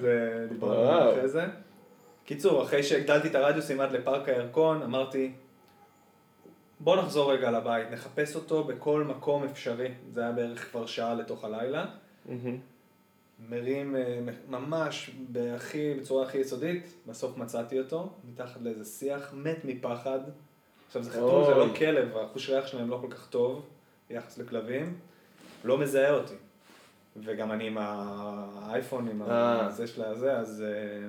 זה 0.00 0.46
דיברנו. 0.48 1.10
אחרי 1.12 1.28
זה. 1.28 1.46
קיצור, 2.24 2.62
אחרי 2.62 2.82
שהגדלתי 2.82 3.28
את 3.28 3.34
הרדיוסים 3.34 3.80
עד 3.80 3.92
לפארק 3.92 4.28
הירקון, 4.28 4.82
אמרתי, 4.82 5.32
בוא 6.80 6.96
נחזור 6.96 7.32
רגע 7.32 7.50
לבית, 7.50 7.90
נחפש 7.90 8.36
אותו 8.36 8.64
בכל 8.64 9.04
מקום 9.04 9.44
אפשרי. 9.44 9.88
זה 10.12 10.20
היה 10.20 10.32
בערך 10.32 10.70
כבר 10.70 10.86
שעה 10.86 11.14
לתוך 11.14 11.44
הלילה. 11.44 11.86
מרים 13.48 13.96
אה, 13.96 14.20
ממש 14.48 15.10
בהכי, 15.28 15.94
בצורה 15.94 16.26
הכי 16.26 16.38
יסודית, 16.38 16.94
בסוף 17.06 17.36
מצאתי 17.36 17.78
אותו, 17.78 18.12
מתחת 18.24 18.60
לאיזה 18.62 18.84
שיח, 18.84 19.34
מת 19.34 19.64
מפחד. 19.64 20.20
עכשיו 20.86 21.02
זה 21.02 21.10
חתול, 21.10 21.44
זה 21.44 21.54
לא. 21.54 21.66
כלב, 21.76 22.16
החוש 22.16 22.50
ריח 22.50 22.66
שלהם 22.66 22.90
לא 22.90 22.98
כל 23.00 23.10
כך 23.10 23.26
טוב 23.30 23.66
ביחס 24.10 24.38
לכלבים, 24.38 24.98
לא 25.64 25.78
מזהה 25.78 26.10
אותי. 26.10 26.34
וגם 27.24 27.52
אני 27.52 27.66
עם 27.66 27.78
האייפון, 27.80 29.08
עם 29.08 29.22
אה. 29.22 29.66
הזה 29.66 29.86
של 29.86 30.02
הזה, 30.02 30.32
אז... 30.38 30.64
אה, 30.66 31.08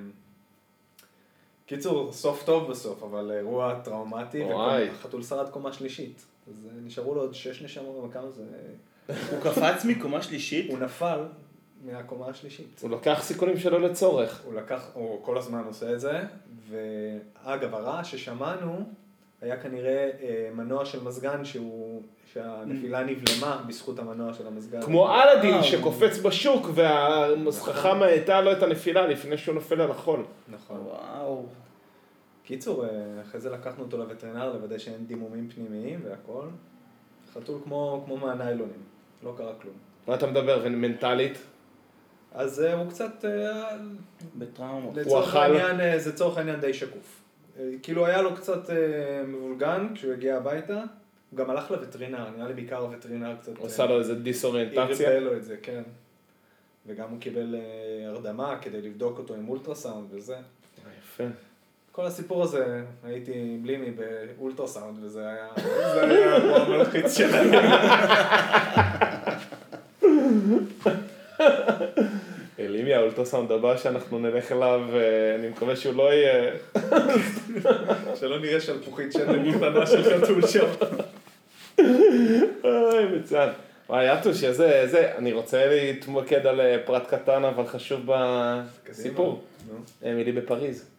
קיצור, 1.66 2.12
סוף 2.12 2.44
טוב 2.44 2.70
בסוף, 2.70 3.02
אבל 3.02 3.30
אירוע 3.30 3.80
טראומטי, 3.84 4.42
וואי. 4.44 4.88
והחתול 4.88 5.22
שרד 5.22 5.48
קומה 5.48 5.72
שלישית. 5.72 6.26
אז 6.48 6.66
אה, 6.66 6.80
נשארו 6.84 7.14
לו 7.14 7.20
עוד 7.20 7.34
שש 7.34 7.62
נשמות, 7.62 8.10
וכמה 8.10 8.30
זה... 8.30 8.44
הוא 9.06 9.40
קפץ 9.42 9.84
מקומה 9.84 10.22
שלישית? 10.22 10.70
הוא 10.70 10.78
נפל 10.78 11.24
מהקומה 11.84 12.26
השלישית. 12.26 12.80
הוא 12.82 12.90
לוקח 12.90 13.18
סיכונים 13.22 13.58
שלא 13.58 13.80
לצורך. 13.80 14.42
הוא 14.44 14.54
לקח, 14.54 14.90
הוא 14.94 15.24
כל 15.24 15.38
הזמן 15.38 15.64
עושה 15.66 15.92
את 15.92 16.00
זה, 16.00 16.20
ואגב, 16.68 17.74
הרעש 17.74 18.14
ששמענו 18.14 18.84
היה 19.40 19.56
כנראה 19.56 20.10
אה, 20.22 20.50
מנוע 20.54 20.84
של 20.84 21.02
מזגן 21.02 21.44
שהוא, 21.44 22.02
שהנפילה 22.32 23.04
נבלמה 23.04 23.64
בזכות 23.66 23.98
המנוע 23.98 24.34
של 24.34 24.46
המזגן. 24.46 24.82
כמו 24.82 25.14
אלאדין 25.14 25.54
וואו. 25.54 25.64
שקופץ 25.64 26.18
בשוק 26.18 26.66
והסככה 26.74 27.94
מאטה 27.94 28.40
לו 28.40 28.52
את 28.52 28.62
הנפילה 28.62 29.06
לפני 29.06 29.38
שהוא 29.38 29.54
נופל 29.54 29.80
על 29.80 29.90
החול. 29.90 30.24
נכון. 30.48 30.80
וואו. 30.80 31.46
קיצור, 32.44 32.84
אה, 32.84 32.90
אחרי 33.22 33.40
זה 33.40 33.50
לקחנו 33.50 33.84
אותו 33.84 33.98
לווטרינר 33.98 34.52
לוודא 34.52 34.78
שאין 34.78 35.06
דימומים 35.06 35.48
פנימיים 35.48 36.00
והכל. 36.04 36.46
חתול 37.34 37.60
כמו, 37.64 38.02
כמו 38.06 38.16
מהניילונים, 38.16 38.82
לא 39.22 39.34
קרה 39.36 39.52
כלום. 39.62 39.74
מה 40.06 40.14
אתה 40.14 40.26
מדבר? 40.26 40.60
ומנטלית? 40.64 41.38
אז 42.32 42.60
אה, 42.60 42.74
הוא 42.74 42.90
קצת, 42.90 43.24
אה, 43.24 43.76
בטראומות. 44.38 44.96
לצורך 44.96 45.28
אכל? 45.28 45.38
העניין, 45.38 45.80
אה, 45.80 45.98
זה 45.98 46.16
צורך 46.16 46.38
העניין 46.38 46.60
די 46.60 46.74
שקוף. 46.74 47.17
אה, 47.58 47.64
כאילו 47.82 48.06
היה 48.06 48.22
לו 48.22 48.36
קצת 48.36 48.70
אה, 48.70 49.22
מבולגן 49.26 49.86
כשהוא 49.94 50.12
הגיע 50.12 50.36
הביתה, 50.36 50.82
הוא 51.30 51.38
גם 51.38 51.50
הלך 51.50 51.70
לווטרינר, 51.70 52.30
נראה 52.36 52.48
לי 52.48 52.54
בעיקר 52.54 52.76
הווטרינר 52.76 53.36
קצת... 53.40 53.58
הוא 53.58 53.66
עשה 53.66 53.86
לו 53.86 53.98
איזה 53.98 54.14
דיסאוריינטציה? 54.14 55.08
ערבל 55.08 55.24
לו 55.24 55.36
את 55.36 55.44
זה, 55.44 55.56
כן. 55.62 55.82
וגם 56.86 57.10
הוא 57.10 57.20
קיבל 57.20 57.54
אה, 57.54 58.08
הרדמה 58.08 58.58
כדי 58.62 58.82
לבדוק 58.82 59.18
אותו 59.18 59.34
עם 59.34 59.48
אולטרסאונד 59.48 60.06
וזה. 60.10 60.36
יפה. 60.98 61.24
כל 61.92 62.06
הסיפור 62.06 62.42
הזה, 62.42 62.82
הייתי 63.04 63.58
בלי 63.62 63.76
מי 63.76 63.90
באולטרסאונד, 63.90 65.04
וזה 65.04 65.28
היה, 65.28 65.48
זה 65.94 66.02
היה 66.02 66.40
כמו 66.40 66.56
המלחיץ 66.56 67.16
שלהם. 67.16 67.50
אלימי, 72.88 73.02
האולטרסאונד 73.02 73.52
הבא 73.52 73.76
שאנחנו 73.76 74.18
נלך 74.18 74.52
אליו, 74.52 74.80
אה, 74.94 75.34
אני 75.34 75.48
מקווה 75.48 75.76
שהוא 75.76 75.94
לא 75.94 76.12
יהיה... 76.12 76.52
שלא 78.20 78.38
נראה 78.38 78.60
שלפוחית 78.60 79.12
שתן 79.12 79.52
קטנה 79.52 79.86
של 79.86 80.02
חתול 80.02 80.46
שם. 80.46 80.66
אוי, 82.64 83.04
מצוין. 83.18 83.48
וואי, 83.88 84.18
יתוש, 84.18 84.44
איזה, 84.44 84.80
איזה, 84.80 85.16
אני 85.16 85.32
רוצה 85.32 85.66
להתמקד 85.66 86.46
על 86.46 86.60
אה, 86.60 86.76
פרט 86.84 87.06
קטן 87.14 87.44
אבל 87.44 87.66
חשוב 87.66 88.00
בסיפור. 88.90 89.42
נו. 89.68 90.10
אמילי 90.10 90.32
בפריז. 90.32 90.97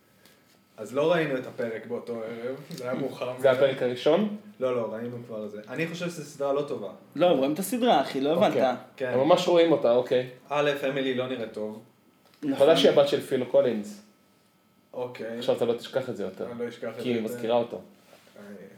אז 0.80 0.96
לא 0.96 1.12
ראינו 1.12 1.38
את 1.38 1.48
הפרק 1.48 1.86
באותו 1.86 2.14
ערב, 2.14 2.56
זה 2.70 2.84
היה 2.84 2.94
מאוחר. 2.94 3.34
זה 3.40 3.52
הפרק 3.52 3.82
הראשון? 3.82 4.38
לא, 4.60 4.76
לא, 4.76 4.94
ראינו 4.94 5.18
כבר 5.28 5.46
את 5.46 5.52
זה. 5.52 5.62
אני 5.70 5.88
חושב 5.88 6.10
שזו 6.10 6.24
סדרה 6.24 6.54
לא 6.54 6.62
טובה. 6.62 6.90
לא, 7.16 7.26
רואים 7.26 7.54
את 7.54 7.60
הסדרה, 7.60 8.02
אחי, 8.02 8.22
לא 8.22 8.34
הבנת. 8.34 8.54
אוקיי. 8.54 8.74
כן. 8.96 9.12
הם 9.14 9.20
ממש 9.20 9.48
רואים 9.48 9.72
אותה, 9.72 9.92
אוקיי. 9.92 10.30
א', 10.50 10.72
אמילי 10.90 11.14
לא 11.14 11.28
נראית 11.28 11.54
טוב. 11.54 11.82
יודע 12.44 12.78
שהיא 12.78 12.92
הבת 12.92 13.08
של 13.08 13.22
פיל 13.22 13.44
קולינס. 13.44 14.02
אוקיי. 14.94 15.38
עכשיו 15.38 15.56
אתה 15.56 15.66
לא 15.66 15.74
תשכח 15.74 16.10
את 16.10 16.18
זה 16.18 16.24
יותר. 16.24 16.52
אני 16.52 16.60
לא 16.60 16.68
אשכח 16.68 16.90
את 16.90 16.96
זה. 16.96 17.02
כי 17.02 17.10
היא 17.10 17.22
מזכירה 17.22 17.58
אותו. 17.58 17.82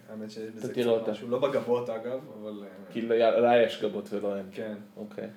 האמת 0.10 0.32
שיש 0.32 0.50
בזה 0.56 0.74
קצת. 0.74 1.10
משהו. 1.10 1.30
לא 1.30 1.40
בגבות 1.40 1.90
אגב, 1.90 2.20
אבל... 2.42 2.64
אה, 2.64 2.94
כי 2.94 3.02
לה 3.02 3.40
לה 3.40 3.64
יש 3.64 3.82
גבות 3.84 4.14
ולא 4.14 4.38
אין. 4.38 4.46
כן. 4.54 4.76
אוקיי. 4.98 5.28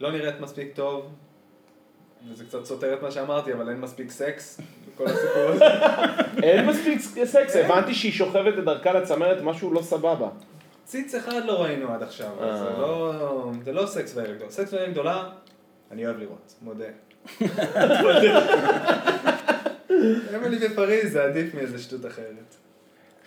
לא 0.00 0.12
נראית 0.12 0.40
מספיק 0.40 0.74
טוב. 0.74 1.06
וזה 2.30 2.44
קצת 2.44 2.64
סותר 2.64 2.94
את 2.94 3.02
מה 3.02 3.10
שאמרתי, 3.10 3.52
אבל 3.52 3.68
אין 3.68 3.80
מספיק 3.80 4.10
סקס 4.10 4.60
בכל 4.94 5.06
הסיפור 5.06 5.42
הזה. 5.42 5.64
אין 6.42 6.66
מספיק 6.66 7.00
סקס, 7.24 7.56
הבנתי 7.56 7.94
שהיא 7.94 8.12
שוכבת 8.12 8.58
את 8.58 8.64
דרכה 8.64 8.92
לצמרת, 8.92 9.42
משהו 9.42 9.72
לא 9.72 9.82
סבבה. 9.82 10.28
ציץ 10.84 11.14
אחד 11.14 11.44
לא 11.44 11.62
ראינו 11.62 11.92
עד 11.92 12.02
עכשיו, 12.02 12.30
זה 12.38 12.44
אה. 12.44 12.78
לא, 12.78 13.12
זה 13.64 13.72
לא 13.72 13.86
סקס 13.86 14.16
ועיר 14.16 14.34
גדולה. 14.34 14.50
סקס 14.50 14.72
ועיר 14.72 14.90
גדולה, 14.90 15.28
אני 15.90 16.06
אוהב 16.06 16.18
לראות, 16.18 16.54
מודה. 16.62 16.84
אמילי 20.36 20.68
בפריז 20.68 21.12
זה 21.12 21.24
עדיף 21.24 21.54
מאיזה 21.54 21.78
שטות 21.78 22.06
אחרת. 22.06 22.54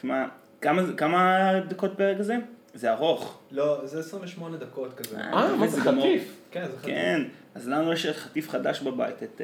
שמע, 0.01 0.25
כמה 0.61 0.81
כמה 0.97 1.51
דקות 1.67 1.91
פרק 1.97 2.21
זה? 2.21 2.35
זה 2.73 2.91
ארוך. 2.91 3.39
לא, 3.51 3.81
זה 3.85 3.99
28 3.99 4.57
דקות 4.57 4.93
כזה. 4.93 5.17
אה, 5.17 5.55
מה 5.55 5.67
זה. 5.67 5.81
חטיף? 5.81 6.37
כן, 6.51 6.65
זה 6.71 6.77
חטיף. 6.77 6.85
כן, 6.85 7.21
אז 7.57 7.69
לנו 7.69 7.93
יש 7.93 8.07
חטיף 8.07 8.49
חדש 8.49 8.81
בבית, 8.81 9.23
את 9.23 9.41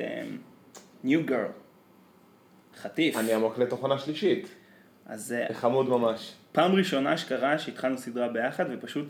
ניו 1.04 1.26
גרל. 1.26 1.46
חטיף. 2.82 3.18
אני 3.18 3.34
עמוק 3.34 3.58
לתוך 3.58 3.82
עונה 3.82 3.98
שלישית. 3.98 4.48
אז 5.06 5.34
אה, 5.34 5.54
חמוד 5.54 5.90
ממש. 5.90 6.34
פעם 6.52 6.76
ראשונה 6.76 7.18
שקרה 7.18 7.60
שהתחלנו 7.60 7.98
סדרה 7.98 8.28
ביחד, 8.28 8.66
ופשוט 8.70 9.06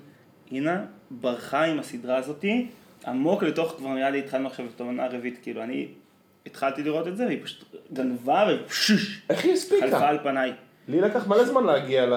אינה 0.51 0.85
ברחה 1.11 1.63
עם 1.63 1.79
הסדרה 1.79 2.17
הזאתי, 2.17 2.67
עמוק 3.07 3.43
לתוך, 3.43 3.75
כבר 3.77 3.89
נראה 3.89 4.09
לי 4.09 4.19
התחלנו 4.19 4.47
עכשיו 4.47 4.65
את 4.75 4.81
העונה 4.81 5.05
הרביעית, 5.05 5.39
כאילו 5.41 5.63
אני 5.63 5.87
התחלתי 6.45 6.83
לראות 6.83 7.07
את 7.07 7.17
זה, 7.17 7.25
והיא 7.25 7.43
פשוט 7.43 7.75
גנבה 7.93 8.47
ופשוש, 8.49 9.21
איך 9.29 9.43
היא 9.43 9.55
חלפה 9.55 9.75
הספיקה? 9.75 10.09
על 10.09 10.19
פניי. 10.23 10.53
לי 10.87 11.01
לקח 11.01 11.27
מלא 11.27 11.45
זמן 11.45 11.63
להגיע 11.63 12.05
ל... 12.05 12.13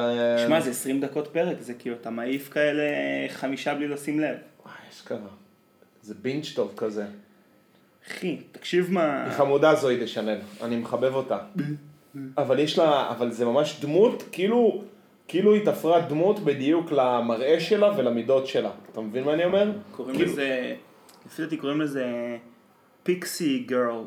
שמע, 0.47 0.61
זה 0.61 0.71
20 0.71 1.01
דקות 1.01 1.29
פרק, 1.33 1.57
זה 1.61 1.75
כאילו, 1.75 1.97
אתה 1.97 2.11
מעיף 2.11 2.49
כאלה 2.49 2.83
חמישה 3.29 3.75
בלי 3.75 3.89
לשים 3.89 4.21
לב. 4.21 4.37
וואי, 4.65 4.75
אשכרה. 4.91 5.46
זה 6.07 6.15
בינג' 6.23 6.45
טוב 6.55 6.73
כזה. 6.77 7.07
אחי, 8.09 8.37
תקשיב 8.53 8.93
מה... 8.93 9.25
היא 9.25 9.33
חמודה 9.33 9.75
זוהי 9.75 10.05
דשנל, 10.05 10.39
אני 10.63 10.77
מחבב 10.77 11.15
אותה. 11.15 11.39
אבל 12.39 12.59
יש 12.59 12.79
לה, 12.79 13.11
אבל 13.11 13.31
זה 13.31 13.45
ממש 13.45 13.81
דמות, 13.81 14.23
כאילו, 14.33 14.83
כאילו 15.29 15.55
היא 15.55 15.65
תפרה 15.65 16.01
דמות 16.01 16.41
בדיוק 16.41 16.93
למראה 16.93 17.61
שלה 17.61 17.99
ולמידות 17.99 18.47
שלה. 18.47 18.71
אתה 18.93 19.01
מבין 19.01 19.25
מה 19.25 19.35
אני 19.35 19.45
אומר? 19.45 19.71
קוראים 19.91 20.17
כאילו- 20.17 20.33
לזה, 20.33 20.75
לפי 21.27 21.43
דעתי 21.43 21.57
קוראים 21.57 21.81
לזה 21.81 22.37
פיקסי 23.03 23.59
גרל, 23.59 24.05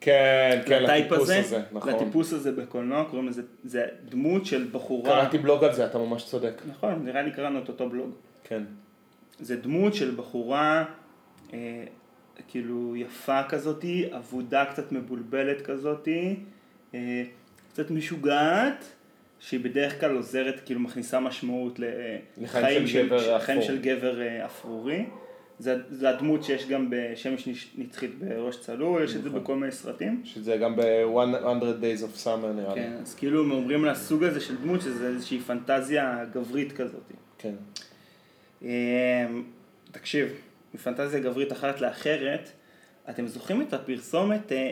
כן, 0.00 0.62
כן, 0.66 0.82
לטייפ 0.82 1.06
לטיפוס 1.06 1.30
הזה, 1.30 1.38
הזה, 1.38 1.62
נכון. 1.72 1.92
לטיפוס 1.92 2.32
הזה 2.32 2.52
בקולנוע, 2.52 3.04
קוראים 3.04 3.28
לזה, 3.28 3.42
זה 3.64 3.84
דמות 4.08 4.46
של 4.46 4.68
בחורה, 4.72 5.10
קראתי 5.10 5.38
בלוג 5.38 5.64
על 5.64 5.72
זה, 5.72 5.86
אתה 5.86 5.98
ממש 5.98 6.24
צודק. 6.24 6.62
נכון, 6.70 7.04
נראה 7.04 7.22
לי 7.22 7.32
קראנו 7.32 7.58
את 7.58 7.68
אותו 7.68 7.88
בלוג, 7.88 8.10
כן. 8.44 8.62
זה 9.40 9.56
דמות 9.56 9.94
של 9.94 10.14
בחורה, 10.16 10.84
אה, 11.54 11.84
כאילו 12.48 12.96
יפה 12.96 13.42
כזאתי, 13.42 14.08
אבודה 14.16 14.64
קצת 14.64 14.92
מבולבלת 14.92 15.62
כזאתי, 15.62 16.36
אה, 16.94 17.22
קצת 17.72 17.90
משוגעת, 17.90 18.84
שהיא 19.38 19.60
בדרך 19.60 20.00
כלל 20.00 20.16
עוזרת, 20.16 20.60
כאילו 20.64 20.80
מכניסה 20.80 21.20
משמעות 21.20 21.80
לחיים 22.38 22.86
של 22.86 23.06
גבר 23.06 23.38
חיים 23.40 23.58
אפור. 23.58 23.68
של 23.68 23.82
גבר 23.82 24.20
אה, 24.20 24.44
אפרורי. 24.44 25.04
זה, 25.58 25.76
זה 25.90 26.10
הדמות 26.10 26.44
שיש 26.44 26.68
גם 26.68 26.90
בשמש 26.90 27.48
נצחית 27.78 28.18
בראש 28.18 28.56
צלול, 28.60 29.04
יש 29.04 29.16
את 29.16 29.22
זה 29.22 29.28
נכון. 29.28 29.40
בכל 29.42 29.56
מיני 29.56 29.72
סרטים. 29.72 30.20
שזה 30.24 30.56
גם 30.56 30.76
ב-100 30.76 31.62
Days 31.82 32.02
of 32.02 32.24
Summer 32.24 32.46
נראה 32.56 32.74
לי. 32.74 32.80
כן, 32.80 32.92
אז 33.02 33.14
כאילו 33.14 33.40
אומרים 33.40 33.84
על 33.84 33.90
הסוג 33.90 34.24
הזה 34.24 34.40
של 34.40 34.56
דמות 34.56 34.80
שזה 34.80 35.06
איזושהי 35.06 35.40
פנטזיה 35.40 36.24
גברית 36.32 36.72
כזאת. 36.72 37.12
כן. 37.38 37.54
תקשיב, 39.92 40.28
מפנטזיה 40.74 41.20
גברית 41.20 41.52
אחת 41.52 41.80
לאחרת, 41.80 42.50
אתם 43.10 43.26
זוכרים 43.26 43.62
את 43.62 43.72
הפרסומת, 43.72 44.52
אה, 44.52 44.70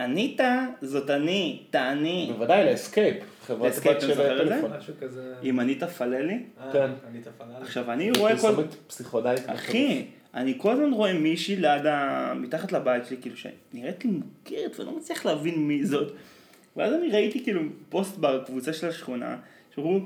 אניטה 0.00 0.66
זאת 0.82 1.10
אני, 1.10 1.62
תעני. 1.70 2.30
בוודאי, 2.32 2.64
לאסקייפ, 2.64 3.16
חברת 3.46 3.72
לאסקייפ, 3.72 3.96
בת 3.96 4.04
אתה 4.04 4.06
של 4.06 4.14
זוכר 4.14 4.42
את 4.42 4.48
זה? 4.48 4.54
טלפון. 4.54 4.72
משהו 4.78 4.94
כזה... 5.00 5.34
עם 5.42 5.60
אניטה 5.60 5.86
פללי? 5.86 6.42
אה, 6.60 6.72
כן. 6.72 6.90
אני 7.10 7.20
תפנה. 7.20 7.58
עכשיו 7.60 7.92
אני 7.92 8.10
רואה 8.10 8.36
כל... 8.36 8.42
פרסומת 8.42 8.74
פסיכודלית. 8.86 9.42
אחי, 9.46 10.04
אני 10.34 10.54
כל 10.58 10.72
הזמן 10.72 10.92
רואה 10.92 11.12
מישהי 11.12 11.56
ליד 11.56 11.86
ה... 11.86 12.32
מתחת 12.36 12.72
לבית 12.72 13.06
שלי, 13.06 13.16
כאילו 13.20 13.36
שנראית 13.36 14.04
לי 14.04 14.10
מוכרת 14.10 14.80
ולא 14.80 14.96
מצליח 14.96 15.26
להבין 15.26 15.68
מי 15.68 15.86
זאת. 15.86 16.12
ואז 16.76 16.92
אני 16.92 17.08
ראיתי 17.08 17.44
כאילו 17.44 17.62
פוסט 17.88 18.18
בקבוצה 18.18 18.72
של 18.72 18.88
השכונה, 18.88 19.36
שאמרו, 19.74 20.00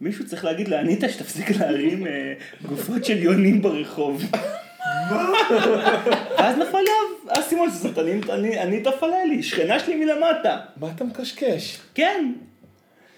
מישהו 0.00 0.26
צריך 0.26 0.44
להגיד 0.44 0.68
לאניטה 0.68 1.08
שתפסיק 1.08 1.50
להרים 1.50 2.06
אה, 2.06 2.34
גופות 2.62 3.04
של 3.04 3.18
יונים 3.18 3.62
ברחוב. 3.62 4.22
ואז 6.38 6.56
נפל 6.58 6.78
לי 6.78 6.90
האסימון 7.28 7.70
שזאת 7.70 7.98
אני- 7.98 8.20
אני- 8.30 8.62
אניטה 8.62 8.92
פללי, 8.92 9.42
שכנה 9.42 9.78
שלי 9.78 9.96
מלמטה. 9.96 10.56
מה 10.76 10.88
אתה 10.96 11.04
מקשקש? 11.04 11.78
כן. 11.94 12.32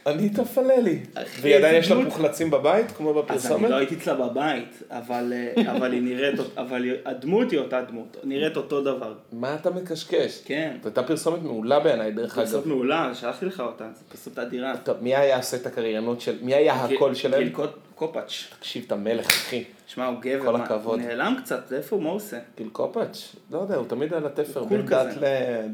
אני 0.06 0.28
תפללי. 0.28 0.98
עדיין 1.56 1.74
יש 1.76 1.90
לה. 1.90 1.96
מוחלצים 1.96 2.50
בבית, 2.50 2.90
כמו 2.90 3.10
אז 3.10 3.16
אני 3.16 3.22
בפרסומת? 3.22 3.70
לא 3.70 3.76
הייתי 3.76 3.94
אצלה 3.94 4.14
בבית, 4.14 4.82
אבל, 4.90 5.32
אה, 5.32 5.72
אבל 5.76 5.92
היא 5.92 6.02
נראית, 6.02 6.34
אבל 6.56 6.86
הדמות 7.04 7.50
היא 7.50 7.58
אותה 7.60 7.80
דמות, 7.82 8.16
נראית 8.24 8.56
אותו 8.56 8.80
דבר. 8.80 9.14
מה 9.32 9.54
אתה 9.54 9.70
מקשקש? 9.70 10.40
כן. 10.44 10.76
זו 10.82 10.88
הייתה 10.88 11.02
פרסומת 11.02 11.42
מעולה 11.42 11.80
בעיניי, 11.80 12.12
דרך 12.12 12.38
אגב. 12.38 12.44
פרסומת 12.46 12.66
מעולה, 12.66 13.10
שלחתי 13.14 13.46
לך 13.46 13.60
אותה, 13.60 13.84
זו 13.94 14.04
פרסומת 14.08 14.38
אדירה. 14.38 14.76
טוב, 14.76 14.96
מי 15.00 15.16
היה 15.16 15.36
עושה 15.36 15.56
את 15.56 15.66
הקריינות 15.66 16.20
של... 16.20 16.36
מי 16.42 16.54
היה 16.54 16.74
הקול 16.74 17.14
שלהם? 17.14 17.42
קופאץ'. 18.00 18.46
תקשיב, 18.58 18.84
אתה 18.86 18.96
מלך, 18.96 19.26
אחי. 19.26 19.64
שמע, 19.86 20.06
הוא 20.06 20.16
גבר. 20.20 20.44
כל 20.44 20.56
הכבוד. 20.56 20.98
נעלם 21.00 21.34
קצת, 21.42 21.72
איפה 21.72 21.96
הוא, 21.96 22.02
מה 22.02 22.08
הוא 22.08 22.16
עושה? 22.16 22.38
גיל 22.56 22.68
קופאץ'? 22.72 23.36
לא 23.50 23.58
יודע, 23.58 23.76
הוא 23.76 23.86
תמיד 23.88 24.14
על 24.14 24.26
התפר, 24.26 24.60
הוא 24.60 24.68
בין 24.68 24.86
דת. 24.86 25.16
ל... 25.16 25.24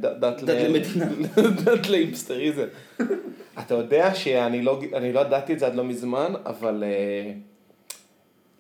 דת 0.21 0.43
למדינה. 0.43 1.05
דת 1.65 1.89
לאימסטריזם. 1.89 2.67
אתה 3.59 3.75
יודע 3.75 4.15
שאני 4.15 4.63
לא 4.63 4.81
לא 5.15 5.21
ידעתי 5.21 5.53
את 5.53 5.59
זה 5.59 5.67
עד 5.67 5.75
לא 5.75 5.85
מזמן, 5.85 6.33
אבל 6.47 6.85
אה, 6.87 7.33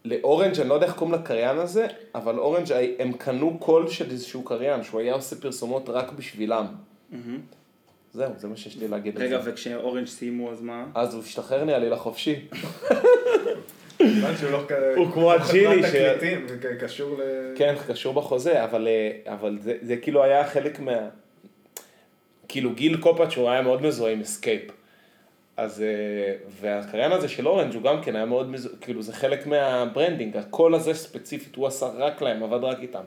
לאורנג', 0.04 0.60
אני 0.60 0.68
לא 0.68 0.74
יודע 0.74 0.86
איך 0.86 0.94
קוראים 0.94 1.14
לקריין 1.14 1.58
הזה, 1.58 1.86
אבל 2.14 2.38
אורנג' 2.38 2.72
הם 2.98 3.12
קנו 3.12 3.58
קול 3.58 3.88
של 3.90 4.10
איזשהו 4.10 4.42
קריין, 4.42 4.82
שהוא 4.82 5.00
היה 5.00 5.14
עושה 5.14 5.36
פרסומות 5.36 5.88
רק 5.88 6.12
בשבילם. 6.12 6.66
זהו, 8.12 8.30
זה 8.36 8.48
מה 8.48 8.56
שיש 8.56 8.76
לי 8.76 8.88
להגיד 8.88 9.16
על 9.16 9.22
רגע, 9.22 9.40
זה. 9.40 9.50
וכשאורנג' 9.50 10.06
סיימו, 10.06 10.50
אז 10.50 10.62
מה? 10.62 10.84
אז 10.94 11.14
הוא 11.14 11.22
השתחרר 11.22 11.64
נראה 11.64 11.78
לי 11.78 11.90
לחופשי. 11.90 12.34
כיוון 12.46 12.54
שהוא 12.98 13.02
לא 13.16 13.95
כ- 13.95 13.95
הוא 14.96 15.12
כמו 15.12 15.32
ש- 15.44 15.50
תקליטים, 15.86 16.46
וקשור 16.48 17.18
ל... 17.18 17.22
כן, 17.56 17.74
קשור 17.88 18.14
בחוזה, 18.14 18.64
אבל, 18.64 18.88
אה, 18.88 19.32
אבל 19.34 19.58
זה, 19.60 19.76
זה 19.82 19.96
כאילו 19.96 20.22
היה 20.22 20.46
חלק 20.46 20.80
מה... 20.80 21.08
כאילו 22.48 22.74
גיל 22.74 22.96
קופאץ' 22.96 23.36
הוא 23.36 23.50
היה 23.50 23.62
מאוד 23.62 23.82
מזוהה 23.82 24.12
עם 24.12 24.20
אסקייפ. 24.20 24.62
אז, 25.56 25.82
אה, 25.82 25.86
והקריין 26.60 27.12
הזה 27.12 27.28
של 27.28 27.48
אורנג' 27.48 27.74
הוא 27.74 27.82
גם 27.82 28.02
כן 28.02 28.16
היה 28.16 28.24
מאוד 28.26 28.50
מזוהה, 28.50 28.76
כאילו 28.80 29.02
זה 29.02 29.12
חלק 29.12 29.46
מה 29.46 29.63
branding, 29.63 30.36
הקול 30.36 30.74
הזה 30.74 30.94
ספציפית 30.94 31.56
הוא 31.56 31.66
עשה 31.66 31.86
רק 31.86 32.22
להם, 32.22 32.42
עבד 32.42 32.64
רק 32.64 32.78
איתם. 32.82 33.02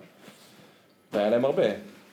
והיה 1.13 1.29
להם 1.29 1.45
הרבה, 1.45 1.63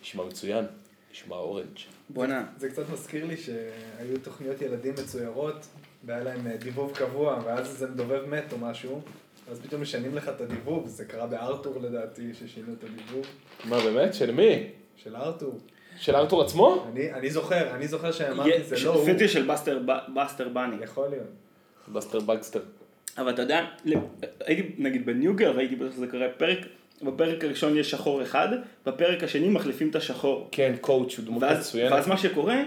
נשמע 0.03 0.25
מצוין, 0.25 0.65
נשמע 1.13 1.37
אורנג'. 1.37 1.79
בואנה, 2.09 2.45
זה 2.57 2.69
קצת 2.71 2.83
מזכיר 2.93 3.25
לי 3.25 3.37
שהיו 3.37 4.19
תוכניות 4.23 4.63
ילדים 4.63 4.93
מצוירות, 4.93 5.67
והיה 6.07 6.25
להם 6.25 6.47
אה, 6.47 6.57
דיבוב 6.57 6.93
קבוע, 6.97 7.39
ואז 7.45 7.67
איזה 7.67 7.87
מדובב 7.89 8.25
מת 8.29 8.53
או 8.53 8.59
משהו, 8.59 9.01
ואז 9.49 9.61
פתאום 9.61 9.83
משנים 9.83 10.15
לך 10.15 10.29
את 10.29 10.41
הדיבוב, 10.41 10.87
זה 10.89 11.05
קרה 11.05 11.27
בארתור 11.27 11.75
לדעתי, 11.83 12.35
ששינו 12.35 12.73
את 12.79 12.85
הדיבוב. 12.85 13.27
מה 13.65 13.81
באמת? 13.81 14.15
של 14.15 14.31
מי? 14.33 14.67
של 14.97 15.17
ארתור. 15.17 15.59
של 15.99 16.17
ארתור 16.17 16.43
עצמו? 16.43 16.87
אני, 16.93 17.13
אני 17.13 17.31
זוכר, 17.31 17.71
אני 17.71 17.89
זוכר 17.89 18.13
שאמרתי, 18.13 18.63
זה 18.63 18.77
לא 18.85 18.95
הוא. 18.95 19.09
פטי 19.15 19.29
של 19.29 19.47
בסטר 19.47 19.79
ב- 19.87 20.15
בסטר 20.21 20.49
בני. 20.49 20.77
יכול 20.85 21.09
להיות. 21.09 21.27
בסטר 21.93 22.21
בגסטר. 22.21 22.61
אבל 23.19 23.31
אתה 23.31 23.43
יודע, 23.43 23.67
הייתי 24.41 24.75
נגיד 24.79 25.07
ב 25.07 25.12
New 25.12 25.30
Girl 25.30 25.53
והייתי 25.57 25.77
בטוח 25.77 25.95
שזה 25.95 26.07
קורה 26.07 26.27
פרק, 26.37 26.59
בפרק 27.03 27.45
הראשון 27.45 27.77
יש 27.77 27.91
שחור 27.91 28.23
אחד, 28.23 28.49
בפרק 28.87 29.23
השני 29.23 29.49
מחליפים 29.49 29.91
את 29.91 29.97
השחור. 29.97 30.49
כן, 30.53 30.75
Coach 30.81 31.17
הוא 31.17 31.25
דמות 31.25 31.43
ואז, 31.43 31.59
מצוינת. 31.59 31.93
ואז 31.93 32.09
מה 32.09 32.17
שקורה, 32.17 32.63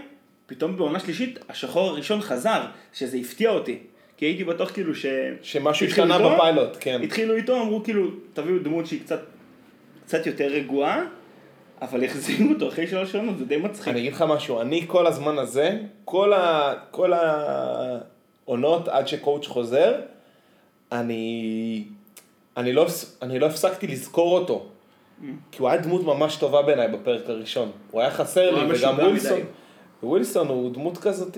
פתאום 0.49 0.77
בעונה 0.77 0.99
שלישית, 0.99 1.39
השחור 1.49 1.89
הראשון 1.89 2.21
חזר, 2.21 2.61
שזה 2.93 3.17
הפתיע 3.17 3.49
אותי. 3.49 3.77
כי 4.17 4.25
הייתי 4.25 4.43
בטוח 4.43 4.71
כאילו 4.71 4.95
ש... 4.95 5.05
שמשהו 5.41 5.85
השתנה 5.85 6.17
איתו, 6.17 6.29
בפיילוט, 6.29 6.77
כן. 6.79 7.01
התחילו 7.03 7.35
איתו, 7.35 7.61
אמרו 7.61 7.83
כאילו, 7.83 8.07
תביאו 8.33 8.59
דמות 8.59 8.87
שהיא 8.87 8.99
קצת, 8.99 9.19
קצת 10.05 10.25
יותר 10.25 10.45
רגועה, 10.47 11.03
אבל 11.81 12.03
החזירו 12.03 12.49
אותו 12.53 12.67
אחרי 12.67 12.87
שלוש 12.87 13.11
שנות, 13.11 13.37
זה 13.37 13.45
די 13.45 13.57
מצחיק. 13.57 13.87
אני 13.87 13.99
אגיד 13.99 14.13
לך 14.13 14.21
משהו, 14.21 14.61
אני 14.61 14.83
כל 14.87 15.07
הזמן 15.07 15.37
הזה, 15.37 15.77
כל, 16.05 16.33
ה, 16.33 16.73
כל 16.91 17.13
העונות 17.13 18.87
עד 18.87 19.07
שקואוצ' 19.07 19.47
חוזר, 19.47 19.95
אני, 20.91 21.83
אני, 22.57 22.73
לא, 22.73 22.87
אני 23.21 23.39
לא 23.39 23.45
הפסקתי 23.45 23.87
לזכור 23.87 24.39
אותו. 24.39 24.65
כי 25.51 25.61
הוא 25.61 25.69
היה 25.69 25.81
דמות 25.81 26.03
ממש 26.03 26.35
טובה 26.35 26.61
בעיניי 26.61 26.87
בפרק 26.87 27.29
הראשון. 27.29 27.71
הוא 27.91 28.01
היה 28.01 28.11
חסר 28.11 28.49
הוא 28.49 28.63
לי, 28.63 28.79
וגם 28.79 28.95
ווילסון. 28.95 29.39
ווילסון 30.03 30.47
הוא 30.47 30.73
דמות 30.73 30.97
כזאת... 30.97 31.37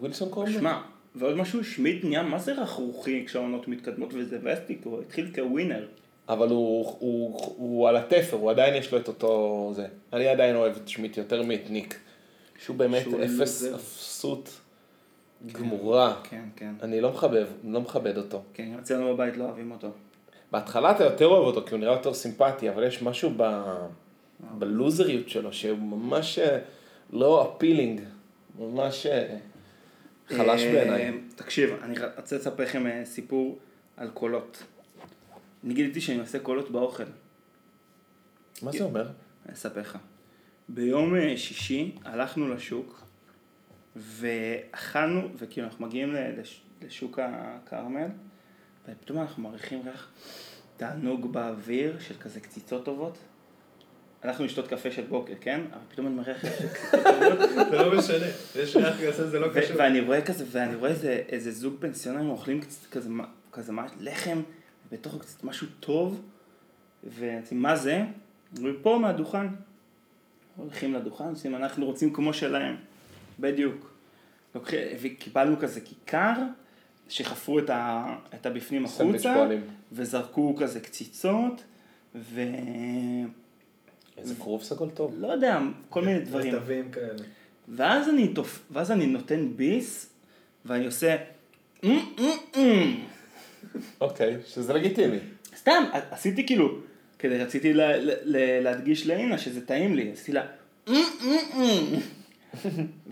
ווילסון 0.00 0.28
קוראים 0.28 0.52
לו? 0.52 0.58
שמע, 0.58 0.80
ועוד 1.14 1.36
משהו, 1.36 1.64
שמיט 1.64 2.04
נהיה 2.04 2.22
מה 2.22 2.38
זה 2.38 2.52
רכרוכי 2.52 3.24
כשהעונות 3.26 3.68
מתקדמות 3.68 4.10
וזה 4.14 4.38
וסטיק, 4.42 4.80
הוא 4.84 5.00
התחיל 5.00 5.30
כווינר. 5.34 5.86
אבל 6.28 6.48
הוא, 6.48 6.56
הוא, 6.56 6.94
הוא, 6.98 7.54
הוא 7.56 7.88
על 7.88 7.96
התפר, 7.96 8.36
הוא 8.36 8.50
עדיין 8.50 8.74
יש 8.74 8.92
לו 8.92 8.98
את 8.98 9.08
אותו 9.08 9.72
זה. 9.74 9.86
אני 10.12 10.28
עדיין 10.28 10.56
אוהב 10.56 10.76
את 10.76 10.88
שמיט 10.88 11.16
יותר 11.16 11.42
מאת 11.42 11.70
ניק. 11.70 11.98
שהוא 12.58 12.76
באמת 12.76 13.02
שהוא 13.02 13.24
אפס. 13.24 13.64
אפסות 13.74 14.60
גמורה. 15.52 16.16
כן, 16.30 16.44
כן. 16.56 16.72
אני 16.82 17.00
לא 17.00 17.10
מכבד, 17.10 17.44
לא 17.64 17.80
מכבד 17.80 18.16
אותו. 18.16 18.42
כן, 18.54 18.72
אצלנו 18.82 19.14
בבית 19.14 19.36
לא 19.36 19.44
אוהבים 19.44 19.70
אותו. 19.70 19.88
בהתחלה 20.52 20.90
אתה 20.90 21.04
יותר 21.04 21.26
אוהב 21.26 21.44
אותו, 21.44 21.66
כי 21.66 21.74
הוא 21.74 21.80
נראה 21.80 21.92
יותר 21.92 22.14
סימפטי, 22.14 22.70
אבל 22.70 22.86
יש 22.86 23.02
משהו 23.02 23.30
ב... 23.36 23.62
בלוזריות 24.58 25.28
שלו, 25.28 25.52
שהוא 25.52 25.78
ממש 25.78 26.38
אה, 26.38 26.58
לא 27.12 27.54
אפילינג, 27.56 28.00
ממש 28.58 29.06
אה, 29.06 29.38
חלש 30.28 30.62
אה, 30.62 30.72
בעיניי. 30.72 31.20
תקשיב, 31.36 31.70
אני 31.82 31.94
רוצה 32.16 32.36
לספר 32.36 32.62
לכם 32.62 32.86
אה, 32.86 33.04
סיפור 33.04 33.58
על 33.96 34.10
קולות. 34.10 34.62
אני 35.64 35.74
גיליתי 35.74 36.00
שאני 36.00 36.20
עושה 36.20 36.38
קולות 36.38 36.70
באוכל. 36.70 37.04
מה 38.62 38.72
זה 38.72 38.84
אומר? 38.84 39.08
אני 39.46 39.54
אספר 39.54 39.80
לך. 39.80 39.98
ביום 40.68 41.14
שישי 41.36 41.92
הלכנו 42.04 42.48
לשוק 42.48 43.04
ואכלנו, 43.96 45.28
וכאילו 45.38 45.66
אנחנו 45.66 45.86
מגיעים 45.86 46.14
לשוק 46.82 47.18
הכרמל 47.22 48.08
ופתאום 48.88 49.20
אנחנו 49.20 49.42
מריחים 49.42 49.82
ריח 49.84 50.10
תענוג 50.76 51.32
באוויר 51.32 51.98
של 51.98 52.14
כזה 52.18 52.40
קציצות 52.40 52.84
טובות. 52.84 53.18
הלכנו 54.24 54.44
לשתות 54.44 54.68
קפה 54.68 54.90
של 54.90 55.02
בוקר, 55.02 55.32
כן? 55.40 55.60
אבל 55.72 55.80
פתאום 55.88 56.06
אני 56.06 56.14
מריח. 56.14 56.44
זה 57.70 57.76
לא 57.76 57.98
משנה, 57.98 58.26
יש 58.56 58.76
ריח 58.76 58.96
כזה, 59.06 59.30
זה 59.30 59.38
לא 59.38 59.48
קשור. 59.54 59.76
ואני 59.78 60.00
רואה 60.00 60.22
כזה, 60.22 60.44
ואני 60.50 60.74
רואה 60.74 60.90
איזה, 61.28 61.52
זוג 61.52 61.74
פנסיונרים 61.80 62.30
אוכלים 62.30 62.60
קצת 62.60 62.90
כזה, 63.52 63.72
לחם, 64.00 64.42
ובתוכו 64.88 65.18
קצת 65.18 65.44
משהו 65.44 65.66
טוב, 65.80 66.22
ואומרים, 67.04 67.42
מה 67.52 67.76
זה? 67.76 68.02
אומרים, 68.56 68.76
פה 68.82 68.98
מהדוכן. 69.02 69.46
הולכים 70.56 70.94
לדוכן, 70.94 71.24
עושים, 71.24 71.54
אנחנו 71.54 71.86
רוצים 71.86 72.12
כמו 72.12 72.32
שלהם. 72.32 72.76
בדיוק. 73.40 73.94
וקיבלנו 75.00 75.56
כזה 75.58 75.80
כיכר, 75.80 76.34
שחפרו 77.08 77.58
את, 77.58 77.70
ה, 77.70 78.06
את 78.34 78.46
הבפנים 78.46 78.84
החוצה. 78.84 79.48
וזרקו 79.92 80.56
כזה 80.56 80.80
קציצות, 80.80 81.64
ו... 82.14 82.40
איזה 84.18 84.34
כרוב 84.34 84.62
סגול 84.62 84.90
טוב. 84.90 85.14
לא 85.18 85.26
יודע, 85.32 85.58
כל 85.88 86.02
מיני 86.04 86.20
דברים. 86.20 86.54
רטבים 86.54 86.90
כאלה. 86.90 87.22
ואז 87.68 88.08
אני, 88.08 88.28
תופ... 88.28 88.62
ואז 88.70 88.90
אני 88.90 89.06
נותן 89.06 89.48
ביס, 89.56 90.10
ואני 90.64 90.86
עושה... 90.86 91.16
"אמ, 91.84 91.98
אמ, 92.18 92.24
אמ". 92.56 93.00
אוקיי, 94.00 94.36
שזה 94.46 94.72
לגיטימי. 94.72 95.18
סתם, 95.56 95.84
עשיתי 96.10 96.46
כאילו, 96.46 96.78
כדי 97.18 97.38
רציתי 97.38 97.72
לה, 97.72 97.96
לה, 98.00 98.60
להדגיש 98.60 99.06
לאינה 99.06 99.38
שזה 99.38 99.66
טעים 99.66 99.94
לי, 99.94 100.12
עשיתי 100.12 100.32
לה... 100.32 100.46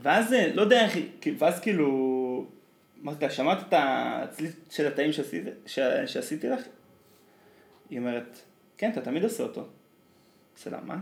ואז, 0.03 0.33
אה, 0.33 0.51
לא 0.55 0.63
יודע 0.63 0.85
איך, 0.85 0.97
היא- 0.97 1.35
ואז 1.39 1.61
כאילו, 1.61 2.47
אמרתי 3.03 3.25
לה, 3.25 3.31
שמעת 3.31 3.59
את 3.69 3.75
הצליל 3.77 4.51
של 4.71 4.87
הטעים 4.87 5.13
שעשיתי, 5.13 5.51
ש... 5.67 5.79
שעשיתי 6.07 6.49
לך? 6.49 6.61
היא 7.91 7.99
אומרת, 7.99 8.39
כן, 8.79 8.91
אתה 8.91 9.01
תמיד 9.01 9.25
עושה 9.25 9.43
אותו. 9.43 9.69
לה, 10.73 10.79
מה? 10.87 10.97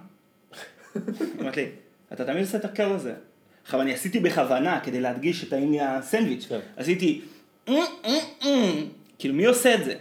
היא 0.94 1.02
אומרת 1.38 1.56
לי, 1.56 1.68
אתה 2.12 2.24
תמיד 2.24 2.40
עושה 2.40 2.58
את 2.58 2.64
הקו 2.64 2.82
הזה. 2.82 3.14
עכשיו, 3.62 3.80
אני 3.80 3.94
עשיתי 3.94 4.20
בכוונה 4.20 4.80
כדי 4.80 5.00
להדגיש 5.00 5.40
שטעים 5.40 5.72
לי 5.72 5.80
הסנדוויץ'. 5.80 6.46
כן. 6.48 6.60
עשיתי, 6.76 7.20
"אמ, 7.68 7.74
אמ, 8.04 8.10
אמ". 8.44 8.86
כאילו, 9.18 9.34
מי 9.34 9.46
עושה 9.46 9.74
את 9.74 9.84
זה? 9.84 9.94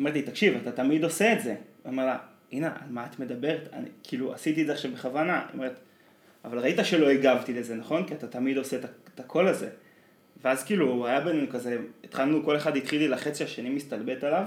אמרתי, 0.00 0.22
תקשיב, 0.22 0.56
אתה 0.62 0.72
תמיד 0.72 1.04
עושה 1.04 1.32
את 1.32 1.42
זה. 1.42 1.54
הוא 1.82 1.92
אמר 1.92 2.06
לה, 2.06 2.18
הנה, 2.52 2.66
על 2.66 2.90
מה 2.90 3.06
את 3.06 3.18
מדברת? 3.18 3.68
אני, 3.72 3.88
כאילו, 4.02 4.34
עשיתי 4.34 4.62
את 4.62 4.66
זה 4.66 4.72
עכשיו 4.72 4.90
בכוונה. 4.90 5.46
אומרת, 5.54 5.78
אבל 6.44 6.58
ראית 6.58 6.78
שלא 6.82 7.08
הגבתי 7.10 7.52
לזה, 7.52 7.74
נכון? 7.74 8.06
כי 8.06 8.14
אתה 8.14 8.26
תמיד 8.26 8.56
עושה 8.56 8.76
את 9.14 9.20
הקול 9.20 9.48
הזה. 9.48 9.68
ואז 10.44 10.64
כאילו, 10.64 11.06
היה 11.06 11.20
בינינו 11.20 11.48
כזה, 11.50 11.78
התחלנו, 12.04 12.44
כל 12.44 12.56
אחד 12.56 12.76
התחיל 12.76 12.98
להילחץ 12.98 13.38
שהשני 13.38 13.70
מסתלבט 13.70 14.24
עליו, 14.24 14.46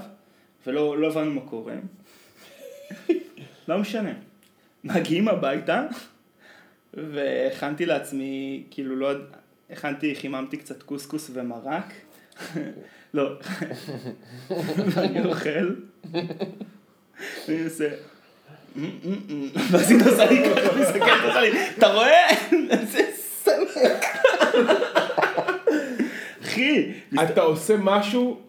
ולא 0.66 0.98
לא 0.98 1.06
הבנו 1.06 1.30
מה 1.30 1.40
קורה. 1.40 1.74
לא 3.68 3.78
משנה. 3.78 4.12
מגיעים 4.84 5.28
הביתה, 5.28 5.86
והכנתי 6.94 7.86
לעצמי, 7.86 8.62
כאילו 8.70 8.96
לא, 8.96 9.10
הכנתי, 9.70 10.14
חיממתי 10.14 10.56
קצת 10.56 10.82
קוסקוס 10.82 11.30
ומרק. 11.34 11.92
לא. 13.14 13.32
ואני 14.94 15.24
אוכל. 15.24 15.74
אני 17.48 17.64
עושה... 17.64 17.88
ואז 19.70 19.90
היא 19.90 20.00
עושה 20.06 20.30
לי 20.30 20.42
ככה, 20.44 20.80
מסתכלת 20.80 21.24
עושה 21.24 21.40
לי, 21.40 21.50
אתה 21.78 21.86
רואה? 21.86 22.28
זה 22.82 23.10
סמק. 23.14 24.04
אחי, 26.42 26.92
אתה 27.22 27.40
עושה 27.40 27.76
משהו 27.76 28.40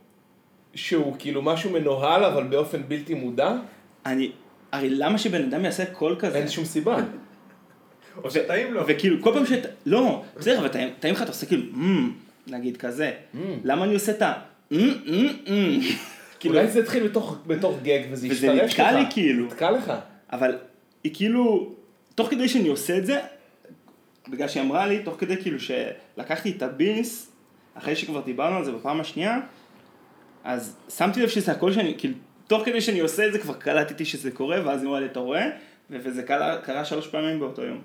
שהוא 0.76 1.16
כאילו 1.20 1.42
משהו 1.42 1.72
מנוהל, 1.72 2.24
אבל 2.24 2.44
באופן 2.44 2.82
בלתי 2.88 3.14
מודע? 3.14 3.56
אני, 4.06 4.32
הרי 4.74 4.90
למה 4.90 5.18
שבן 5.18 5.44
אדם 5.44 5.66
יעשה 5.66 5.86
קול 5.86 6.16
כזה? 6.20 6.38
אין 6.38 6.50
שום 6.50 6.66
סיבה. 6.66 6.98
או 8.24 8.32
שטעים 8.32 8.74
לו. 8.74 8.84
וכאילו, 8.88 9.22
כל 9.22 9.34
פעם 9.34 9.46
שאתה, 9.46 9.68
לא, 9.86 10.24
בסדר, 10.38 10.60
אבל 10.60 10.68
טעים 11.00 11.14
לך, 11.14 11.22
אתה 11.22 11.32
עושה 11.32 11.46
כאילו, 11.46 11.64
נגיד 12.48 12.78
כזה. 12.78 13.12
למה 13.64 13.86
אני 13.86 13.94
עושה 13.94 14.12
את 14.12 14.22
ה... 14.22 14.34
כאילו, 16.40 16.56
אולי 16.56 16.68
זה 16.68 16.80
התחיל 16.80 17.08
בתוך- 17.08 17.38
גג 17.84 18.02
וזה 18.12 18.28
וזה 18.32 18.52
השתרש 18.52 18.74
לך. 18.74 18.80
נתקע 18.80 18.92
לי 19.00 19.06
כאילו. 19.10 19.46
נתקע 19.46 19.72
לך. 19.72 19.94
אבל 20.32 20.58
היא 21.04 21.12
כאילו, 21.16 21.74
תוך 22.16 22.30
כדי 22.30 22.48
שאני 22.50 22.68
עושה 22.68 22.98
את 22.98 23.06
זה, 23.06 23.20
בגלל 24.30 24.48
שהיא 24.48 24.64
אמרה 24.64 24.88
לי, 24.88 25.00
תוך 25.04 25.16
כדי 25.20 25.38
כאילו 25.42 25.58
שלקחתי 25.60 26.52
את 26.58 26.62
הביס, 26.62 27.32
אחרי 27.76 27.96
שכבר 27.96 28.22
דיברנו 28.22 28.56
על 28.58 28.66
זה 28.66 28.72
בפעם 28.72 29.00
השנייה, 29.02 29.40
אז 30.44 30.76
שמתי 30.98 31.22
לב 31.22 31.30
שזה 31.30 31.52
הכל 31.52 31.74
שאני, 31.74 31.96
כאילו, 31.98 32.14
תוך 32.48 32.66
כדי 32.66 32.82
שאני 32.82 33.00
עושה 33.00 33.28
את 33.28 33.34
זה 33.34 33.40
כבר 33.40 33.54
קלטתי 33.54 34.06
שזה 34.06 34.32
קורה, 34.32 34.60
ואז 34.66 34.82
היא 34.82 34.88
אמרה 34.88 35.00
לי, 35.00 35.06
אתה 35.06 35.20
רואה? 35.20 35.50
וזה 35.90 36.24
קרה, 36.24 36.58
קרה 36.58 36.86
שלוש 36.86 37.08
פעמים 37.08 37.40
באותו 37.40 37.62
יום. 37.62 37.82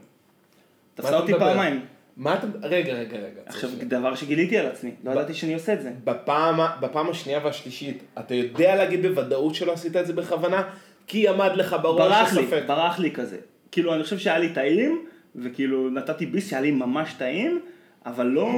תפסה 0.94 1.18
אותי 1.18 1.32
מדבר? 1.32 1.46
פעמיים. 1.46 1.80
מה 2.16 2.34
אתה... 2.34 2.46
רגע, 2.62 2.92
רגע, 2.92 3.16
רגע. 3.16 3.40
עכשיו, 3.46 3.70
דבר 3.82 4.14
שגיליתי 4.14 4.58
על 4.58 4.66
עצמי, 4.66 4.90
לא 5.04 5.10
ידעתי 5.10 5.34
שאני 5.34 5.54
עושה 5.54 5.72
את 5.72 5.82
זה. 5.82 5.92
בפעם, 6.04 6.60
בפעם 6.80 7.10
השנייה 7.10 7.40
והשלישית, 7.44 8.02
אתה 8.18 8.34
יודע 8.34 8.76
להגיד 8.76 9.02
בוודאות 9.02 9.54
שלא 9.54 9.72
עשית 9.72 9.96
את 9.96 10.06
זה 10.06 10.12
בכוונה? 10.12 10.62
כי 11.06 11.28
עמד 11.28 11.50
לך 11.54 11.76
בראש 11.82 11.98
ברח 11.98 12.32
לי, 12.32 12.44
הספק. 12.44 12.62
ברח 12.66 12.98
לי 12.98 13.10
כזה. 13.10 13.36
כאילו, 13.70 13.94
אני 13.94 14.02
חושב 14.02 14.18
שהיה 14.18 14.38
לי 14.38 14.52
טעים, 14.52 15.04
וכאילו 15.36 15.90
נתתי 15.90 16.26
ביס 16.26 16.50
שהיה 16.50 16.62
לי 16.62 16.70
ממש 16.70 17.14
טעים, 17.18 17.60
אבל 18.06 18.26
לא, 18.26 18.48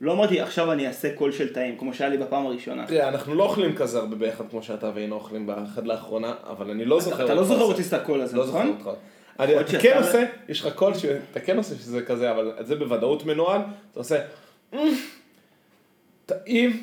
לא 0.00 0.12
אמרתי 0.12 0.40
עכשיו 0.40 0.72
אני 0.72 0.86
אעשה 0.86 1.14
קול 1.14 1.32
של 1.32 1.52
טעים, 1.52 1.76
כמו 1.78 1.94
שהיה 1.94 2.10
לי 2.10 2.18
בפעם 2.18 2.46
הראשונה. 2.46 2.86
תראה, 2.86 3.08
אנחנו 3.08 3.34
לא 3.34 3.42
אוכלים 3.44 3.76
כזה 3.76 3.98
הרבה 3.98 4.16
ביחד 4.16 4.44
כמו 4.50 4.62
שאתה 4.62 4.90
והיינו 4.94 5.14
אוכלים 5.14 5.46
באחד 5.46 5.86
לאחרונה, 5.86 6.34
אבל 6.50 6.70
אני 6.70 6.84
לא 6.84 7.00
זוכר 7.00 7.24
אתה 7.24 7.34
לא 7.34 7.44
זוכר. 7.44 7.62
אותי 7.62 7.82
את 7.88 7.92
הקול 7.92 8.20
הזה, 8.20 8.36
לא 8.36 8.46
זוכר 8.46 8.58
נכון? 8.62 8.76
אותך. 8.86 8.98
אתה 9.64 9.78
כן 9.80 9.96
עושה, 9.98 10.24
יש 10.48 10.60
לך 10.60 10.74
קול 10.74 10.94
שאתה 10.94 11.40
כן 11.40 11.56
עושה 11.56 11.74
שזה 11.74 12.02
כזה, 12.02 12.30
אבל 12.30 12.52
זה 12.60 12.76
בוודאות 12.76 13.24
מנוהל, 13.24 13.60
אתה 13.90 14.00
עושה, 14.00 14.18
"אמ, 14.72 14.78
טעים, 16.26 16.82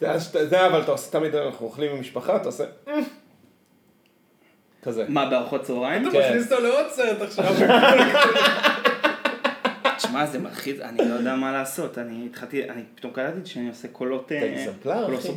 זה, 0.00 0.66
אבל 0.66 0.80
אתה 0.82 0.90
עושה 0.92 1.10
תמיד, 1.12 1.34
אנחנו 1.34 1.66
אוכלים 1.66 1.90
עם 1.90 2.00
משפחה, 2.00 2.36
אתה 2.36 2.44
עושה, 2.44 2.64
"אמ", 2.88 2.92
כזה. 4.82 5.04
מה, 5.08 5.30
בארוחות 5.30 5.62
צהריים? 5.62 6.08
אתה 6.08 6.18
מכניס 6.18 6.52
אותו 6.52 6.62
לעוד 6.62 6.86
סרט 6.90 7.22
עכשיו. 7.22 7.44
תשמע, 10.00 10.26
זה 10.26 10.38
מלחיץ, 10.38 10.80
אני 10.80 10.98
לא 11.08 11.14
יודע 11.14 11.34
מה 11.34 11.52
לעשות, 11.52 11.98
אני 11.98 12.26
התחלתי, 12.26 12.70
אני 12.70 12.82
פתאום 12.94 13.12
קלטתי 13.12 13.46
שאני 13.50 13.68
עושה 13.68 13.88
קולות, 13.88 14.32
אה, 14.32 14.38
אתה 14.38 14.46
אקזמפלר, 14.46 15.06
קולות 15.06 15.20
אחי. 15.20 15.32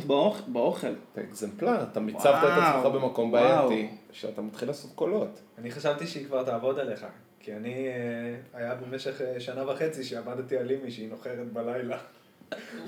באוכל. 0.46 0.92
אתה 1.12 1.20
אקזמפלר, 1.20 1.82
אתה 1.82 2.00
מיצבת 2.00 2.24
את 2.24 2.62
עצמך 2.62 2.86
במקום. 2.94 3.32
בעייתי, 3.32 3.88
שאתה 4.12 4.42
מתחיל 4.42 4.68
לעשות 4.68 4.90
קולות. 4.94 5.40
אני 5.58 5.70
חשבתי 5.70 6.06
שהיא 6.06 6.26
כבר 6.26 6.42
תעבוד 6.42 6.78
עליך. 6.78 7.06
כי 7.40 7.52
אני, 7.56 7.88
אה, 7.88 8.60
היה 8.60 8.74
במשך 8.74 9.20
אה, 9.20 9.40
שנה 9.40 9.70
וחצי 9.70 10.04
שעבדתי 10.04 10.58
על 10.58 10.70
אימי 10.70 10.90
שהיא 10.90 11.08
נוחרת 11.10 11.52
בלילה. 11.52 11.98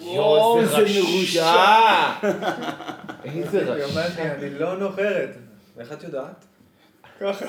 איזה 0.01 0.66
זה 0.66 0.83
רשע! 1.22 1.53
איזה 3.24 3.74
היא 3.74 3.85
אומרת 3.85 4.11
רשע. 4.11 4.22
לי, 4.24 4.31
אני 4.31 4.59
לא 4.59 4.79
נוחרת. 4.79 5.31
ואיך 5.77 5.93
את 5.93 6.03
יודעת? 6.03 6.45
ככה. 7.21 7.47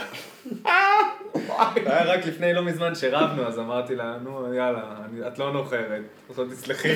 היה 1.75 2.03
רק 2.03 2.25
לפני 2.25 2.53
לא 2.53 2.61
מזמן 2.61 2.95
שרבנו, 2.95 3.47
אז 3.47 3.59
אמרתי 3.59 3.95
לה, 3.95 4.17
נו 4.23 4.53
יאללה, 4.53 4.83
את 5.27 5.39
לא 5.39 5.53
נוחרת. 5.53 6.01
אז 6.29 6.39
עוד 6.39 6.51
תסלחי. 6.51 6.95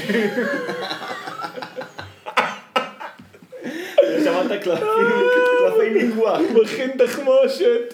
שמעת 4.24 4.64
קלפים, 4.64 4.86
קלפי 5.60 5.90
מיקוח. 5.90 6.40
מכין 6.62 6.92
תחמושת. 6.98 7.94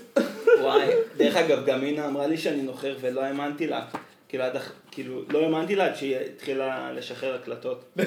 וואי, 0.62 0.88
דרך 1.18 1.36
אגב, 1.36 1.66
גם 1.66 1.84
אינה 1.84 2.08
אמרה 2.08 2.28
לי 2.28 2.38
שאני 2.38 2.62
נוחר 2.62 2.96
ולא 3.02 3.22
האמנתי 3.24 3.68
לה. 3.68 3.82
כאילו, 4.30 4.44
כאילו, 4.92 5.22
לא 5.30 5.44
האמנתי 5.44 5.76
לה 5.76 5.86
עד 5.86 5.96
שהיא 5.96 6.18
התחילה 6.18 6.92
לשחרר 6.94 7.36
הקלטות. 7.36 7.98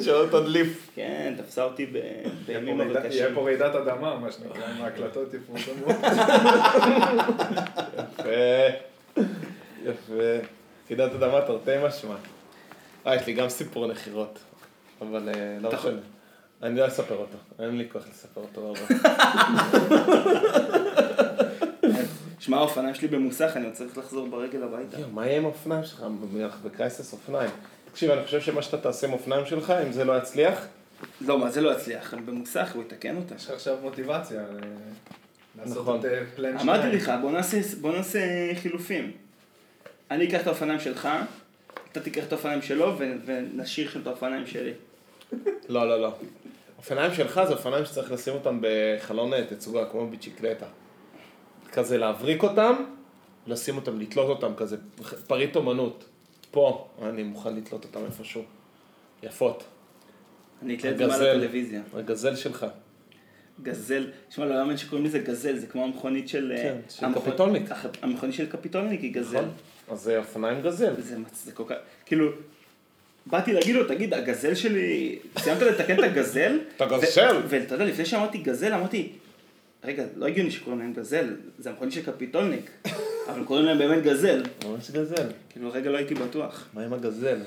שלא 0.00 0.26
תדליף. 0.30 0.90
כן, 0.94 1.34
תפסה 1.38 1.64
אותי 1.64 1.86
ב- 1.86 1.98
בימים 2.46 2.80
יהיה 3.10 3.34
פה. 3.34 3.44
רעידת 3.44 3.74
אדמה, 3.74 4.16
מה 4.16 4.32
שנקרא, 4.32 4.64
אם 4.76 4.82
ההקלטות 4.82 5.34
יפורסמו. 5.34 5.86
יפה. 8.18 8.30
יפה. 9.84 10.46
יחידת 10.84 11.12
אדמה 11.12 11.40
תרתי 11.40 11.70
משמע. 11.86 12.14
אה, 13.06 13.16
יש 13.16 13.26
לי 13.26 13.32
גם 13.32 13.48
סיפור 13.48 13.86
נחירות. 13.86 14.38
אבל 15.00 15.28
אה, 15.28 15.58
לא 15.60 15.70
משנה. 15.72 16.00
אני 16.62 16.80
לא 16.80 16.86
אספר 16.86 17.14
אותו. 17.16 17.36
אין 17.64 17.78
לי 17.78 17.88
כוח 17.92 18.02
לספר 18.10 18.40
אותו 18.40 18.66
הרבה. 18.66 18.80
שמע, 22.38 22.56
האופניים 22.56 22.94
שלי 22.94 23.08
במוסך, 23.08 23.52
אני 23.56 23.64
עוד 23.64 23.74
צריך 23.74 23.98
לחזור 23.98 24.26
ברגל 24.28 24.62
הביתה. 24.62 24.96
מה 25.12 25.26
יהיה 25.26 25.36
עם 25.36 25.44
האופניים 25.44 25.84
שלך? 25.84 26.04
בקרייסס 26.64 27.12
אופניים. 27.12 27.50
תקשיב, 27.96 28.10
אני 28.10 28.24
חושב 28.24 28.40
שמה 28.40 28.62
שאתה 28.62 28.78
תעשה 28.78 29.06
עם 29.06 29.12
אופניים 29.12 29.46
שלך, 29.46 29.70
אם 29.70 29.92
זה 29.92 30.04
לא 30.04 30.18
יצליח, 30.18 30.66
לא, 31.20 31.38
מה 31.38 31.50
זה 31.50 31.60
לא 31.60 31.72
יצליח? 31.72 32.14
אני 32.14 32.22
במוסך, 32.22 32.72
הוא 32.74 32.82
יתקן 32.82 33.16
אותה. 33.16 33.34
יש 33.34 33.44
לך 33.44 33.50
עכשיו 33.50 33.76
מוטיבציה 33.82 34.40
אה, 34.40 34.46
לעשות. 35.58 36.00
את 36.00 36.04
אה, 36.04 36.22
פלן 36.34 36.58
אמרתי 36.58 36.82
שניים. 36.82 36.96
לך, 36.96 37.12
בוא 37.20 37.30
נעשה, 37.30 37.60
נעשה 37.82 38.20
חילופים. 38.54 39.12
אני 40.10 40.28
אקח 40.28 40.40
את 40.40 40.46
האופניים 40.46 40.80
שלך, 40.80 41.08
אתה 41.92 42.00
תיקח 42.00 42.24
את 42.24 42.32
האופניים 42.32 42.62
שלו, 42.62 42.94
ו- 42.98 43.14
ונשאיר 43.24 43.90
שם 43.90 44.00
את 44.00 44.06
האופניים 44.06 44.46
שלי. 44.46 44.72
לא, 45.68 45.88
לא, 45.88 46.00
לא. 46.00 46.14
אופניים 46.78 47.14
שלך 47.14 47.40
זה 47.48 47.52
אופניים 47.52 47.84
שצריך 47.84 48.12
לשים 48.12 48.34
אותם 48.34 48.58
בחלון 48.60 49.34
אה, 49.34 49.44
תצוגה, 49.44 49.84
כמו 49.84 50.06
בצ'יקלטה. 50.06 50.66
כזה 51.72 51.98
להבריק 51.98 52.42
אותם, 52.42 52.74
לשים 53.46 53.76
אותם, 53.76 54.00
לתלות 54.00 54.28
אותם, 54.28 54.54
כזה 54.56 54.76
פריט 55.26 55.56
אומנות. 55.56 56.04
פה, 56.56 56.88
אני 57.02 57.22
מוכן 57.22 57.56
לתלות 57.56 57.84
אותם 57.84 58.00
איפשהו. 58.06 58.42
יפות. 59.22 59.64
אני 60.62 60.74
אתלה 60.76 60.90
את 60.90 60.98
זה 60.98 61.06
מעל 61.06 61.14
הגזל. 61.20 61.30
הטלוויזיה. 61.36 61.80
הגזל 61.94 62.36
שלך. 62.36 62.66
גזל, 63.62 64.10
תשמע, 64.28 64.44
לא 64.46 64.54
יאמן 64.54 64.76
שקוראים 64.76 65.06
לזה 65.06 65.18
גזל, 65.18 65.56
זה 65.56 65.66
כמו 65.66 65.84
המכונית 65.84 66.28
של... 66.28 66.52
אה, 66.56 66.62
כן, 66.62 66.76
של 66.88 67.06
המכונ- 67.06 67.20
קפיטולניק. 67.20 67.62
המכונית 68.02 68.34
של 68.34 68.46
קפיטולניק 68.50 69.00
היא 69.00 69.14
גזל. 69.14 69.36
נכון? 69.38 69.50
אז 69.90 70.00
זה 70.00 70.18
אופניים 70.18 70.62
גזל. 70.62 70.94
זה 71.02 71.16
זה 71.44 71.52
כל 71.52 71.62
כך... 71.66 71.76
כאילו, 72.06 72.28
באתי 73.26 73.52
להגיד 73.52 73.74
לו, 73.76 73.88
תגיד, 73.88 74.14
הגזל 74.14 74.54
שלי... 74.54 75.18
סיימת 75.38 75.62
לתקן 75.62 75.98
את 75.98 76.04
הגזל? 76.04 76.58
אתה 76.76 76.86
גזל? 76.86 77.36
ו- 77.36 77.40
ואתה 77.48 77.74
יודע, 77.74 77.84
לפני 77.84 78.04
שאמרתי 78.06 78.38
גזל, 78.38 78.72
אמרתי, 78.74 79.12
רגע, 79.84 80.04
לא 80.16 80.26
הגיוני 80.26 80.50
שקוראים 80.50 80.78
להם 80.80 80.92
גזל, 80.92 81.36
זה 81.58 81.70
המכונית 81.70 81.94
של 81.94 82.02
קפיטולניק, 82.12 82.70
אבל 83.28 83.44
קוראים 83.44 83.66
להם 83.66 83.78
באמת 83.78 84.02
גזל. 84.02 84.42
ממש 84.64 84.90
גזל. 84.90 85.28
כאילו, 85.48 85.72
רגע 85.72 85.90
לא 85.90 85.96
הייתי 85.96 86.14
בטוח. 86.14 86.68
מה 86.74 86.84
עם 86.84 86.92
הגזל? 86.92 87.40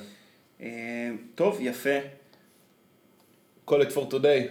אה, 0.62 1.12
טוב, 1.36 1.58
יפה. 1.62 2.00
call 3.70 3.72
it 3.72 3.96
for 3.96 4.14
today. 4.14 4.48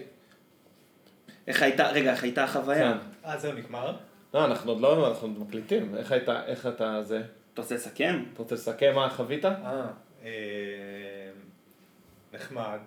איך 1.47 1.63
הייתה, 1.63 1.89
רגע, 1.91 2.13
איך 2.13 2.23
הייתה 2.23 2.45
החוויה? 2.45 2.93
כן. 2.93 3.29
אה, 3.29 3.39
זהו, 3.39 3.53
נגמר? 3.53 3.97
לא, 4.35 4.45
אנחנו 4.45 4.73
עוד 4.73 4.81
לא, 4.81 5.09
אנחנו 5.09 5.29
עוד 5.29 5.39
מקליטים. 5.39 5.95
איך 5.97 6.13
הייתה, 6.13 6.47
איך 6.47 6.67
אתה 6.67 7.03
זה? 7.03 7.23
אתה 7.55 7.63
רוצה 7.63 7.75
לסכם? 7.75 8.23
אתה 8.33 8.43
רוצה 8.43 8.55
לסכם 8.55 8.95
מה 8.95 9.11
חווית? 9.11 9.45
אה, 9.45 9.87
אה, 10.25 10.31
נחמד, 12.33 12.79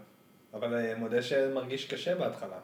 אבל 0.53 0.73
אה, 0.73 0.93
מודה 0.97 1.21
שמרגיש 1.21 1.85
קשה 1.93 2.15
בהתחלה. 2.15 2.57